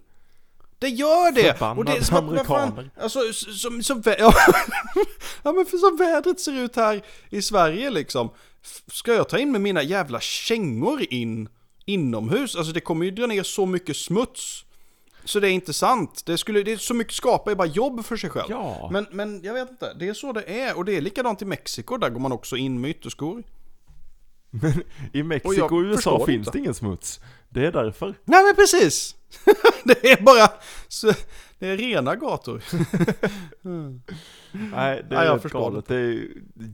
Det 0.79 0.89
gör 0.89 1.31
det! 1.31 1.53
Förbannade 1.53 1.79
och 1.79 1.85
det 1.85 1.91
är 1.91 2.01
som 2.01 2.27
vad 2.27 2.45
fan, 2.45 2.61
amerikaner. 2.61 2.89
alltså, 3.01 3.33
som, 3.33 3.83
som, 3.83 4.03
ja, 4.19 4.33
ja 5.43 5.51
men 5.51 5.65
för 5.65 5.77
som 5.77 5.97
vädret 5.97 6.39
ser 6.39 6.53
ut 6.63 6.75
här 6.75 7.01
i 7.29 7.41
Sverige 7.41 7.89
liksom. 7.89 8.30
Ska 8.88 9.13
jag 9.13 9.30
ta 9.30 9.38
in 9.38 9.51
med 9.51 9.61
mina 9.61 9.84
jävla 9.84 10.19
kängor 10.19 11.13
in 11.13 11.49
inomhus? 11.86 12.55
Alltså 12.55 12.73
det 12.73 12.82
kommer 12.82 13.05
ju 13.05 13.11
dra 13.11 13.26
ner 13.26 13.43
så 13.43 13.65
mycket 13.65 13.97
smuts. 13.97 14.65
Så 15.26 15.39
det 15.39 15.49
är 15.49 15.51
inte 15.51 15.73
sant. 15.73 16.23
Det, 16.26 16.38
skulle, 16.38 16.63
det 16.63 16.71
är 16.71 16.78
så 16.78 16.93
mycket 16.93 17.13
skapar 17.13 17.51
ju 17.51 17.55
bara 17.55 17.67
jobb 17.67 18.05
för 18.05 18.17
sig 18.17 18.30
själv. 18.30 18.45
Ja. 18.49 18.89
Men, 18.91 19.07
men 19.11 19.41
jag 19.43 19.53
vet 19.53 19.69
inte, 19.69 19.93
det 19.93 20.07
är 20.07 20.13
så 20.13 20.32
det 20.34 20.43
är. 20.61 20.78
Och 20.78 20.86
det 20.86 20.97
är 20.97 21.01
likadant 21.01 21.41
i 21.41 21.45
Mexiko, 21.45 21.97
där 21.97 22.09
går 22.09 22.19
man 22.19 22.32
också 22.32 22.57
in 22.57 22.82
med 22.82 22.89
ytterskor. 22.89 23.43
I 25.13 25.21
Och 25.21 25.26
Mexiko 25.26 25.76
och 25.76 25.82
USA 25.82 26.26
finns 26.26 26.47
inte. 26.47 26.51
det 26.51 26.59
ingen 26.59 26.73
smuts. 26.73 27.19
Det 27.49 27.65
är 27.65 27.71
därför. 27.71 28.15
Nej 28.26 28.43
men 28.43 28.55
precis! 28.55 29.15
det 29.83 30.11
är 30.11 30.21
bara, 30.21 30.51
så, 30.88 31.11
det 31.59 31.67
är 31.67 31.77
rena 31.77 32.15
gator. 32.15 32.63
Nej, 34.71 35.05
det 35.09 35.15
är 35.15 35.38
förstår 35.39 35.59
galet. 35.59 35.88
Det 35.88 35.95
är 35.95 36.27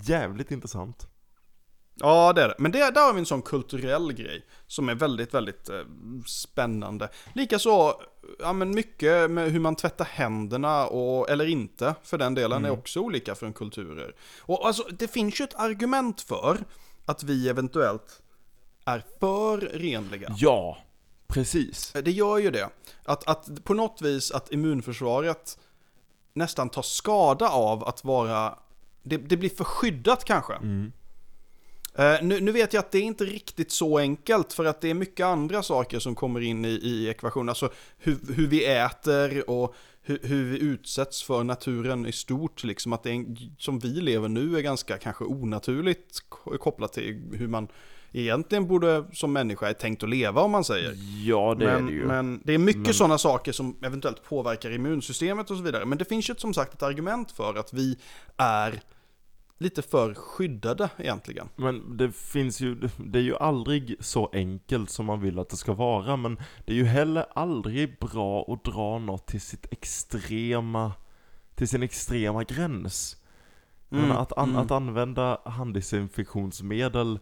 jävligt 0.04 0.52
intressant. 0.52 1.08
Ja, 1.96 2.34
det 2.34 2.42
är 2.42 2.48
det. 2.48 2.56
Men 2.58 2.72
det, 2.72 2.80
där 2.80 3.06
har 3.06 3.14
vi 3.14 3.20
en 3.20 3.26
sån 3.26 3.42
kulturell 3.42 4.14
grej 4.14 4.46
som 4.68 4.90
är 4.90 4.96
väldigt, 4.96 5.34
väldigt 5.34 5.70
eh, 5.70 5.76
spännande. 6.28 7.10
Likaså, 7.34 8.02
ja 8.40 8.54
men 8.54 8.76
mycket 8.76 9.32
med 9.32 9.52
hur 9.52 9.60
man 9.60 9.76
tvättar 9.76 10.06
händerna 10.06 10.88
och, 10.88 11.30
eller 11.30 11.46
inte, 11.46 11.96
för 12.04 12.18
den 12.18 12.34
delen, 12.36 12.58
Mm. 12.58 12.72
är 12.72 12.74
också 12.80 13.00
olika 13.00 13.36
från 13.36 13.54
kulturer. 13.54 14.16
Och 14.42 14.68
alltså, 14.68 14.84
det 14.84 15.08
finns 15.08 15.42
ju 15.42 15.44
ett 15.44 15.56
argument 15.56 16.22
för 16.22 16.58
att 17.06 17.24
vi 17.24 17.50
eventuellt 17.50 18.22
är 18.86 19.04
för 19.20 19.58
renliga. 19.58 20.36
Ja, 20.38 20.78
precis. 21.34 21.94
Det 22.04 22.12
gör 22.12 22.38
ju 22.38 22.52
det. 22.52 22.70
Att, 23.04 23.28
att 23.28 23.64
på 23.64 23.74
något 23.74 24.02
vis 24.02 24.32
att 24.32 24.52
immunförsvaret 24.52 25.60
nästan 26.34 26.70
tar 26.70 26.82
skada 26.82 27.50
av 27.50 27.84
att 27.84 28.04
vara... 28.04 28.58
Det, 29.04 29.18
det 29.18 29.38
blir 29.38 29.50
för 29.50 29.64
skyddat 29.64 30.24
kanske. 30.26 30.54
Mm. 30.54 30.92
Eh, 31.96 32.16
nu, 32.22 32.40
nu 32.40 32.52
vet 32.52 32.74
jag 32.74 32.82
att 32.82 32.92
det 32.92 32.98
är 32.98 33.04
inte 33.04 33.26
riktigt 33.26 33.72
så 33.72 33.98
enkelt 33.98 34.54
för 34.54 34.66
att 34.66 34.82
det 34.82 34.90
är 34.90 34.94
mycket 34.94 35.26
andra 35.26 35.64
saker 35.64 36.00
som 36.00 36.16
kommer 36.16 36.40
in 36.42 36.66
i, 36.66 36.70
i 36.70 37.10
ekvationen. 37.10 37.50
Alltså 37.50 37.70
hur, 37.98 38.20
hur 38.36 38.48
vi 38.48 38.66
äter 38.66 39.50
och 39.50 39.76
hur, 40.02 40.20
hur 40.24 40.52
vi 40.52 40.60
utsätts 40.60 41.24
för 41.24 41.44
naturen 41.44 42.06
i 42.06 42.12
stort. 42.12 42.64
Liksom 42.64 42.94
att 42.94 43.04
det 43.04 43.12
en- 43.12 43.38
som 43.58 43.80
vi 43.80 43.88
lever 43.88 44.30
nu 44.30 44.58
är 44.58 44.62
ganska 44.62 44.98
kanske 44.98 45.24
onaturligt 45.24 46.20
kopplat 46.60 46.94
till 46.94 47.22
hur 47.34 47.48
man 47.48 47.68
egentligen 48.12 48.68
borde 48.68 49.06
som 49.14 49.34
människa 49.34 49.70
är 49.70 49.74
tänkt 49.74 50.04
att 50.04 50.10
leva 50.10 50.42
om 50.42 50.52
man 50.52 50.64
säger. 50.64 50.94
Ja, 51.26 51.56
det 51.60 51.66
men, 51.66 51.76
är 51.76 51.88
det 51.88 51.94
ju. 51.94 52.06
men 52.06 52.42
det 52.46 52.54
är 52.54 52.58
mycket 52.58 52.82
Men- 52.82 52.94
sådana 52.94 53.18
saker 53.18 53.52
som 53.52 53.76
eventuellt 53.84 54.24
påverkar 54.24 54.72
immunsystemet 54.72 55.52
och 55.52 55.58
så 55.58 55.64
vidare. 55.64 55.86
Men 55.86 55.98
det 55.98 56.06
finns 56.06 56.30
ju 56.30 56.36
som 56.36 56.54
sagt 56.54 56.74
ett 56.74 56.84
argument 56.84 57.32
för 57.32 57.56
att 57.56 57.74
vi 57.74 57.98
är 58.38 58.82
lite 59.58 59.82
för 59.82 60.14
skyddade 60.14 60.90
egentligen. 60.98 61.50
Men 61.56 61.98
det 61.98 62.12
finns 62.12 62.62
ju, 62.62 62.76
det 62.98 63.20
är 63.20 63.24
ju 63.24 63.36
aldrig 63.36 63.96
så 64.00 64.30
enkelt 64.34 64.90
som 64.90 65.06
man 65.06 65.22
vill 65.22 65.40
att 65.40 65.50
det 65.50 65.58
ska 65.58 65.74
vara, 65.74 66.16
men 66.16 66.40
det 66.66 66.72
är 66.72 66.76
ju 66.76 66.86
heller 66.86 67.26
aldrig 67.36 68.00
bra 68.00 68.54
att 68.54 68.64
dra 68.64 69.00
något 69.00 69.28
till 69.28 69.42
sitt 69.42 69.74
extrema, 69.74 70.92
till 71.56 71.68
sin 71.68 71.84
extrema 71.84 72.44
gräns. 72.44 73.18
Mm, 73.92 74.12
att, 74.12 74.38
an, 74.38 74.50
mm. 74.50 74.62
att 74.62 74.72
använda 74.72 75.42
handdesinfektionsmedel 75.46 77.20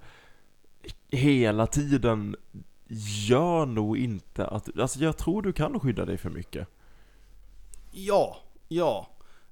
hela 1.12 1.68
tiden 1.68 2.36
gör 3.28 3.66
nog 3.66 3.98
inte 3.98 4.48
att, 4.48 4.80
alltså 4.80 5.00
jag 5.00 5.18
tror 5.18 5.42
du 5.42 5.54
kan 5.54 5.80
skydda 5.80 6.06
dig 6.06 6.18
för 6.18 6.30
mycket. 6.30 6.68
Ja, 7.92 8.38
ja. 8.68 9.10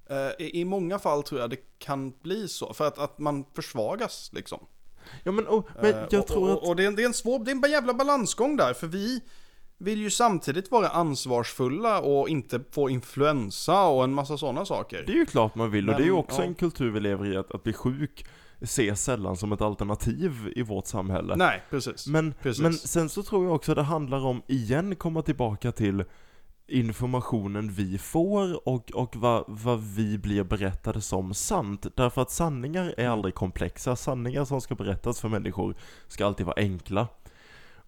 Eh, 0.09 0.45
I, 0.45 0.65
många 0.65 0.99
fall 0.99 1.23
tror 1.23 1.41
jag 1.41 1.49
det 1.49 1.79
kan 1.79 2.13
bli 2.21 2.47
så. 2.47 2.73
För 2.73 2.87
att, 2.87 2.97
att 2.97 3.19
man 3.19 3.45
försvagas 3.53 4.29
liksom. 4.33 4.59
Ja 5.23 5.31
men, 5.31 5.47
och, 5.47 5.67
men 5.81 5.93
Eh, 5.93 6.05
jag 6.09 6.21
och, 6.21 6.27
tror 6.27 6.49
och, 6.49 6.53
att, 6.53 6.69
och 6.69 6.75
det, 6.75 6.83
är 6.83 6.87
en, 6.87 6.95
det 6.95 7.01
är 7.01 7.07
en 7.07 7.13
svår, 7.13 7.39
det 7.39 7.51
är 7.51 7.65
en 7.65 7.71
jävla 7.71 7.93
balansgång 7.93 8.57
där. 8.57 8.73
För 8.73 8.87
vi 8.87 9.21
vill 9.77 9.99
ju 9.99 10.09
samtidigt 10.09 10.71
vara 10.71 10.87
ansvarsfulla 10.87 11.99
och 11.99 12.29
inte 12.29 12.61
få 12.71 12.89
influensa 12.89 13.85
och 13.85 14.03
en 14.03 14.13
massa 14.13 14.37
sådana 14.37 14.65
saker. 14.65 15.03
det 15.07 15.11
är 15.11 15.17
ju 15.17 15.25
klart 15.25 15.55
man 15.55 15.71
vill, 15.71 15.89
och 15.89 15.93
Men, 15.93 16.01
det 16.01 16.03
är 16.03 16.11
ju 16.11 16.11
också 16.11 16.41
ja. 16.41 16.47
en 16.47 16.55
kultur 16.55 16.91
vi 16.91 16.99
lever 16.99 17.33
i, 17.33 17.37
att, 17.37 17.51
att 17.51 17.63
bli 17.63 17.73
sjuk 17.73 18.25
ses 18.61 19.03
sällan 19.03 19.37
som 19.37 19.51
ett 19.51 19.61
alternativ 19.61 20.51
i 20.55 20.61
vårt 20.61 20.85
samhälle. 20.87 21.35
Nej, 21.35 21.61
precis. 21.69 22.07
Men, 22.07 22.33
Precis. 22.41 22.63
men 22.63 22.73
sen 22.73 23.09
så 23.09 23.23
tror 23.23 23.45
jag 23.45 23.55
också 23.55 23.75
det 23.75 23.81
handlar 23.83 24.25
om, 24.25 24.41
igen 24.47 24.95
komma 24.95 25.21
tillbaka 25.21 25.71
till 25.71 26.03
informationen 26.67 27.71
vi 27.71 27.97
får 27.97 28.67
och, 28.67 28.91
och 28.91 29.15
vad, 29.15 29.43
vad 29.47 29.79
vi 29.83 30.17
blir 30.17 30.43
berättade 30.43 31.01
som 31.01 31.33
sant. 31.33 31.85
Därför 31.95 32.21
att 32.21 32.31
sanningar 32.31 32.93
är 32.97 33.07
aldrig 33.09 33.35
komplexa, 33.35 33.95
sanningar 33.95 34.45
som 34.45 34.61
ska 34.61 34.75
berättas 34.75 35.21
för 35.21 35.29
människor 35.29 35.75
ska 36.07 36.25
alltid 36.25 36.45
vara 36.45 36.55
enkla. 36.61 37.07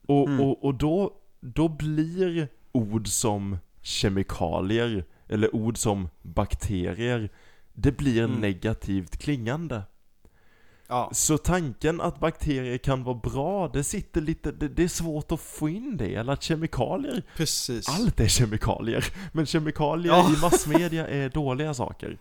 Och, 0.08 0.28
Mm. 0.28 0.40
och, 0.40 0.64
och 0.66 0.76
då, 0.76 1.14
då 1.40 1.68
blir 1.68 2.48
ord 2.72 3.08
som 3.08 3.58
kemikalier, 3.82 5.06
eller 5.28 5.56
ord 5.56 5.78
som 5.78 6.10
bakterier, 6.22 7.30
det 7.74 7.92
blir 7.98 8.24
Mm. 8.24 8.42
negativt 8.42 9.18
klingande. 9.18 9.82
Ja. 10.92 11.10
Så 11.14 11.38
tanken 11.38 12.02
att 12.02 12.20
bakterier 12.20 12.78
kan 12.78 13.04
vara 13.04 13.16
bra, 13.16 13.68
det 13.68 13.84
sitter 13.84 14.22
lite, 14.22 14.52
det, 14.52 14.68
det 14.68 14.84
är 14.84 14.88
svårt 14.88 15.32
att 15.32 15.40
få 15.40 15.70
in 15.70 15.98
det, 15.98 16.16
eller 16.16 16.34
att 16.34 16.44
kemikalier, 16.44 17.24
Precis. 17.36 17.90
allt 17.90 18.20
är 18.20 18.28
kemikalier, 18.28 19.06
men 19.34 19.46
kemikalier 19.46 20.14
Ja. 20.14 20.30
i 20.38 20.42
massmedia 20.42 21.08
är 21.08 21.30
dåliga 21.30 21.74
saker. 21.74 22.18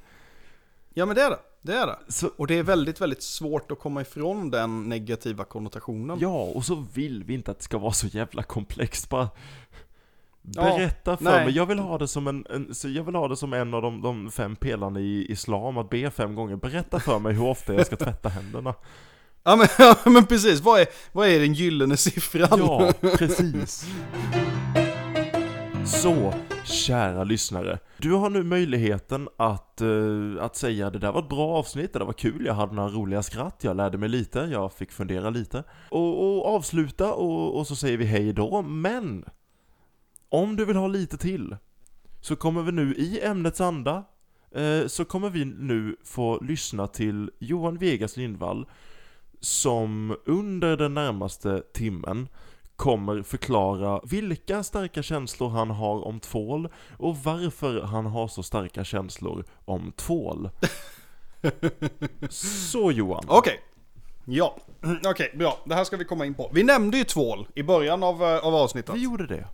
Ja 0.94 1.06
men 1.06 1.16
det 1.16 1.22
är 1.22 1.30
det. 1.30 1.38
Det 1.62 1.72
är 1.74 1.86
det. 1.86 1.98
Så, 2.08 2.26
Och 2.36 2.46
det 2.46 2.54
är 2.58 2.62
väldigt, 2.62 3.00
väldigt 3.00 3.22
svårt 3.22 3.70
att 3.70 3.78
komma 3.78 4.00
ifrån 4.00 4.50
den 4.50 4.88
negativa 4.88 5.44
konnotationen. 5.44 6.18
ja, 6.20 6.42
och 6.42 6.64
så 6.64 6.84
vill 6.94 7.24
vi 7.24 7.34
inte 7.34 7.50
att 7.50 7.58
det 7.58 7.64
ska 7.64 7.78
vara 7.78 7.92
så 7.92 8.06
jävla 8.06 8.42
komplext, 8.42 9.08
bara 9.08 9.28
Berätta 10.54 11.16
för 11.16 11.24
nej. 11.24 11.44
mig, 11.44 11.54
jag 11.54 11.66
vill 11.66 11.78
ha 11.78 11.98
det 11.98 12.08
som 12.08 12.26
en, 12.26 12.46
en, 12.50 12.74
jag 12.84 13.04
vill 13.04 13.14
ha 13.14 13.28
det 13.28 13.36
som 13.36 13.52
en 13.52 13.74
av 13.74 13.82
de, 13.82 14.02
de 14.02 14.30
fem 14.30 14.56
pelarna 14.56 15.00
i 15.00 15.32
islam, 15.32 15.78
att 15.78 15.90
be 15.90 16.10
fem 16.10 16.34
gånger. 16.34 16.56
Berätta 16.56 17.00
för 17.00 17.18
mig 17.18 17.32
hur 17.32 17.44
ofta 17.44 17.74
jag 17.74 17.86
ska 17.86 17.96
tvätta 17.96 18.28
händerna. 18.28 18.74
Ja 19.44 19.56
men, 19.56 19.66
ja, 19.78 20.10
men 20.10 20.26
precis, 20.26 20.60
vad 20.60 20.80
är, 20.80 20.86
vad 21.12 21.28
är 21.28 21.40
den 21.40 21.54
gyllene 21.54 21.96
siffran? 21.96 22.58
Ja, 22.58 22.92
precis. 23.18 23.86
Så, 25.86 26.34
kära 26.64 27.24
lyssnare. 27.24 27.78
Du 27.96 28.12
har 28.12 28.30
nu 28.30 28.42
möjligheten 28.42 29.28
att, 29.36 29.80
eh, 29.80 29.88
att 30.40 30.56
säga 30.56 30.90
det 30.90 30.98
där 30.98 31.12
var 31.12 31.22
ett 31.22 31.28
bra 31.28 31.48
avsnitt, 31.48 31.92
det 31.92 31.98
där 31.98 32.06
var 32.06 32.12
kul, 32.12 32.46
jag 32.46 32.54
hade 32.54 32.74
några 32.74 32.88
roliga 32.88 33.22
skratt, 33.22 33.56
jag 33.60 33.76
lärde 33.76 33.98
mig 33.98 34.08
lite, 34.08 34.38
jag 34.38 34.72
fick 34.72 34.92
fundera 34.92 35.30
lite. 35.30 35.64
Och, 35.90 36.24
och 36.24 36.54
avsluta 36.54 37.12
och, 37.12 37.58
och 37.58 37.66
så 37.66 37.76
säger 37.76 37.96
vi 37.96 38.04
hej 38.04 38.32
då, 38.32 38.62
men 38.62 39.24
om 40.28 40.56
du 40.56 40.64
vill 40.64 40.76
ha 40.76 40.86
lite 40.86 41.18
till 41.18 41.56
så 42.20 42.36
kommer 42.36 42.62
vi 42.62 42.72
nu 42.72 42.94
i 42.94 43.20
ämnets 43.20 43.60
anda 43.60 44.04
eh, 44.54 44.86
så 44.86 45.04
kommer 45.04 45.30
vi 45.30 45.44
nu 45.44 45.96
få 46.04 46.40
lyssna 46.40 46.86
till 46.86 47.30
Johan 47.38 47.78
Vegas 47.78 48.16
Lindvall 48.16 48.66
som 49.40 50.16
under 50.24 50.76
den 50.76 50.94
närmaste 50.94 51.62
timmen 51.72 52.28
kommer 52.76 53.22
förklara 53.22 54.00
vilka 54.04 54.62
starka 54.62 55.02
känslor 55.02 55.48
han 55.48 55.70
har 55.70 56.06
om 56.06 56.20
tvål 56.20 56.68
och 56.96 57.16
varför 57.16 57.80
han 57.80 58.06
har 58.06 58.28
så 58.28 58.42
starka 58.42 58.84
känslor 58.84 59.44
om 59.64 59.92
tvål. 59.96 60.50
Så 62.30 62.92
Johan. 62.92 63.24
Okej. 63.28 63.60
Ja, 64.24 64.56
okej, 65.06 65.34
bra. 65.38 65.58
Det 65.64 65.74
här 65.74 65.84
ska 65.84 65.96
vi 65.96 66.04
komma 66.04 66.26
in 66.26 66.34
på. 66.34 66.50
Vi 66.52 66.62
nämnde 66.62 66.98
ju 66.98 67.04
tvål 67.04 67.48
i 67.54 67.62
början 67.62 68.02
av, 68.02 68.22
eh, 68.22 68.46
av 68.46 68.54
avsnittet. 68.54 68.94
Vi 68.94 69.02
gjorde 69.02 69.26
det. 69.26 69.48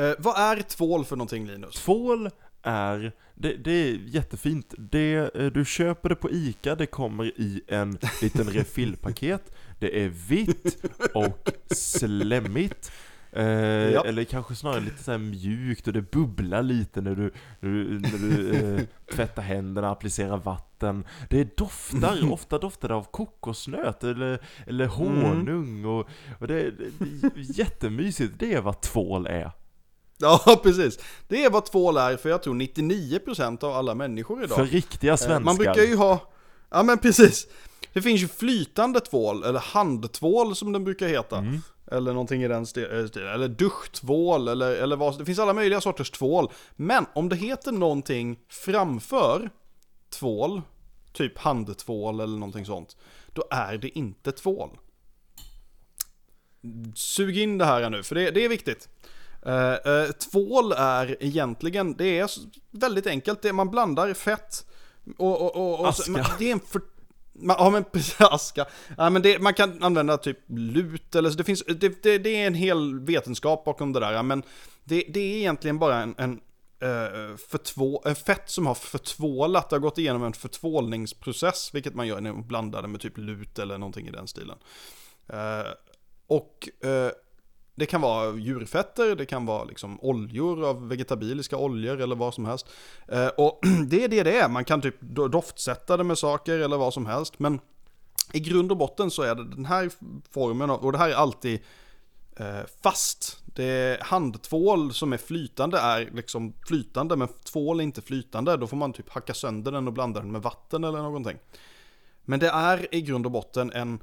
Eh, 0.00 0.12
vad 0.18 0.38
är 0.38 0.62
tvål 0.62 1.04
för 1.04 1.16
någonting 1.16 1.46
Linus? 1.46 1.74
Tvål 1.74 2.30
är, 2.62 3.12
det, 3.34 3.56
det 3.56 3.70
är 3.70 3.98
jättefint. 4.06 4.74
Det, 4.78 5.34
eh, 5.34 5.46
du 5.46 5.64
köper 5.64 6.08
det 6.08 6.14
på 6.16 6.30
ICA, 6.30 6.74
det 6.74 6.86
kommer 6.86 7.24
i 7.24 7.62
en 7.68 7.98
liten 8.22 8.46
refillpaket. 8.50 9.52
Det 9.78 10.04
är 10.04 10.08
vitt 10.08 10.84
och 11.14 11.50
slemmigt. 11.70 12.92
Eh, 13.32 13.44
Ja. 13.44 14.04
Eller 14.04 14.24
kanske 14.24 14.54
snarare 14.54 14.80
lite 14.80 15.02
så 15.02 15.18
mjukt 15.18 15.86
och 15.86 15.92
det 15.92 16.10
bubblar 16.10 16.62
lite 16.62 17.00
när 17.00 17.14
du, 17.14 17.32
du, 17.60 17.98
när 18.00 18.18
du 18.18 18.50
eh, 18.50 18.80
tvättar 19.14 19.42
händerna, 19.42 19.90
applicerar 19.90 20.36
vatten. 20.36 21.04
Det 21.28 21.56
doftar, 21.56 22.18
ofta 22.32 22.58
doftar 22.58 22.88
det 22.88 22.94
av 22.94 23.06
kokosnöt 23.10 24.04
eller, 24.04 24.38
eller 24.66 24.86
honung 24.86 25.84
och, 25.84 26.08
och 26.38 26.46
det, 26.46 26.70
det, 26.70 26.90
det 26.98 27.26
är 27.40 27.58
jättemysigt. 27.58 28.34
Det 28.38 28.54
är 28.54 28.60
vad 28.60 28.80
tvål 28.80 29.26
är. 29.26 29.50
Ja, 30.46 30.60
precis. 30.62 30.98
Det 31.28 31.44
är 31.44 31.50
vad 31.50 31.66
tvål 31.66 31.96
är 31.96 32.16
för 32.16 32.28
jag 32.28 32.42
tror 32.42 32.54
99% 32.54 33.64
av 33.64 33.72
alla 33.72 33.94
människor 33.94 34.44
idag. 34.44 34.56
För 34.56 34.66
riktiga 34.66 35.12
Eh, 35.12 35.16
svenskar. 35.16 35.40
Man 35.40 35.56
brukar 35.56 35.82
ju 35.82 35.96
ha, 35.96 36.32
ja 36.70 36.82
men 36.82 36.98
precis. 36.98 37.46
Det 37.92 38.02
finns 38.02 38.22
ju 38.22 38.28
flytande 38.28 39.00
tvål, 39.00 39.44
eller 39.44 39.60
handtvål 39.60 40.56
som 40.56 40.72
den 40.72 40.84
brukar 40.84 41.08
heta. 41.08 41.38
Mm. 41.38 41.60
Eller 41.92 42.12
någonting 42.12 42.42
i 42.42 42.48
den 42.48 42.62
eh, 42.62 42.66
stilen. 42.66 43.10
Eller 43.34 43.48
duschtvål, 43.48 44.48
eller, 44.48 44.70
eller 44.70 44.96
vad 44.96 45.18
Det 45.18 45.24
finns 45.24 45.38
alla 45.38 45.52
möjliga 45.52 45.80
sorters 45.80 46.10
tvål. 46.10 46.50
Men 46.76 47.06
om 47.14 47.28
det 47.28 47.36
heter 47.36 47.72
någonting 47.72 48.38
framför 48.48 49.50
tvål, 50.10 50.62
typ 51.12 51.38
handtvål 51.38 52.20
eller 52.20 52.38
någonting 52.38 52.66
sånt, 52.66 52.96
då 53.34 53.44
är 53.50 53.78
det 53.78 53.98
inte 53.98 54.32
tvål. 54.32 54.70
Sug 56.94 57.38
in 57.38 57.58
det 57.58 57.64
här 57.64 57.90
nu, 57.90 58.02
för 58.02 58.14
det, 58.14 58.30
det 58.30 58.44
är 58.44 58.48
viktigt. 58.48 58.88
Eh, 59.46 59.92
eh, 59.92 60.10
tvål 60.10 60.72
är 60.72 61.16
egentligen, 61.20 61.96
det 61.96 62.18
är 62.18 62.30
väldigt 62.70 63.06
enkelt, 63.06 63.42
det, 63.42 63.52
man 63.52 63.70
blandar 63.70 64.14
fett 64.14 64.66
och... 65.18 65.40
och, 65.40 65.56
och, 65.56 65.80
och 65.80 65.88
Aska. 65.88 66.10
man, 66.10 66.24
det 66.38 66.48
är 66.48 66.52
en 66.52 66.60
för, 66.60 66.82
man, 67.32 67.56
ja 67.58 67.70
men 67.70 67.84
aska. 68.18 68.66
Ja, 68.96 69.10
men 69.10 69.22
det, 69.22 69.38
man 69.38 69.54
kan 69.54 69.82
använda 69.82 70.16
typ 70.16 70.38
lut 70.48 71.14
eller 71.14 71.30
så, 71.30 71.36
det 71.36 71.44
finns, 71.44 71.64
det, 71.66 72.02
det, 72.02 72.18
det 72.18 72.42
är 72.42 72.46
en 72.46 72.54
hel 72.54 73.00
vetenskap 73.00 73.64
bakom 73.64 73.92
det 73.92 74.00
där. 74.00 74.12
ja, 74.12 74.22
Men 74.22 74.42
det, 74.84 75.04
det 75.08 75.20
är 75.20 75.36
egentligen 75.36 75.78
bara 75.78 76.02
en, 76.02 76.14
en 76.18 76.40
eh, 76.82 77.36
förtvå, 77.36 78.14
fett 78.26 78.50
som 78.50 78.66
har 78.66 78.74
förtvålat, 78.74 79.70
det 79.70 79.76
har 79.76 79.80
gått 79.80 79.98
igenom 79.98 80.24
en 80.24 80.32
förtvålningsprocess, 80.32 81.74
vilket 81.74 81.94
man 81.94 82.06
gör 82.06 82.20
när 82.20 82.32
man 82.32 82.46
blandar 82.46 82.82
det 82.82 82.88
med 82.88 83.00
typ 83.00 83.18
lut 83.18 83.58
eller 83.58 83.78
någonting 83.78 84.08
i 84.08 84.10
den 84.10 84.28
stilen. 84.28 84.58
Och 86.26 86.68
det 87.80 87.86
kan 87.86 88.00
vara 88.00 88.36
djurfetter, 88.36 89.16
det 89.16 89.26
kan 89.26 89.46
vara 89.46 89.64
liksom 89.64 89.98
oljor 90.00 90.64
av 90.64 90.88
vegetabiliska 90.88 91.56
oljor 91.56 92.00
eller 92.00 92.16
vad 92.16 92.34
som 92.34 92.44
helst. 92.44 92.66
Eh, 93.08 93.26
och 93.26 93.60
det 93.86 94.04
är 94.04 94.08
det 94.08 94.22
det 94.22 94.38
är, 94.38 94.48
man 94.48 94.64
kan 94.64 94.80
typ 94.80 95.00
doftsätta 95.32 95.96
det 95.96 96.04
med 96.04 96.18
saker 96.18 96.58
eller 96.58 96.76
vad 96.76 96.94
som 96.94 97.06
helst. 97.06 97.38
Men 97.38 97.60
i 98.32 98.40
grund 98.40 98.70
och 98.70 98.76
botten 98.76 99.10
så 99.10 99.22
är 99.22 99.34
det 99.34 99.50
den 99.50 99.64
här 99.64 99.90
formen 100.30 100.70
av, 100.70 100.84
och 100.84 100.92
det 100.92 100.98
här 100.98 101.08
är 101.08 101.14
alltid 101.14 101.60
eh, 102.36 102.60
fast. 102.82 103.36
Det 103.44 103.64
är 103.64 103.98
handtvål 104.02 104.92
som 104.92 105.12
är 105.12 105.16
flytande 105.16 105.78
är 105.78 106.10
liksom 106.14 106.52
flytande, 106.66 107.16
men 107.16 107.28
tvål 107.28 107.80
är 107.80 107.84
inte 107.84 108.02
flytande. 108.02 108.56
Då 108.56 108.66
får 108.66 108.76
man 108.76 108.92
typ 108.92 109.10
hacka 109.10 109.34
sönder 109.34 109.72
den 109.72 109.86
och 109.86 109.92
blanda 109.92 110.20
den 110.20 110.32
med 110.32 110.42
vatten 110.42 110.84
eller 110.84 110.98
någonting. 110.98 111.38
Men 112.24 112.40
det 112.40 112.48
är 112.48 112.94
i 112.94 113.02
grund 113.02 113.26
och 113.26 113.32
botten 113.32 113.72
en, 113.72 113.98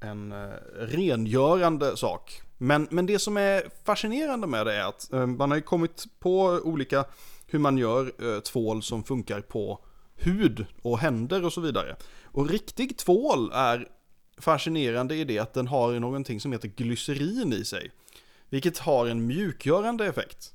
en 0.00 0.32
eh, 0.32 0.48
rengörande 0.78 1.96
sak. 1.96 2.42
Men, 2.62 2.88
men 2.90 3.06
det 3.06 3.18
som 3.18 3.36
är 3.36 3.70
fascinerande 3.84 4.46
med 4.46 4.66
det 4.66 4.74
är 4.74 4.84
att 4.84 5.12
eh, 5.12 5.26
man 5.26 5.50
har 5.50 5.56
ju 5.56 5.62
kommit 5.62 6.06
på 6.18 6.42
olika 6.64 7.04
hur 7.46 7.58
man 7.58 7.78
gör 7.78 8.12
eh, 8.18 8.40
tvål 8.40 8.82
som 8.82 9.04
funkar 9.04 9.40
på 9.40 9.84
hud 10.14 10.66
och 10.82 10.98
händer 10.98 11.44
och 11.44 11.52
så 11.52 11.60
vidare. 11.60 11.96
Och 12.24 12.48
riktig 12.48 12.98
tvål 12.98 13.50
är 13.52 13.88
fascinerande 14.38 15.14
i 15.14 15.24
det 15.24 15.38
att 15.38 15.54
den 15.54 15.66
har 15.66 16.00
någonting 16.00 16.40
som 16.40 16.52
heter 16.52 16.68
glycerin 16.68 17.52
i 17.52 17.64
sig. 17.64 17.90
Vilket 18.48 18.78
har 18.78 19.06
en 19.06 19.26
mjukgörande 19.26 20.06
effekt. 20.06 20.54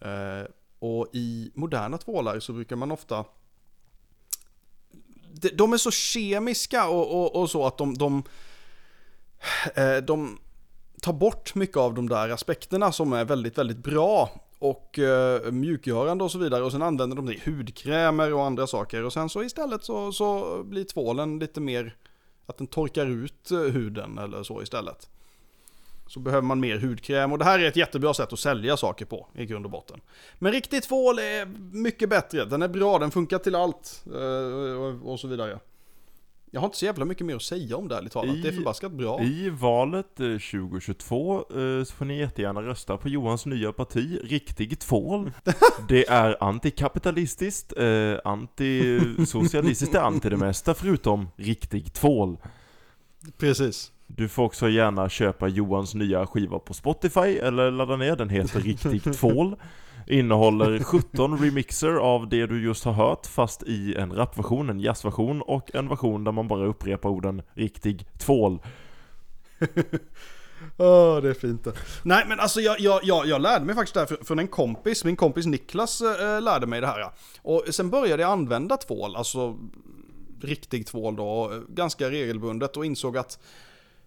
Eh, 0.00 0.50
och 0.78 1.08
i 1.12 1.50
moderna 1.54 1.98
tvålar 1.98 2.40
så 2.40 2.52
brukar 2.52 2.76
man 2.76 2.90
ofta... 2.90 3.24
De, 5.52 5.72
är 5.72 5.76
så 5.76 5.90
kemiska 5.90 6.88
och, 6.88 7.20
och, 7.20 7.42
och 7.42 7.50
så 7.50 7.66
att 7.66 7.78
de, 7.78 7.98
de, 7.98 8.22
de 10.06 10.38
tar 11.00 11.12
bort 11.12 11.54
mycket 11.54 11.76
av 11.76 11.94
de 11.94 12.08
där 12.08 12.28
aspekterna 12.28 12.92
som 12.92 13.12
är 13.12 13.24
väldigt, 13.24 13.58
väldigt 13.58 13.78
bra 13.78 14.30
och 14.58 14.98
eh, 14.98 15.52
mjukgörande 15.52 16.24
och 16.24 16.30
så 16.30 16.38
vidare 16.38 16.64
och 16.64 16.72
sen 16.72 16.82
använder 16.82 17.16
de 17.16 17.26
det 17.26 17.34
i 17.34 17.42
hudkrämer 17.44 18.34
och 18.34 18.44
andra 18.44 18.66
saker 18.66 19.04
och 19.04 19.12
sen 19.12 19.28
så 19.28 19.42
istället 19.42 19.84
så, 19.84 20.12
så 20.12 20.58
blir 20.64 20.84
tvålen 20.84 21.38
lite 21.38 21.60
mer 21.60 21.96
att 22.46 22.58
den 22.58 22.66
torkar 22.66 23.06
ut 23.06 23.50
eh, 23.50 23.58
huden 23.58 24.18
eller 24.18 24.42
så 24.42 24.62
istället. 24.62 25.08
Så 26.06 26.20
behöver 26.20 26.42
man 26.42 26.60
mer 26.60 26.78
hudkräm 26.78 27.32
och 27.32 27.38
det 27.38 27.44
här 27.44 27.58
är 27.58 27.68
ett 27.68 27.76
jättebra 27.76 28.14
sätt 28.14 28.32
att 28.32 28.38
sälja 28.38 28.76
saker 28.76 29.04
på 29.04 29.26
i 29.34 29.46
grund 29.46 29.64
och 29.64 29.70
botten. 29.70 30.00
Men 30.38 30.52
riktig 30.52 30.82
tvål 30.82 31.18
är 31.18 31.46
mycket 31.72 32.08
bättre, 32.08 32.44
den 32.44 32.62
är 32.62 32.68
bra, 32.68 32.98
den 32.98 33.10
funkar 33.10 33.38
till 33.38 33.54
allt 33.54 34.04
eh, 34.14 34.80
och, 34.80 35.12
och 35.12 35.20
så 35.20 35.28
vidare. 35.28 35.58
Jag 36.50 36.60
har 36.60 36.66
inte 36.66 36.78
så 36.78 36.84
jävla 36.84 37.04
mycket 37.04 37.26
mer 37.26 37.36
att 37.36 37.42
säga 37.42 37.76
om 37.76 37.88
det 37.88 37.96
ärligt 37.96 38.12
talat, 38.12 38.42
det 38.42 38.48
är 38.48 38.52
I- 38.52 38.56
förbaskat 38.56 38.92
bra. 38.92 39.22
I 39.22 39.50
valet 39.50 40.20
eh, 40.20 40.26
2022 40.26 41.36
eh, 41.38 41.84
så 41.84 41.94
får 41.94 42.04
ni 42.04 42.18
jättegärna 42.18 42.62
rösta 42.62 42.96
på 42.96 43.08
Johans 43.08 43.46
nya 43.46 43.72
parti, 43.72 44.18
Riktig 44.24 44.78
Tvål. 44.78 45.30
Det 45.88 46.08
är 46.08 46.36
antikapitalistiskt, 46.44 47.72
eh, 47.76 48.14
antisocialistiskt, 48.24 49.92
det 49.92 49.98
är 49.98 50.02
anti 50.02 50.28
det 50.28 50.36
mesta 50.36 50.74
förutom 50.74 51.28
Riktig 51.36 51.92
Tvål. 51.92 52.36
Precis. 53.38 53.92
Du 54.06 54.28
får 54.28 54.42
också 54.44 54.68
gärna 54.68 55.08
köpa 55.08 55.48
Johans 55.48 55.94
nya 55.94 56.26
skiva 56.26 56.58
på 56.58 56.74
Spotify 56.74 57.20
eller 57.38 57.70
ladda 57.70 57.96
ner, 57.96 58.16
den 58.16 58.28
heter 58.28 58.60
Riktig 58.60 59.02
Tvål. 59.14 59.56
Innehåller 60.10 60.78
17 60.78 61.38
remixer 61.38 61.92
av 61.94 62.28
det 62.28 62.46
du 62.46 62.64
just 62.64 62.84
har 62.84 62.92
hört 62.92 63.26
fast 63.26 63.62
i 63.62 63.94
en 63.94 64.12
rapversion, 64.12 64.70
en 64.70 64.80
jazzversion 64.80 65.42
och 65.42 65.74
en 65.74 65.88
version 65.88 66.24
där 66.24 66.32
man 66.32 66.48
bara 66.48 66.66
upprepar 66.66 67.08
orden 67.08 67.42
Riktig 67.54 68.06
Tvål. 68.18 68.58
Åh, 70.76 71.20
det 71.22 71.30
är 71.30 71.34
fint 71.34 71.64
det. 71.64 71.72
Nej, 72.02 72.24
men 72.28 72.40
alltså 72.40 72.60
jag, 72.60 72.80
jag, 72.80 73.00
jag, 73.02 73.26
jag 73.26 73.40
lärde 73.40 73.64
mig 73.64 73.74
faktiskt 73.74 73.94
det 73.94 74.00
här 74.00 74.24
från 74.24 74.38
en 74.38 74.48
kompis. 74.48 75.04
Min 75.04 75.16
kompis 75.16 75.46
Niklas 75.46 76.00
äh, 76.00 76.42
lärde 76.42 76.66
mig 76.66 76.80
det 76.80 76.86
här. 76.86 77.00
ja. 77.00 77.12
Och 77.42 77.64
sen 77.70 77.90
började 77.90 78.22
jag 78.22 78.32
använda 78.32 78.76
tvål, 78.76 79.16
alltså 79.16 79.58
riktig 80.40 80.86
tvål 80.86 81.16
då, 81.16 81.52
eh, 81.52 81.58
ganska 81.68 82.10
regelbundet 82.10 82.76
och 82.76 82.86
insåg 82.86 83.16
att 83.16 83.38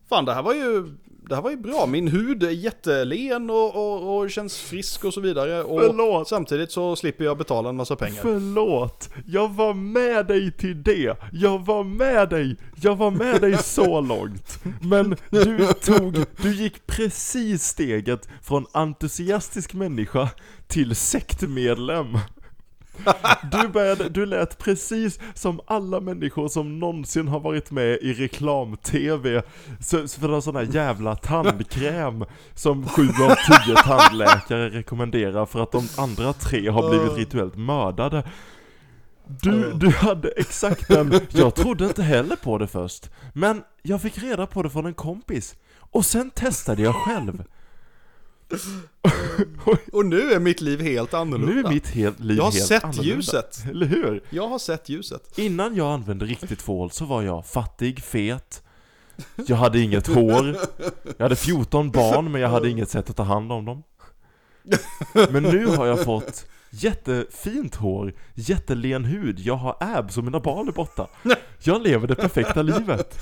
fan 0.09 0.25
det 0.25 0.33
här 0.33 0.43
var 0.43 0.53
ju, 0.53 0.95
det 1.31 1.35
här 1.35 1.41
var 1.41 1.51
ju 1.51 1.57
bra. 1.57 1.85
Min 1.85 2.07
hud 2.07 2.43
är 2.43 2.49
jättelen 2.49 3.49
och, 3.49 3.75
och, 3.75 4.17
och 4.17 4.31
känns 4.31 4.57
frisk 4.61 5.05
och 5.05 5.13
så 5.13 5.21
vidare. 5.21 5.63
Och 5.63 5.81
Förlåt. 5.81 6.27
samtidigt 6.27 6.71
så 6.71 6.95
slipper 6.95 7.25
jag 7.25 7.37
betala 7.37 7.69
en 7.69 7.75
massa 7.75 7.95
pengar. 7.95 8.19
Förlåt, 8.21 9.09
jag 9.27 9.49
var 9.49 9.73
med 9.73 10.27
dig 10.27 10.51
till 10.51 10.83
det. 10.83 11.17
Jag 11.31 11.65
var 11.65 11.83
med 11.83 12.29
dig, 12.29 12.57
jag 12.81 12.95
var 12.95 13.11
med 13.11 13.41
dig 13.41 13.57
så 13.63 14.01
långt. 14.01 14.59
Men 14.81 15.15
du 15.29 15.67
tog, 15.81 16.17
du 16.41 16.55
gick 16.55 16.87
precis 16.87 17.63
steget 17.63 18.29
från 18.43 18.65
entusiastisk 18.71 19.73
människa 19.73 20.29
till 20.67 20.95
sektmedlem. 20.95 22.17
Du 23.51 23.67
började, 23.67 24.09
du 24.09 24.25
lät 24.25 24.57
precis 24.57 25.19
som 25.33 25.59
alla 25.67 25.99
människor 25.99 26.47
som 26.47 26.79
någonsin 26.79 27.27
har 27.27 27.39
varit 27.39 27.71
med 27.71 27.97
i 28.01 28.13
reklam-tv 28.13 29.41
så- 29.79 30.07
för 30.07 30.27
någon 30.27 30.41
sån 30.41 30.55
här 30.55 30.67
jävla 30.71 31.15
tandkräm 31.15 32.25
som 32.55 32.87
sju 32.87 33.07
av 33.07 33.35
tio 33.35 33.75
tandläkare 33.75 34.69
rekommenderar 34.69 35.45
för 35.45 35.63
att 35.63 35.71
de 35.71 35.87
andra 35.97 36.33
tre 36.33 36.69
har 36.69 36.89
blivit 36.89 37.17
rituellt 37.17 37.55
mördade. 37.55 38.23
Du, 39.41 39.71
du 39.73 39.89
hade 39.89 40.29
exakt 40.29 40.87
den, 40.87 41.19
jag 41.29 41.55
trodde 41.55 41.85
inte 41.85 42.03
heller 42.03 42.35
på 42.35 42.57
det 42.57 42.67
först, 42.67 43.09
men 43.33 43.63
jag 43.81 44.01
fick 44.01 44.17
reda 44.17 44.47
på 44.47 44.63
det 44.63 44.69
från 44.69 44.85
en 44.85 44.93
kompis. 44.93 45.55
Och 45.79 46.05
sen 46.05 46.29
testade 46.29 46.81
jag 46.81 46.95
själv. 46.95 47.43
Och 49.91 50.05
nu 50.05 50.31
är 50.33 50.39
mitt 50.39 50.61
liv 50.61 50.81
helt 50.81 51.13
annorlunda. 51.13 51.53
Nu 51.53 51.59
är 51.59 51.69
mitt 51.69 51.87
helt 51.87 52.19
liv 52.19 52.37
jag 52.37 52.43
har 52.43 52.51
helt 52.51 52.65
sett 52.65 52.83
annorlunda. 52.83 53.15
ljuset. 53.15 53.63
Eller 53.69 53.85
hur? 53.85 54.23
Jag 54.29 54.47
har 54.47 54.59
sett 54.59 54.89
ljuset. 54.89 55.37
Innan 55.37 55.75
jag 55.75 55.93
använde 55.93 56.25
riktigt 56.25 56.59
tvål 56.59 56.91
så 56.91 57.05
var 57.05 57.21
jag 57.21 57.45
fattig, 57.45 58.03
fet 58.03 58.63
Jag 59.47 59.55
hade 59.57 59.79
inget 59.79 60.07
hår 60.07 60.55
Jag 61.17 61.25
hade 61.25 61.35
14 61.35 61.91
barn 61.91 62.31
men 62.31 62.41
jag 62.41 62.49
hade 62.49 62.69
inget 62.69 62.89
sätt 62.89 63.09
att 63.09 63.15
ta 63.15 63.23
hand 63.23 63.51
om 63.51 63.65
dem 63.65 63.83
Men 65.29 65.43
nu 65.43 65.65
har 65.65 65.85
jag 65.85 66.03
fått 66.03 66.45
jättefint 66.69 67.75
hår, 67.75 68.13
jättelen 68.33 69.05
hud, 69.05 69.39
jag 69.39 69.55
har 69.55 69.77
abs 69.79 70.17
och 70.17 70.23
mina 70.23 70.39
barn 70.39 70.67
är 70.67 70.71
borta 70.71 71.07
Jag 71.63 71.81
lever 71.81 72.07
det 72.07 72.15
perfekta 72.15 72.61
livet 72.61 73.19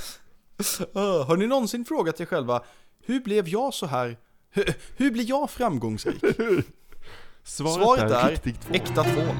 har 1.27 1.37
ni 1.37 1.47
någonsin 1.47 1.85
frågat 1.85 2.19
er 2.19 2.25
själva, 2.25 2.61
hur 3.05 3.19
blev 3.19 3.47
jag 3.47 3.73
så 3.73 3.85
här, 3.85 4.17
hur, 4.51 4.73
hur 4.97 5.11
blir 5.11 5.29
jag 5.29 5.49
framgångsrik? 5.49 6.23
Svaret, 7.43 7.73
Svaret 7.73 8.11
är, 8.11 8.47
är 8.47 8.75
äkta 8.75 9.03
tvål. 9.03 9.35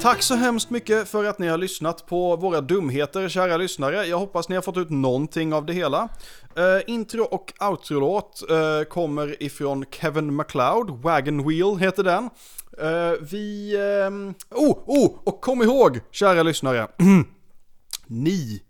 Tack 0.00 0.22
så 0.22 0.34
hemskt 0.34 0.70
mycket 0.70 1.08
för 1.08 1.24
att 1.24 1.38
ni 1.38 1.48
har 1.48 1.58
lyssnat 1.58 2.06
på 2.06 2.36
våra 2.36 2.60
dumheter, 2.60 3.28
kära 3.28 3.56
lyssnare. 3.56 4.06
Jag 4.06 4.18
hoppas 4.18 4.48
ni 4.48 4.54
har 4.54 4.62
fått 4.62 4.76
ut 4.76 4.90
någonting 4.90 5.52
av 5.54 5.66
det 5.66 5.72
hela. 5.72 6.08
Eh, 6.56 6.80
intro 6.86 7.24
och 7.24 7.52
outro-låt 7.60 8.50
eh, 8.50 8.82
kommer 8.88 9.42
ifrån 9.42 9.84
Kevin 9.90 10.34
MacLeod, 10.34 10.90
Wagon 10.90 11.48
Wheel 11.48 11.76
heter 11.76 12.02
den. 12.02 12.30
Eh, 12.78 13.12
vi... 13.20 13.76
ehm, 13.76 14.34
oh, 14.50 14.78
oh, 14.86 15.18
och 15.24 15.40
kom 15.40 15.62
ihåg, 15.62 16.00
kära 16.10 16.42
lyssnare. 16.42 16.88
ni 18.06 18.62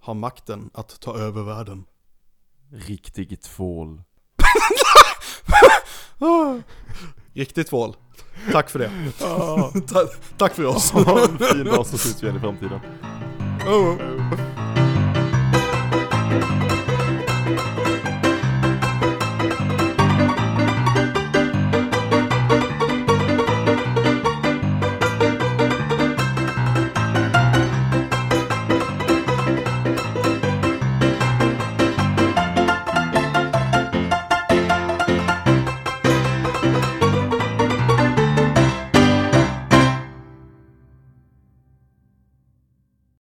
har 0.00 0.14
makten 0.14 0.70
att 0.74 1.00
ta 1.00 1.18
över 1.18 1.42
världen. 1.42 1.84
Riktigt 2.72 3.42
tvål 3.42 4.02
Riktigt 7.34 7.66
tvål. 7.68 7.96
Tack 8.52 8.70
för 8.70 8.78
det. 8.78 8.90
ah, 9.24 9.72
Ta- 9.88 10.08
tack 10.38 10.54
för 10.54 10.64
oss. 10.64 10.90
Ha 10.90 11.20
en 11.24 11.38
fin 11.38 11.64
dag 11.64 11.86
så 11.86 11.96
ses 11.96 12.22
vi 12.22 12.26
igen 12.26 12.36
i 12.36 12.40
framtiden 12.40 12.80
Oh. 13.66 13.96